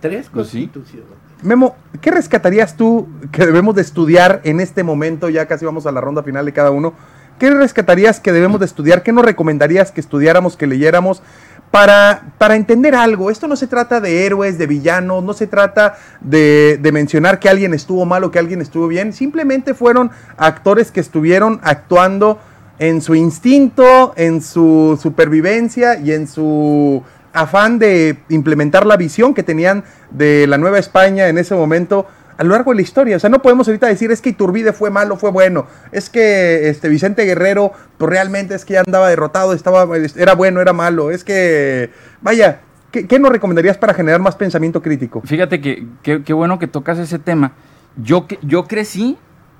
Tres 0.00 0.28
pues 0.30 0.48
constituciones. 0.48 1.08
Memo, 1.42 1.76
¿qué 2.00 2.10
rescatarías 2.10 2.76
tú 2.76 3.08
que 3.32 3.46
debemos 3.46 3.74
de 3.74 3.82
estudiar 3.82 4.40
en 4.44 4.60
este 4.60 4.82
momento? 4.82 5.28
Ya 5.28 5.46
casi 5.46 5.64
vamos 5.64 5.86
a 5.86 5.92
la 5.92 6.00
ronda 6.00 6.22
final 6.22 6.44
de 6.44 6.52
cada 6.52 6.70
uno. 6.70 6.94
¿Qué 7.38 7.50
rescatarías 7.50 8.20
que 8.20 8.32
debemos 8.32 8.60
de 8.60 8.66
estudiar? 8.66 9.02
¿Qué 9.02 9.12
nos 9.12 9.24
recomendarías 9.24 9.90
que 9.90 10.00
estudiáramos, 10.00 10.56
que 10.56 10.66
leyéramos? 10.66 11.22
Para, 11.70 12.32
para 12.38 12.56
entender 12.56 12.94
algo. 12.94 13.30
Esto 13.30 13.48
no 13.48 13.56
se 13.56 13.66
trata 13.66 14.00
de 14.00 14.26
héroes, 14.26 14.58
de 14.58 14.66
villanos, 14.66 15.22
no 15.24 15.32
se 15.32 15.46
trata 15.46 15.96
de, 16.20 16.78
de, 16.80 16.92
mencionar 16.92 17.40
que 17.40 17.48
alguien 17.48 17.74
estuvo 17.74 18.04
mal 18.04 18.24
o 18.24 18.30
que 18.30 18.38
alguien 18.38 18.60
estuvo 18.60 18.86
bien. 18.86 19.12
Simplemente 19.12 19.74
fueron 19.74 20.10
actores 20.36 20.90
que 20.90 21.00
estuvieron 21.00 21.60
actuando 21.62 22.38
en 22.78 23.00
su 23.00 23.14
instinto, 23.14 24.12
en 24.16 24.42
su 24.42 24.98
supervivencia 25.00 25.98
y 25.98 26.12
en 26.12 26.26
su 26.26 27.02
afán 27.32 27.78
de 27.78 28.18
implementar 28.28 28.86
la 28.86 28.96
visión 28.96 29.34
que 29.34 29.42
tenían 29.42 29.84
de 30.10 30.46
la 30.46 30.56
Nueva 30.56 30.78
España 30.78 31.28
en 31.28 31.36
ese 31.36 31.54
momento 31.54 32.06
a 32.36 32.44
lo 32.44 32.50
largo 32.50 32.72
de 32.72 32.76
la 32.76 32.82
historia. 32.82 33.16
O 33.16 33.20
sea, 33.20 33.30
no 33.30 33.42
podemos 33.42 33.68
ahorita 33.68 33.86
decir 33.86 34.10
es 34.10 34.20
que 34.20 34.30
Iturbide 34.30 34.72
fue 34.72 34.90
malo, 34.90 35.16
fue 35.16 35.30
bueno. 35.30 35.66
Es 35.92 36.10
que 36.10 36.68
este 36.68 36.88
Vicente 36.88 37.24
Guerrero, 37.24 37.72
pues 37.98 38.10
realmente 38.10 38.54
es 38.54 38.64
que 38.64 38.74
ya 38.74 38.82
andaba 38.86 39.08
derrotado, 39.08 39.52
estaba, 39.52 39.86
era 40.16 40.34
bueno, 40.34 40.60
era 40.60 40.72
malo. 40.72 41.10
Es 41.10 41.24
que, 41.24 41.90
vaya, 42.20 42.60
¿qué, 42.90 43.18
nos 43.18 43.30
recomendarías 43.30 43.78
para 43.78 43.94
generar 43.94 44.20
más 44.20 44.36
pensamiento 44.36 44.82
crítico? 44.82 45.22
Fíjate 45.24 45.60
que 45.60 45.86
qué 46.02 46.32
bueno 46.32 46.58
que 46.58 46.66
tocas 46.66 46.98
ese 46.98 47.18
tema. 47.18 47.52
Yo, 47.96 48.26
yo 48.42 48.64
crecí, 48.64 49.16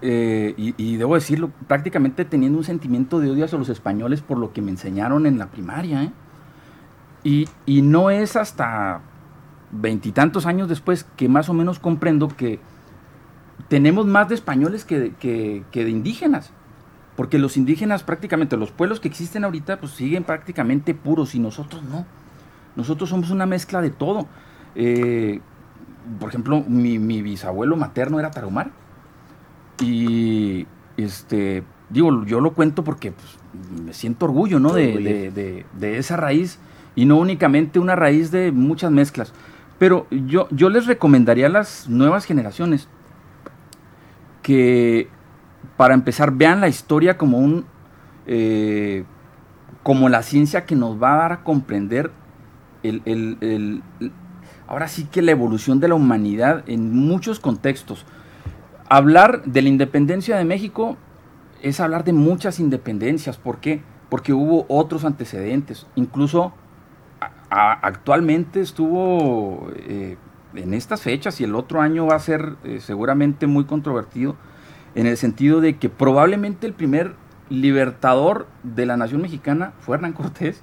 eh, 0.06 0.52
y, 0.56 0.96
debo 0.98 1.14
decirlo, 1.14 1.50
prácticamente 1.66 2.26
teniendo 2.26 2.58
un 2.58 2.64
sentimiento 2.64 3.20
de 3.20 3.30
odio 3.30 3.46
hacia 3.46 3.56
los 3.56 3.70
españoles 3.70 4.20
por 4.20 4.36
lo 4.36 4.52
que 4.52 4.60
me 4.60 4.70
enseñaron 4.70 5.24
en 5.26 5.38
la 5.38 5.46
primaria. 5.46 6.02
¿eh? 6.04 6.12
Y, 7.22 7.48
y 7.64 7.80
no 7.80 8.10
es 8.10 8.36
hasta 8.36 9.00
veintitantos 9.80 10.46
años 10.46 10.68
después 10.68 11.04
que 11.16 11.28
más 11.28 11.48
o 11.48 11.54
menos 11.54 11.78
comprendo 11.78 12.28
que 12.28 12.60
tenemos 13.68 14.06
más 14.06 14.28
de 14.28 14.34
españoles 14.34 14.84
que, 14.84 15.12
de 15.72 15.90
indígenas. 15.90 16.50
Porque 17.16 17.38
los 17.38 17.56
indígenas 17.56 18.02
prácticamente, 18.02 18.56
los 18.56 18.72
pueblos 18.72 18.98
que 18.98 19.08
existen 19.08 19.44
ahorita, 19.44 19.78
pues 19.78 19.92
siguen 19.92 20.24
prácticamente 20.24 20.94
puros 20.94 21.34
y 21.34 21.38
nosotros 21.38 21.82
no. 21.84 22.06
Nosotros 22.74 23.10
somos 23.10 23.30
una 23.30 23.46
mezcla 23.46 23.80
de 23.80 23.90
todo. 23.90 24.26
Eh, 24.74 25.40
por 26.18 26.28
ejemplo, 26.28 26.64
mi, 26.66 26.98
bisabuelo 27.22 27.76
materno 27.76 28.18
era 28.18 28.32
tarahumar. 28.32 28.72
Y 29.80 30.66
este, 30.96 31.62
digo, 31.88 32.24
yo 32.24 32.40
lo 32.40 32.52
cuento 32.52 32.82
porque 32.82 33.12
pues, 33.12 33.38
me 33.84 33.92
siento 33.92 34.26
orgullo, 34.26 34.58
¿no? 34.58 34.72
de, 34.72 35.64
esa 35.80 36.16
raíz. 36.16 36.58
Y 36.96 37.06
no 37.06 37.16
únicamente 37.16 37.78
una 37.78 37.94
raíz 37.94 38.32
de 38.32 38.50
muchas 38.50 38.90
mezclas. 38.90 39.32
Pero 39.78 40.06
yo, 40.10 40.48
yo 40.50 40.68
les 40.70 40.86
recomendaría 40.86 41.46
a 41.46 41.50
las 41.50 41.88
nuevas 41.88 42.24
generaciones 42.24 42.88
que, 44.42 45.08
para 45.76 45.94
empezar, 45.94 46.32
vean 46.32 46.60
la 46.60 46.68
historia 46.68 47.18
como 47.18 47.38
un, 47.38 47.66
eh, 48.26 49.04
como 49.82 50.08
la 50.08 50.22
ciencia 50.22 50.64
que 50.64 50.76
nos 50.76 51.02
va 51.02 51.14
a 51.14 51.16
dar 51.16 51.32
a 51.32 51.42
comprender 51.42 52.10
el, 52.82 53.82
ahora 54.66 54.88
sí 54.88 55.06
que 55.10 55.22
la 55.22 55.32
evolución 55.32 55.80
de 55.80 55.88
la 55.88 55.94
humanidad 55.94 56.62
en 56.66 56.94
muchos 56.94 57.40
contextos. 57.40 58.04
Hablar 58.88 59.42
de 59.44 59.62
la 59.62 59.68
independencia 59.68 60.36
de 60.36 60.44
México 60.44 60.96
es 61.62 61.80
hablar 61.80 62.04
de 62.04 62.12
muchas 62.12 62.60
independencias. 62.60 63.38
¿Por 63.38 63.58
qué? 63.58 63.82
Porque 64.10 64.32
hubo 64.32 64.66
otros 64.68 65.04
antecedentes. 65.04 65.86
Incluso 65.94 66.52
actualmente 67.54 68.60
estuvo 68.60 69.70
eh, 69.76 70.16
en 70.54 70.74
estas 70.74 71.02
fechas 71.02 71.40
y 71.40 71.44
el 71.44 71.54
otro 71.54 71.80
año 71.80 72.06
va 72.06 72.16
a 72.16 72.20
ser 72.20 72.56
eh, 72.64 72.80
seguramente 72.80 73.46
muy 73.46 73.64
controvertido 73.64 74.36
en 74.94 75.06
el 75.06 75.16
sentido 75.16 75.60
de 75.60 75.76
que 75.76 75.88
probablemente 75.88 76.66
el 76.66 76.72
primer 76.72 77.14
libertador 77.50 78.46
de 78.62 78.86
la 78.86 78.96
nación 78.96 79.22
mexicana 79.22 79.72
fue 79.80 79.96
Hernán 79.96 80.12
Cortés. 80.14 80.62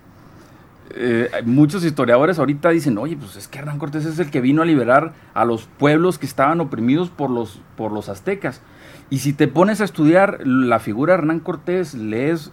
Eh, 0.93 1.29
muchos 1.45 1.85
historiadores 1.85 2.39
ahorita 2.39 2.69
dicen, 2.69 2.97
oye, 2.97 3.15
pues 3.15 3.37
es 3.37 3.47
que 3.47 3.59
Hernán 3.59 3.79
Cortés 3.79 4.05
es 4.05 4.19
el 4.19 4.29
que 4.29 4.41
vino 4.41 4.61
a 4.61 4.65
liberar 4.65 5.13
a 5.33 5.45
los 5.45 5.67
pueblos 5.67 6.17
que 6.17 6.25
estaban 6.25 6.59
oprimidos 6.59 7.09
por 7.09 7.29
los, 7.29 7.61
por 7.77 7.93
los 7.93 8.09
aztecas. 8.09 8.61
Y 9.09 9.19
si 9.19 9.31
te 9.31 9.47
pones 9.47 9.79
a 9.79 9.85
estudiar 9.85 10.45
la 10.45 10.79
figura 10.79 11.13
de 11.13 11.19
Hernán 11.19 11.39
Cortés, 11.39 11.93
lees 11.93 12.51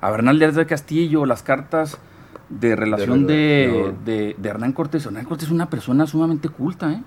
a 0.00 0.10
Bernal 0.10 0.38
de 0.38 0.66
Castillo, 0.66 1.24
las 1.24 1.42
cartas 1.42 1.98
de 2.48 2.76
relación 2.76 3.26
de, 3.26 3.94
de, 4.04 4.36
de, 4.38 4.48
Hernán 4.48 4.72
Cortés. 4.72 5.06
Hernán 5.06 5.24
Cortés 5.24 5.46
es 5.48 5.52
una 5.52 5.70
persona 5.70 6.06
sumamente 6.06 6.48
culta, 6.48 6.92
¿eh? 6.92 7.02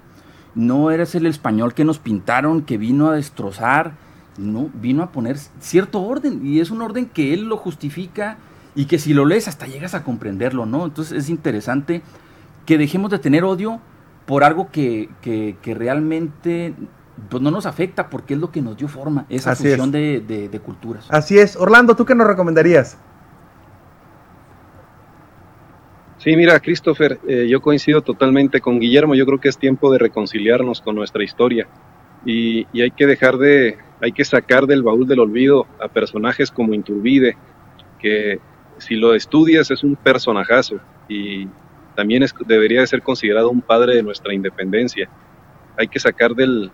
No 0.56 0.90
eres 0.90 1.14
el 1.14 1.28
español 1.28 1.74
que 1.74 1.86
nos 1.86 2.00
pintaron, 2.00 2.64
que 2.64 2.78
vino 2.78 3.10
a 3.10 3.16
destrozar, 3.16 3.94
no, 4.38 4.70
vino 4.74 5.04
a 5.04 5.12
poner 5.12 5.38
cierto 5.60 6.02
orden, 6.02 6.46
y 6.46 6.60
es 6.60 6.72
un 6.72 6.82
orden 6.82 7.06
que 7.06 7.34
él 7.34 7.44
lo 7.44 7.58
justifica 7.58 8.38
y 8.74 8.86
que 8.86 9.00
si 9.00 9.14
lo 9.14 9.26
lees 9.26 9.48
hasta 9.48 9.68
llegas 9.68 9.94
a 9.94 10.04
comprenderlo, 10.04 10.66
¿no? 10.66 10.86
Entonces 10.86 11.18
es 11.18 11.30
interesante 11.30 12.02
que 12.66 12.78
dejemos 12.78 13.12
de 13.12 13.20
tener 13.20 13.44
odio 13.44 13.80
por 14.26 14.44
algo 14.44 14.70
que, 14.72 15.10
que, 15.22 15.74
realmente 15.74 16.76
pues, 17.30 17.42
no 17.42 17.50
nos 17.50 17.66
afecta 17.66 18.10
porque 18.10 18.34
es 18.34 18.40
lo 18.40 18.52
que 18.52 18.62
nos 18.62 18.78
dio 18.78 18.88
forma, 18.88 19.26
esa 19.30 19.56
fusión 19.56 19.92
de, 19.92 20.22
de, 20.22 20.60
culturas. 20.60 21.06
Así 21.10 21.40
es. 21.40 21.56
Orlando, 21.56 21.96
¿tú 21.96 22.06
qué 22.06 22.14
nos 22.14 22.28
recomendarías? 22.28 22.98
Sí, 26.28 26.36
mira, 26.36 26.60
Christopher, 26.60 27.22
eh, 27.26 27.48
yo 27.48 27.62
coincido 27.62 28.02
totalmente 28.02 28.60
con 28.60 28.82
Guillermo. 28.82 29.16
Yo 29.16 29.26
creo 29.26 29.40
que 29.40 29.48
es 29.48 29.58
tiempo 29.58 29.94
de 29.94 29.98
reconciliarnos 29.98 30.82
con 30.82 30.94
nuestra 30.94 31.24
historia 31.24 31.70
y, 32.26 32.68
hay 32.82 32.92
que 32.92 33.08
dejar 33.08 33.38
de, 33.38 33.78
hay 34.02 34.12
que 34.12 34.26
sacar 34.26 34.66
del 34.66 34.84
baúl 34.84 35.08
del 35.08 35.22
olvido 35.22 35.68
a 35.80 35.88
personajes 35.88 36.52
como 36.52 36.74
Inturbide, 36.74 37.38
que 37.98 38.42
si 38.78 38.96
lo 38.96 39.16
estudias 39.16 39.72
es 39.72 39.86
un 39.86 39.96
personajazo 39.96 40.82
y 41.08 41.48
también 41.96 42.26
debería 42.46 42.82
de 42.82 42.88
ser 42.88 43.02
considerado 43.02 43.50
un 43.50 43.62
padre 43.62 43.96
de 43.96 44.04
nuestra 44.04 44.34
independencia. 44.34 45.10
Hay 45.78 45.88
que 45.88 46.02
sacar 46.02 46.36
del, 46.36 46.74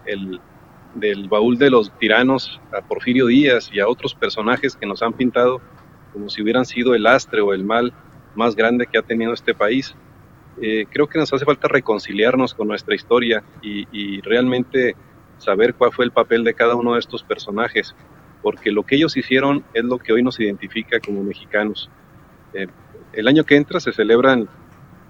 del 0.95 1.29
baúl 1.29 1.59
de 1.59 1.69
los 1.69 1.95
tiranos 1.99 2.59
a 2.75 2.81
Porfirio 2.81 3.27
Díaz 3.27 3.69
y 3.71 3.79
a 3.79 3.87
otros 3.87 4.15
personajes 4.15 4.75
que 4.75 4.87
nos 4.87 5.03
han 5.03 5.13
pintado 5.13 5.61
como 6.11 6.27
si 6.27 6.41
hubieran 6.41 6.65
sido 6.65 6.95
el 6.95 7.05
astre 7.05 7.41
o 7.41 7.53
el 7.53 7.63
mal 7.63 7.93
más 8.35 8.55
grande 8.55 8.87
que 8.87 8.97
ha 8.97 9.01
tenido 9.01 9.33
este 9.33 9.53
país. 9.53 9.95
Eh, 10.61 10.85
creo 10.89 11.07
que 11.07 11.19
nos 11.19 11.33
hace 11.33 11.45
falta 11.45 11.67
reconciliarnos 11.67 12.53
con 12.53 12.67
nuestra 12.67 12.95
historia 12.95 13.43
y, 13.61 14.21
realmente 14.21 14.95
saber 15.37 15.73
cuál 15.73 15.91
fue 15.91 16.05
el 16.05 16.11
papel 16.11 16.43
de 16.43 16.53
cada 16.53 16.75
uno 16.75 16.93
de 16.93 16.99
estos 16.99 17.23
personajes, 17.23 17.95
porque 18.41 18.71
lo 18.71 18.83
que 18.83 18.95
ellos 18.95 19.17
hicieron 19.17 19.63
es 19.73 19.83
lo 19.83 19.97
que 19.97 20.13
hoy 20.13 20.23
nos 20.23 20.39
identifica 20.39 20.99
como 20.99 21.23
mexicanos. 21.23 21.89
Eh, 22.53 22.67
el 23.11 23.27
año 23.27 23.43
que 23.43 23.55
entra 23.55 23.79
se 23.79 23.91
celebran 23.91 24.47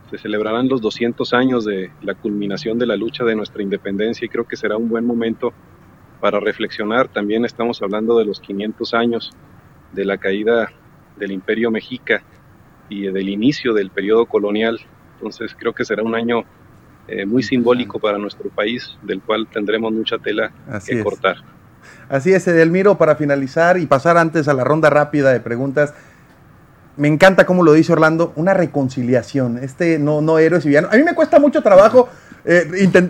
se 0.10 0.18
celebrarán 0.20 0.68
los 0.68 0.80
200 0.80 1.34
años 1.34 1.66
de 1.66 1.92
la 2.04 2.14
culminación 2.14 2.78
de 2.78 2.86
la 2.86 2.96
lucha 2.96 3.24
de 3.24 3.36
nuestra 3.36 3.64
independencia 3.64 4.26
y 4.26 4.30
creo 4.30 4.46
que 4.46 4.56
será 4.56 4.78
un 4.78 4.88
buen 4.88 5.06
momento 5.06 5.54
para 6.20 6.40
reflexionar. 6.40 7.08
También 7.08 7.46
estamos 7.46 7.82
hablando 7.82 8.18
de 8.20 8.26
los 8.26 8.40
500 8.40 8.94
años 8.94 9.32
de 9.92 10.06
la 10.06 10.20
caída 10.20 10.72
del 11.18 11.32
imperio 11.32 11.72
mexica 11.72 12.24
y 12.94 13.12
del 13.12 13.30
inicio 13.30 13.74
del 13.74 13.90
periodo 13.90 14.26
colonial. 14.26 14.80
Entonces 15.16 15.56
creo 15.58 15.74
que 15.74 15.84
será 15.86 16.04
un 16.04 16.16
año 16.16 16.44
eh, 17.08 17.26
muy 17.26 17.44
simbólico 17.44 18.00
para 18.00 18.18
nuestro 18.18 18.50
país, 18.50 18.98
del 19.02 19.22
cual 19.22 19.48
tendremos 19.52 19.92
mucha 19.92 20.18
tela 20.18 20.52
que 20.86 21.04
cortar. 21.04 21.38
Así 22.08 22.32
es, 22.32 22.48
Edelmiro, 22.48 22.98
para 22.98 23.16
finalizar 23.16 23.78
y 23.78 23.86
pasar 23.86 24.18
antes 24.18 24.48
a 24.48 24.54
la 24.54 24.64
ronda 24.64 24.90
rápida 24.90 25.34
de 25.34 25.40
preguntas. 25.40 25.94
Me 26.96 27.08
encanta 27.08 27.46
cómo 27.46 27.64
lo 27.64 27.74
dice 27.74 27.92
Orlando, 27.92 28.34
una 28.36 28.54
reconciliación, 28.54 29.58
este 29.58 29.98
no, 29.98 30.22
no 30.22 30.38
héroes 30.38 30.64
y 30.66 30.70
villanos. 30.70 30.94
A 30.94 30.98
mí 30.98 31.04
me 31.04 31.16
cuesta 31.16 31.40
mucho 31.40 31.64
trabajo 31.64 32.08
eh, 32.46 32.70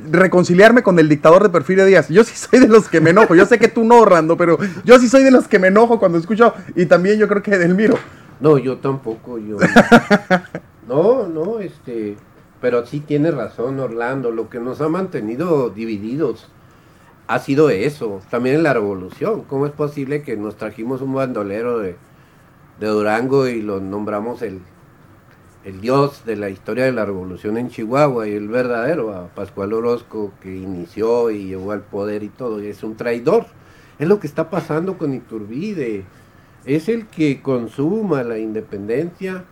reconciliarme 0.10 0.84
con 0.84 0.98
el 1.00 1.10
dictador 1.10 1.44
de 1.44 1.50
Porfirio 1.50 1.86
Díaz. 1.86 2.08
Yo 2.08 2.24
sí 2.24 2.36
soy 2.36 2.62
de 2.62 2.68
los 2.68 2.88
que 2.88 3.02
me 3.02 3.10
enojo, 3.10 3.36
yo 3.36 3.46
sé 3.46 3.60
que 3.60 3.68
tú 3.68 3.84
no, 3.84 4.00
Orlando, 4.00 4.38
pero 4.38 4.58
yo 4.86 5.00
sí 5.00 5.10
soy 5.10 5.24
de 5.24 5.32
los 5.32 5.48
que 5.48 5.60
me 5.60 5.68
enojo 5.68 6.00
cuando 6.00 6.18
escucho, 6.18 6.54
y 6.76 6.86
también 6.86 7.20
yo 7.20 7.28
creo 7.28 7.44
que 7.44 7.56
Edelmiro, 7.56 8.00
no, 8.44 8.58
yo 8.58 8.80
tampoco, 8.80 9.38
yo. 9.38 9.56
no, 10.89 11.30
no, 11.30 11.60
este. 11.60 12.18
Pero 12.60 12.86
sí 12.86 13.00
tiene 13.00 13.32
razón, 13.32 13.80
Orlando. 13.80 14.32
Lo 14.32 14.50
que 14.50 14.60
nos 14.60 14.82
ha 14.82 14.89
mantenido 14.89 15.70
divididos 15.70 16.50
ha 17.28 17.39
sido 17.39 17.70
eso. 17.70 18.20
También 18.30 18.58
en 18.58 18.64
la 18.64 18.74
revolución. 18.74 19.44
¿Cómo 19.44 19.66
es 19.66 19.72
posible 19.72 20.24
que 20.24 20.36
nos 20.36 20.58
trajimos 20.58 21.02
un 21.02 21.14
bandolero 21.14 21.80
de, 21.80 21.96
Durango 22.82 23.48
y 23.48 23.62
lo 23.62 23.80
nombramos 23.80 24.41
el, 24.41 24.60
el 25.64 25.80
dios 25.80 26.26
de 26.26 26.36
la 26.36 26.50
historia 26.50 26.84
de 26.84 26.91
la 26.91 27.06
revolución 27.06 27.58
en 27.58 27.70
Chihuahua 27.70 28.28
y 28.28 28.34
el 28.34 28.50
verdadero, 28.50 29.14
a 29.14 29.28
Pascual 29.28 29.72
Orozco, 29.72 30.34
que 30.41 30.54
inició 30.54 31.32
y 31.32 31.46
llegó 31.46 31.72
al 31.72 31.84
poder 31.84 32.24
y 32.24 32.30
todo, 32.30 32.62
y 32.62 32.68
es 32.68 32.84
un 32.84 32.98
traidor. 32.98 33.46
Es 34.00 34.10
lo 34.10 34.20
que 34.20 34.28
está 34.28 34.50
pasando 34.50 34.98
con 34.98 35.14
Iturbide 35.14 36.04
es 36.66 36.89
el 36.89 37.07
que 37.07 37.41
consuma 37.41 38.24
la 38.24 38.38
independencia, 38.38 39.45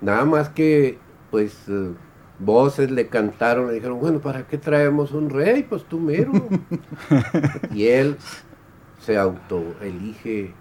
nada 0.00 0.24
más 0.24 0.48
que 0.48 0.98
pues 1.30 1.68
eh, 1.68 1.92
voces 2.38 2.90
le 2.90 3.08
cantaron, 3.08 3.68
le 3.68 3.74
dijeron, 3.74 4.00
bueno, 4.00 4.20
¿para 4.20 4.46
qué 4.46 4.58
traemos 4.58 5.12
un 5.12 5.30
rey? 5.30 5.62
Pues 5.62 5.84
tú 5.84 6.00
mero. 6.00 6.32
y 7.74 7.86
él 7.86 8.16
se 9.00 9.16
autoelige 9.16 10.52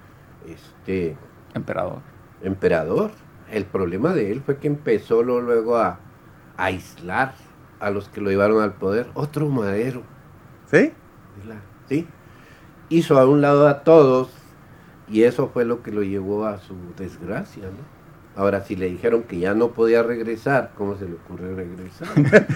este 0.48 1.18
emperador. 1.54 2.00
Emperador. 2.42 3.12
El 3.52 3.66
problema 3.66 4.14
de 4.14 4.32
él 4.32 4.42
fue 4.42 4.58
que 4.58 4.68
empezó 4.68 5.24
luego 5.24 5.78
a, 5.78 6.00
aislar 6.58 7.36
a 7.80 7.90
los 7.90 8.10
que 8.10 8.22
lo 8.22 8.30
llevaron 8.30 8.62
al 8.62 8.74
poder. 8.74 9.08
Otro 9.14 9.50
madero. 9.50 10.04
¿Sí? 10.72 10.94
Sí. 11.90 12.08
Hizo 12.90 13.20
a 13.20 13.26
un 13.26 13.42
lado 13.42 13.68
a 13.68 13.84
todos 13.84 14.30
y 15.10 15.24
eso 15.24 15.50
fue 15.54 15.66
lo 15.66 15.84
que 15.84 15.92
lo 15.92 16.04
llevó 16.04 16.46
a 16.46 16.60
su 16.60 16.76
desgracia, 16.98 17.64
¿no? 17.64 17.96
Ahora, 18.38 18.66
si 18.66 18.76
le 18.76 18.90
dijeron 18.90 19.24
que 19.24 19.40
ya 19.40 19.54
no 19.54 19.70
podía 19.70 20.04
regresar, 20.04 20.72
¿cómo 20.78 20.98
se 20.98 21.06
le 21.06 21.14
ocurre 21.14 21.56
regresar? 21.56 22.10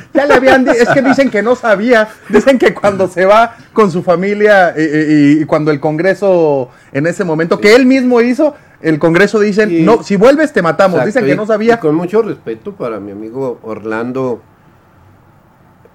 ya 0.14 0.26
le 0.26 0.34
habían 0.34 0.68
es 0.68 0.90
que 0.90 1.02
dicen 1.02 1.30
que 1.30 1.42
no 1.42 1.56
sabía, 1.56 2.10
dicen 2.28 2.60
que 2.60 2.74
cuando 2.74 3.08
se 3.08 3.24
va 3.24 3.56
con 3.72 3.90
su 3.90 4.04
familia 4.04 4.72
eh, 4.72 4.74
eh, 4.78 5.38
y, 5.40 5.46
cuando 5.46 5.72
el 5.72 5.80
Congreso 5.80 6.70
en 6.92 7.08
ese 7.08 7.24
momento 7.24 7.62
que 7.62 7.76
él 7.76 7.86
mismo 7.86 8.20
hizo, 8.20 8.56
el 8.82 9.00
Congreso 9.00 9.40
dicen, 9.40 9.86
no, 9.86 10.04
si 10.04 10.18
vuelves 10.18 10.52
te 10.52 10.62
matamos, 10.62 11.06
dicen 11.06 11.26
que 11.26 11.36
no 11.36 11.46
sabía. 11.46 11.80
con 11.80 11.96
mucho 11.96 12.24
respeto 12.24 12.74
para 12.74 13.00
mi 13.00 13.14
amigo 13.14 13.60
Orlando, 13.64 14.42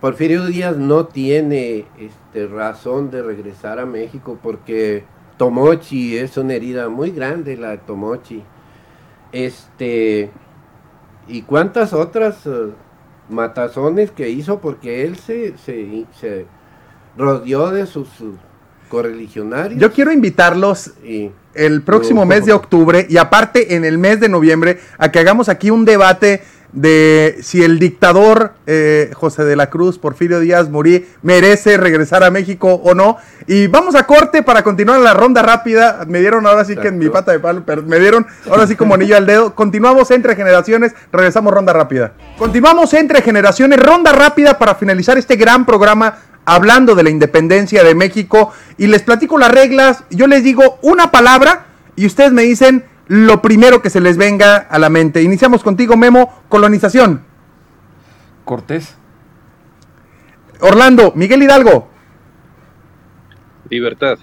Porfirio 0.00 0.46
Díaz 0.46 0.78
no 0.78 1.06
tiene 1.06 1.84
este, 1.98 2.46
razón 2.46 3.10
de 3.10 3.22
regresar 3.22 3.78
a 3.78 3.84
México 3.84 4.38
porque 4.42 5.04
Tomochi 5.36 6.16
es 6.16 6.36
una 6.36 6.54
herida 6.54 6.88
muy 6.88 7.10
grande 7.10 7.56
la 7.56 7.70
de 7.70 7.78
Tomochi. 7.78 8.42
Este 9.32 10.30
y 11.26 11.42
cuántas 11.42 11.92
otras 11.92 12.46
eh, 12.46 12.70
matazones 13.28 14.10
que 14.10 14.28
hizo 14.28 14.60
porque 14.60 15.04
él 15.04 15.16
se, 15.16 15.54
se, 15.56 16.46
rodeó 17.16 17.70
de 17.70 17.86
sus, 17.86 18.08
correligionarios. 18.88 19.80
Yo 19.80 19.92
quiero 19.92 20.12
invitarlos 20.12 20.92
el 21.54 21.82
próximo 21.82 22.26
mes 22.26 22.44
de 22.44 22.52
octubre 22.52 23.06
y 23.08 23.16
aparte 23.16 23.74
en 23.74 23.84
el 23.84 23.98
mes 23.98 24.20
de 24.20 24.28
noviembre 24.28 24.78
a 24.98 25.10
que 25.10 25.18
hagamos 25.18 25.48
aquí 25.48 25.70
un 25.70 25.84
debate 25.84 26.42
de 26.74 27.38
si 27.40 27.62
el 27.62 27.78
dictador 27.78 28.52
eh, 28.66 29.10
José 29.14 29.44
de 29.44 29.54
la 29.54 29.70
Cruz, 29.70 29.98
Porfirio 29.98 30.40
Díaz 30.40 30.68
Murí, 30.68 31.06
merece 31.22 31.76
regresar 31.76 32.24
a 32.24 32.30
México 32.30 32.80
o 32.84 32.94
no. 32.94 33.16
Y 33.46 33.68
vamos 33.68 33.94
a 33.94 34.06
corte 34.06 34.42
para 34.42 34.62
continuar 34.64 35.00
la 35.00 35.14
ronda 35.14 35.42
rápida. 35.42 36.04
Me 36.08 36.20
dieron 36.20 36.46
ahora 36.46 36.64
sí 36.64 36.76
que 36.76 36.88
en 36.88 36.98
mi 36.98 37.08
pata 37.08 37.30
de 37.30 37.38
palo, 37.38 37.62
pero 37.64 37.82
me 37.82 38.00
dieron 38.00 38.26
ahora 38.50 38.66
sí 38.66 38.74
como 38.74 38.94
anillo 38.94 39.16
al 39.16 39.24
dedo. 39.24 39.54
Continuamos 39.54 40.10
entre 40.10 40.34
generaciones, 40.34 40.94
regresamos 41.12 41.54
ronda 41.54 41.72
rápida. 41.72 42.12
Continuamos 42.36 42.92
entre 42.94 43.22
generaciones, 43.22 43.78
ronda 43.78 44.12
rápida 44.12 44.58
para 44.58 44.74
finalizar 44.74 45.16
este 45.16 45.36
gran 45.36 45.64
programa 45.64 46.18
hablando 46.44 46.94
de 46.96 47.04
la 47.04 47.10
independencia 47.10 47.84
de 47.84 47.94
México. 47.94 48.52
Y 48.78 48.88
les 48.88 49.02
platico 49.02 49.38
las 49.38 49.52
reglas. 49.52 50.02
Yo 50.10 50.26
les 50.26 50.42
digo 50.42 50.78
una 50.82 51.12
palabra 51.12 51.66
y 51.94 52.06
ustedes 52.06 52.32
me 52.32 52.42
dicen 52.42 52.84
lo 53.06 53.42
primero 53.42 53.82
que 53.82 53.90
se 53.90 54.00
les 54.00 54.16
venga 54.16 54.56
a 54.56 54.78
la 54.78 54.88
mente. 54.88 55.22
Iniciamos 55.22 55.62
contigo, 55.62 55.96
Memo, 55.96 56.32
colonización. 56.48 57.22
Cortés. 58.44 58.96
Orlando, 60.60 61.12
Miguel 61.14 61.42
Hidalgo. 61.42 61.88
Libertad. 63.68 64.18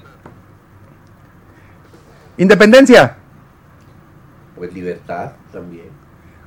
Independencia. 2.37 3.17
Pues 4.55 4.73
libertad 4.73 5.33
también. 5.51 5.89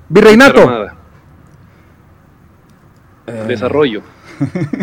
Virreinato. 0.08 0.86
Eh, 3.26 3.44
Desarrollo. 3.46 4.02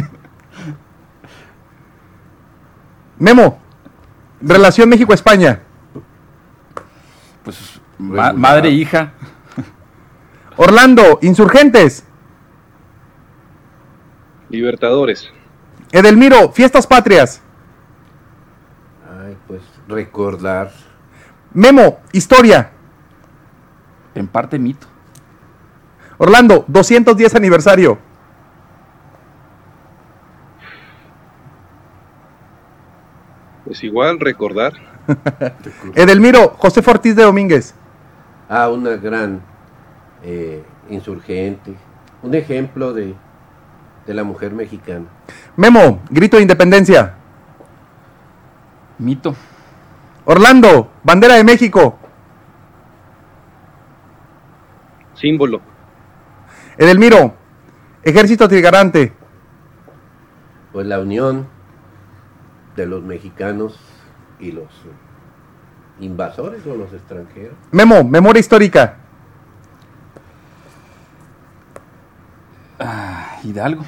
Memo. 3.20 3.60
Relación 4.42 4.90
México-España. 4.90 5.62
Pues 7.44 7.80
ma- 7.98 8.34
madre 8.34 8.70
e 8.70 8.72
hija. 8.74 9.14
Orlando, 10.58 11.20
Insurgentes. 11.22 12.06
Libertadores. 14.50 15.32
Edelmiro, 15.92 16.52
Fiestas 16.52 16.86
Patrias. 16.88 17.42
Ay, 19.24 19.38
pues 19.48 19.62
recordar. 19.88 20.72
Memo, 21.54 22.00
Historia. 22.12 22.72
En 24.14 24.28
parte 24.28 24.60
mito. 24.60 24.88
Orlando, 26.18 26.66
210 26.68 27.36
aniversario. 27.36 27.98
Pues 33.66 33.84
igual 33.84 34.20
recordar. 34.20 34.74
Edelmiro, 35.96 36.56
José 36.58 36.82
Ortiz 36.86 37.16
de 37.16 37.24
Domínguez. 37.24 37.74
Ah, 38.50 38.70
una 38.70 38.92
gran 38.98 39.42
eh, 40.24 40.64
insurgente. 40.90 41.74
Un 42.22 42.36
ejemplo 42.36 42.94
de, 42.94 43.16
de 44.06 44.14
la 44.14 44.24
mujer 44.24 44.54
mexicana. 44.54 45.06
Memo, 45.56 46.02
Grito 46.10 46.38
de 46.38 46.44
Independencia. 46.44 47.16
Mito. 48.98 49.36
Orlando, 50.26 50.92
Bandera 51.04 51.36
de 51.36 51.44
México. 51.44 51.98
Símbolo. 55.16 55.62
Edelmiro, 56.78 57.36
Ejército 58.04 58.48
Trigarante. 58.48 59.14
Pues 60.72 60.88
la 60.88 61.00
unión 61.00 61.48
de 62.76 62.86
los 62.86 63.04
mexicanos 63.04 63.80
y 64.42 64.52
los 64.52 64.68
invasores 66.00 66.66
o 66.66 66.76
los 66.76 66.92
extranjeros. 66.92 67.54
Memo, 67.72 68.04
Memoria 68.04 68.40
Histórica. 68.40 68.98
Ah, 72.80 73.38
Hidalgo. 73.44 73.86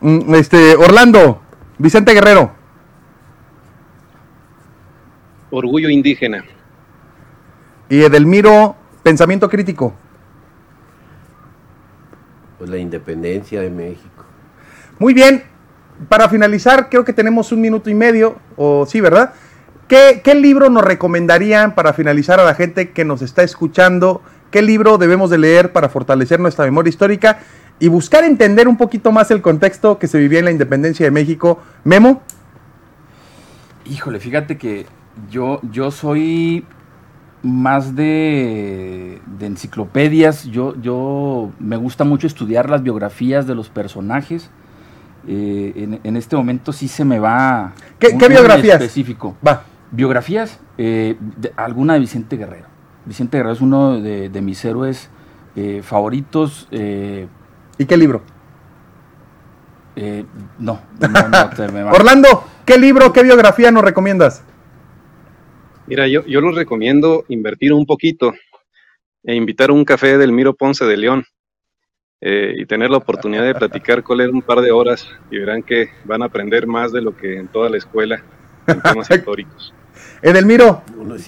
Mm, 0.00 0.34
Este, 0.34 0.74
Orlando, 0.76 1.40
Vicente 1.78 2.12
Guerrero. 2.12 2.52
Orgullo 5.50 5.88
indígena. 5.88 6.44
Y 7.88 8.02
Edelmiro, 8.02 8.74
Pensamiento 9.04 9.48
Crítico. 9.48 9.94
Pues 12.58 12.68
la 12.70 12.78
independencia 12.78 13.60
de 13.60 13.70
México. 13.70 14.24
Muy 14.98 15.14
bien, 15.14 15.44
para 16.08 16.28
finalizar, 16.28 16.88
creo 16.88 17.04
que 17.04 17.12
tenemos 17.12 17.52
un 17.52 17.60
minuto 17.60 17.90
y 17.90 17.94
medio, 17.94 18.36
o 18.56 18.86
sí, 18.86 19.00
¿verdad? 19.00 19.32
¿Qué, 19.88 20.34
libro 20.34 20.70
nos 20.70 20.82
recomendarían 20.82 21.74
para 21.74 21.92
finalizar 21.92 22.40
a 22.40 22.44
la 22.44 22.54
gente 22.54 22.90
que 22.90 23.04
nos 23.04 23.22
está 23.22 23.42
escuchando? 23.42 24.22
¿Qué 24.50 24.62
libro 24.62 24.98
debemos 24.98 25.30
de 25.30 25.38
leer 25.38 25.72
para 25.72 25.88
fortalecer 25.88 26.40
nuestra 26.40 26.64
memoria 26.64 26.88
histórica 26.88 27.38
y 27.78 27.88
buscar 27.88 28.24
entender 28.24 28.66
un 28.66 28.76
poquito 28.76 29.12
más 29.12 29.30
el 29.30 29.42
contexto 29.42 29.98
que 29.98 30.08
se 30.08 30.18
vivía 30.18 30.40
en 30.40 30.46
la 30.46 30.50
independencia 30.50 31.04
de 31.04 31.10
México? 31.10 31.60
Memo, 31.84 32.22
Híjole, 33.86 34.18
fíjate 34.18 34.56
que 34.56 34.86
yo, 35.30 35.60
yo 35.70 35.90
soy 35.90 36.64
más 37.42 37.94
de, 37.94 39.20
de 39.38 39.46
enciclopedias. 39.46 40.44
Yo, 40.44 40.74
yo 40.80 41.50
me 41.58 41.76
gusta 41.76 42.04
mucho 42.04 42.26
estudiar 42.26 42.70
las 42.70 42.82
biografías 42.82 43.46
de 43.46 43.54
los 43.54 43.68
personajes. 43.68 44.50
Eh, 45.26 45.72
en, 45.76 46.00
en 46.04 46.16
este 46.16 46.36
momento 46.36 46.72
sí 46.72 46.88
se 46.88 47.04
me 47.04 47.18
va. 47.18 47.72
¿Qué- 47.98 48.08
un- 48.08 48.18
qué 48.18 48.28
biografías? 48.28 48.80
Específico. 48.80 49.36
va. 49.46 49.64
Biografías, 49.90 50.58
eh, 50.76 51.16
de- 51.36 51.52
alguna 51.56 51.94
de 51.94 52.00
Vicente 52.00 52.36
Guerrero. 52.36 52.66
Vicente 53.06 53.36
Guerrero 53.36 53.54
es 53.54 53.60
uno 53.60 54.00
de, 54.00 54.28
de 54.28 54.40
mis 54.42 54.64
héroes 54.64 55.08
eh, 55.56 55.80
favoritos. 55.84 56.68
eh, 56.70 57.26
¿Y 57.78 57.86
qué 57.86 57.96
libro? 57.96 58.22
eh, 59.96 60.24
no, 60.58 60.80
no, 61.00 61.08
no, 61.08 61.50
te 61.50 61.68
me 61.70 61.82
va. 61.84 61.92
Orlando, 61.92 62.44
¿qué 62.66 62.78
libro, 62.78 63.12
qué 63.12 63.22
biografía 63.22 63.70
nos 63.70 63.84
recomiendas? 63.84 64.42
Mira, 65.86 66.08
yo, 66.08 66.24
yo 66.26 66.40
les 66.40 66.54
recomiendo 66.56 67.24
invertir 67.28 67.72
un 67.72 67.86
poquito 67.86 68.32
e 69.22 69.34
invitar 69.34 69.70
un 69.70 69.84
café 69.84 70.18
del 70.18 70.32
Miro 70.32 70.54
Ponce 70.54 70.84
de 70.84 70.96
León 70.96 71.24
eh, 72.26 72.54
y 72.56 72.64
tener 72.64 72.88
la 72.88 72.96
oportunidad 72.96 73.44
de 73.44 73.54
platicar 73.54 74.02
con 74.02 74.18
él 74.18 74.30
un 74.30 74.40
par 74.40 74.62
de 74.62 74.72
horas 74.72 75.06
y 75.30 75.36
verán 75.36 75.62
que 75.62 75.90
van 76.06 76.22
a 76.22 76.24
aprender 76.24 76.66
más 76.66 76.90
de 76.90 77.02
lo 77.02 77.14
que 77.14 77.36
en 77.36 77.48
toda 77.48 77.68
la 77.68 77.76
escuela 77.76 78.22
en 78.66 78.80
temas 78.80 79.10
históricos. 79.14 79.74
Edelmiro, 80.22 80.82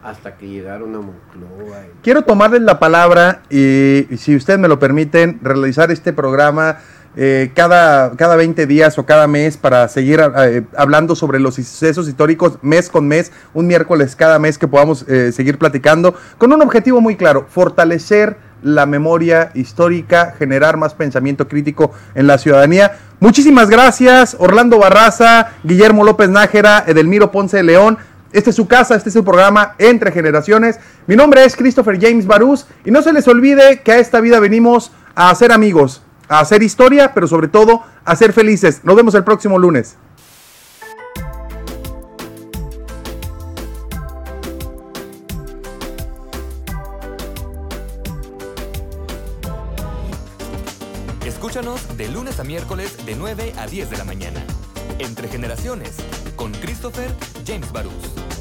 hasta 0.04 0.36
que 0.36 0.48
llegaron 0.48 0.96
a 0.96 1.00
Moncloa. 1.00 1.84
Quiero 2.02 2.24
tomarles 2.24 2.62
la 2.62 2.80
palabra 2.80 3.41
y, 3.50 4.12
y 4.14 4.18
si 4.18 4.36
ustedes 4.36 4.60
me 4.60 4.68
lo 4.68 4.80
permiten, 4.80 5.39
realizar 5.41 5.91
este 5.91 6.14
programa 6.14 6.78
eh, 7.18 7.51
cada, 7.53 8.11
cada 8.18 8.36
20 8.36 8.68
días 8.68 8.97
o 8.97 9.05
cada 9.05 9.28
mes 9.28 9.55
para 9.57 9.88
seguir 9.88 10.22
eh, 10.38 10.63
hablando 10.76 11.16
sobre 11.16 11.39
los 11.39 11.55
sucesos 11.55 12.07
históricos 12.07 12.59
mes 12.61 12.89
con 12.89 13.07
mes, 13.07 13.32
un 13.53 13.68
miércoles 13.68 14.16
cada 14.16 14.38
mes 14.38 14.57
que 14.57 14.68
podamos 14.68 15.05
eh, 15.07 15.32
seguir 15.32 15.57
platicando, 15.57 16.16
con 16.38 16.51
un 16.51 16.61
objetivo 16.61 16.99
muy 16.99 17.16
claro, 17.16 17.45
fortalecer 17.49 18.38
la 18.63 18.86
memoria 18.86 19.51
histórica, 19.53 20.34
generar 20.38 20.76
más 20.76 20.93
pensamiento 20.93 21.47
crítico 21.47 21.91
en 22.16 22.28
la 22.28 22.38
ciudadanía. 22.38 22.97
Muchísimas 23.20 23.70
gracias, 23.70 24.36
Orlando 24.39 24.80
Barraza, 24.80 25.51
Guillermo 25.63 26.03
López 26.03 26.30
Nájera, 26.30 26.84
Edelmiro 26.88 27.32
Ponce 27.32 27.57
de 27.57 27.63
León. 27.63 27.97
Este 28.34 28.49
es 28.49 28.55
su 28.55 28.68
casa, 28.68 28.95
este 28.95 29.09
es 29.09 29.13
su 29.13 29.24
programa 29.24 29.76
Entre 29.78 30.11
Generaciones. 30.11 30.80
Mi 31.07 31.16
nombre 31.16 31.45
es 31.45 31.55
Christopher 31.55 31.97
James 32.01 32.28
Barús 32.28 32.66
y 32.84 32.91
no 32.91 33.01
se 33.01 33.13
les 33.13 33.28
olvide 33.28 33.82
que 33.82 33.93
a 33.93 33.99
esta 33.99 34.20
vida 34.20 34.39
venimos 34.41 34.91
a 35.16 35.30
hacer 35.30 35.53
amigos, 35.53 36.01
a 36.28 36.39
hacer 36.39 36.63
historia, 36.63 37.13
pero 37.13 37.28
sobre 37.28 37.47
todo 37.47 37.84
a 38.03 38.15
ser 38.15 38.34
felices. 38.34 38.82
Nos 38.84 38.95
vemos 38.95 39.15
el 39.15 39.23
próximo 39.23 39.57
lunes. 39.59 39.97
Escúchanos 51.26 51.97
de 51.97 52.09
lunes 52.09 52.39
a 52.39 52.43
miércoles 52.43 53.05
de 53.05 53.15
9 53.15 53.53
a 53.57 53.67
10 53.67 53.89
de 53.89 53.97
la 53.97 54.03
mañana. 54.03 54.43
Entre 54.99 55.28
generaciones, 55.28 55.95
con 56.36 56.51
Christopher 56.51 57.09
James 57.45 57.71
Barús. 57.71 58.35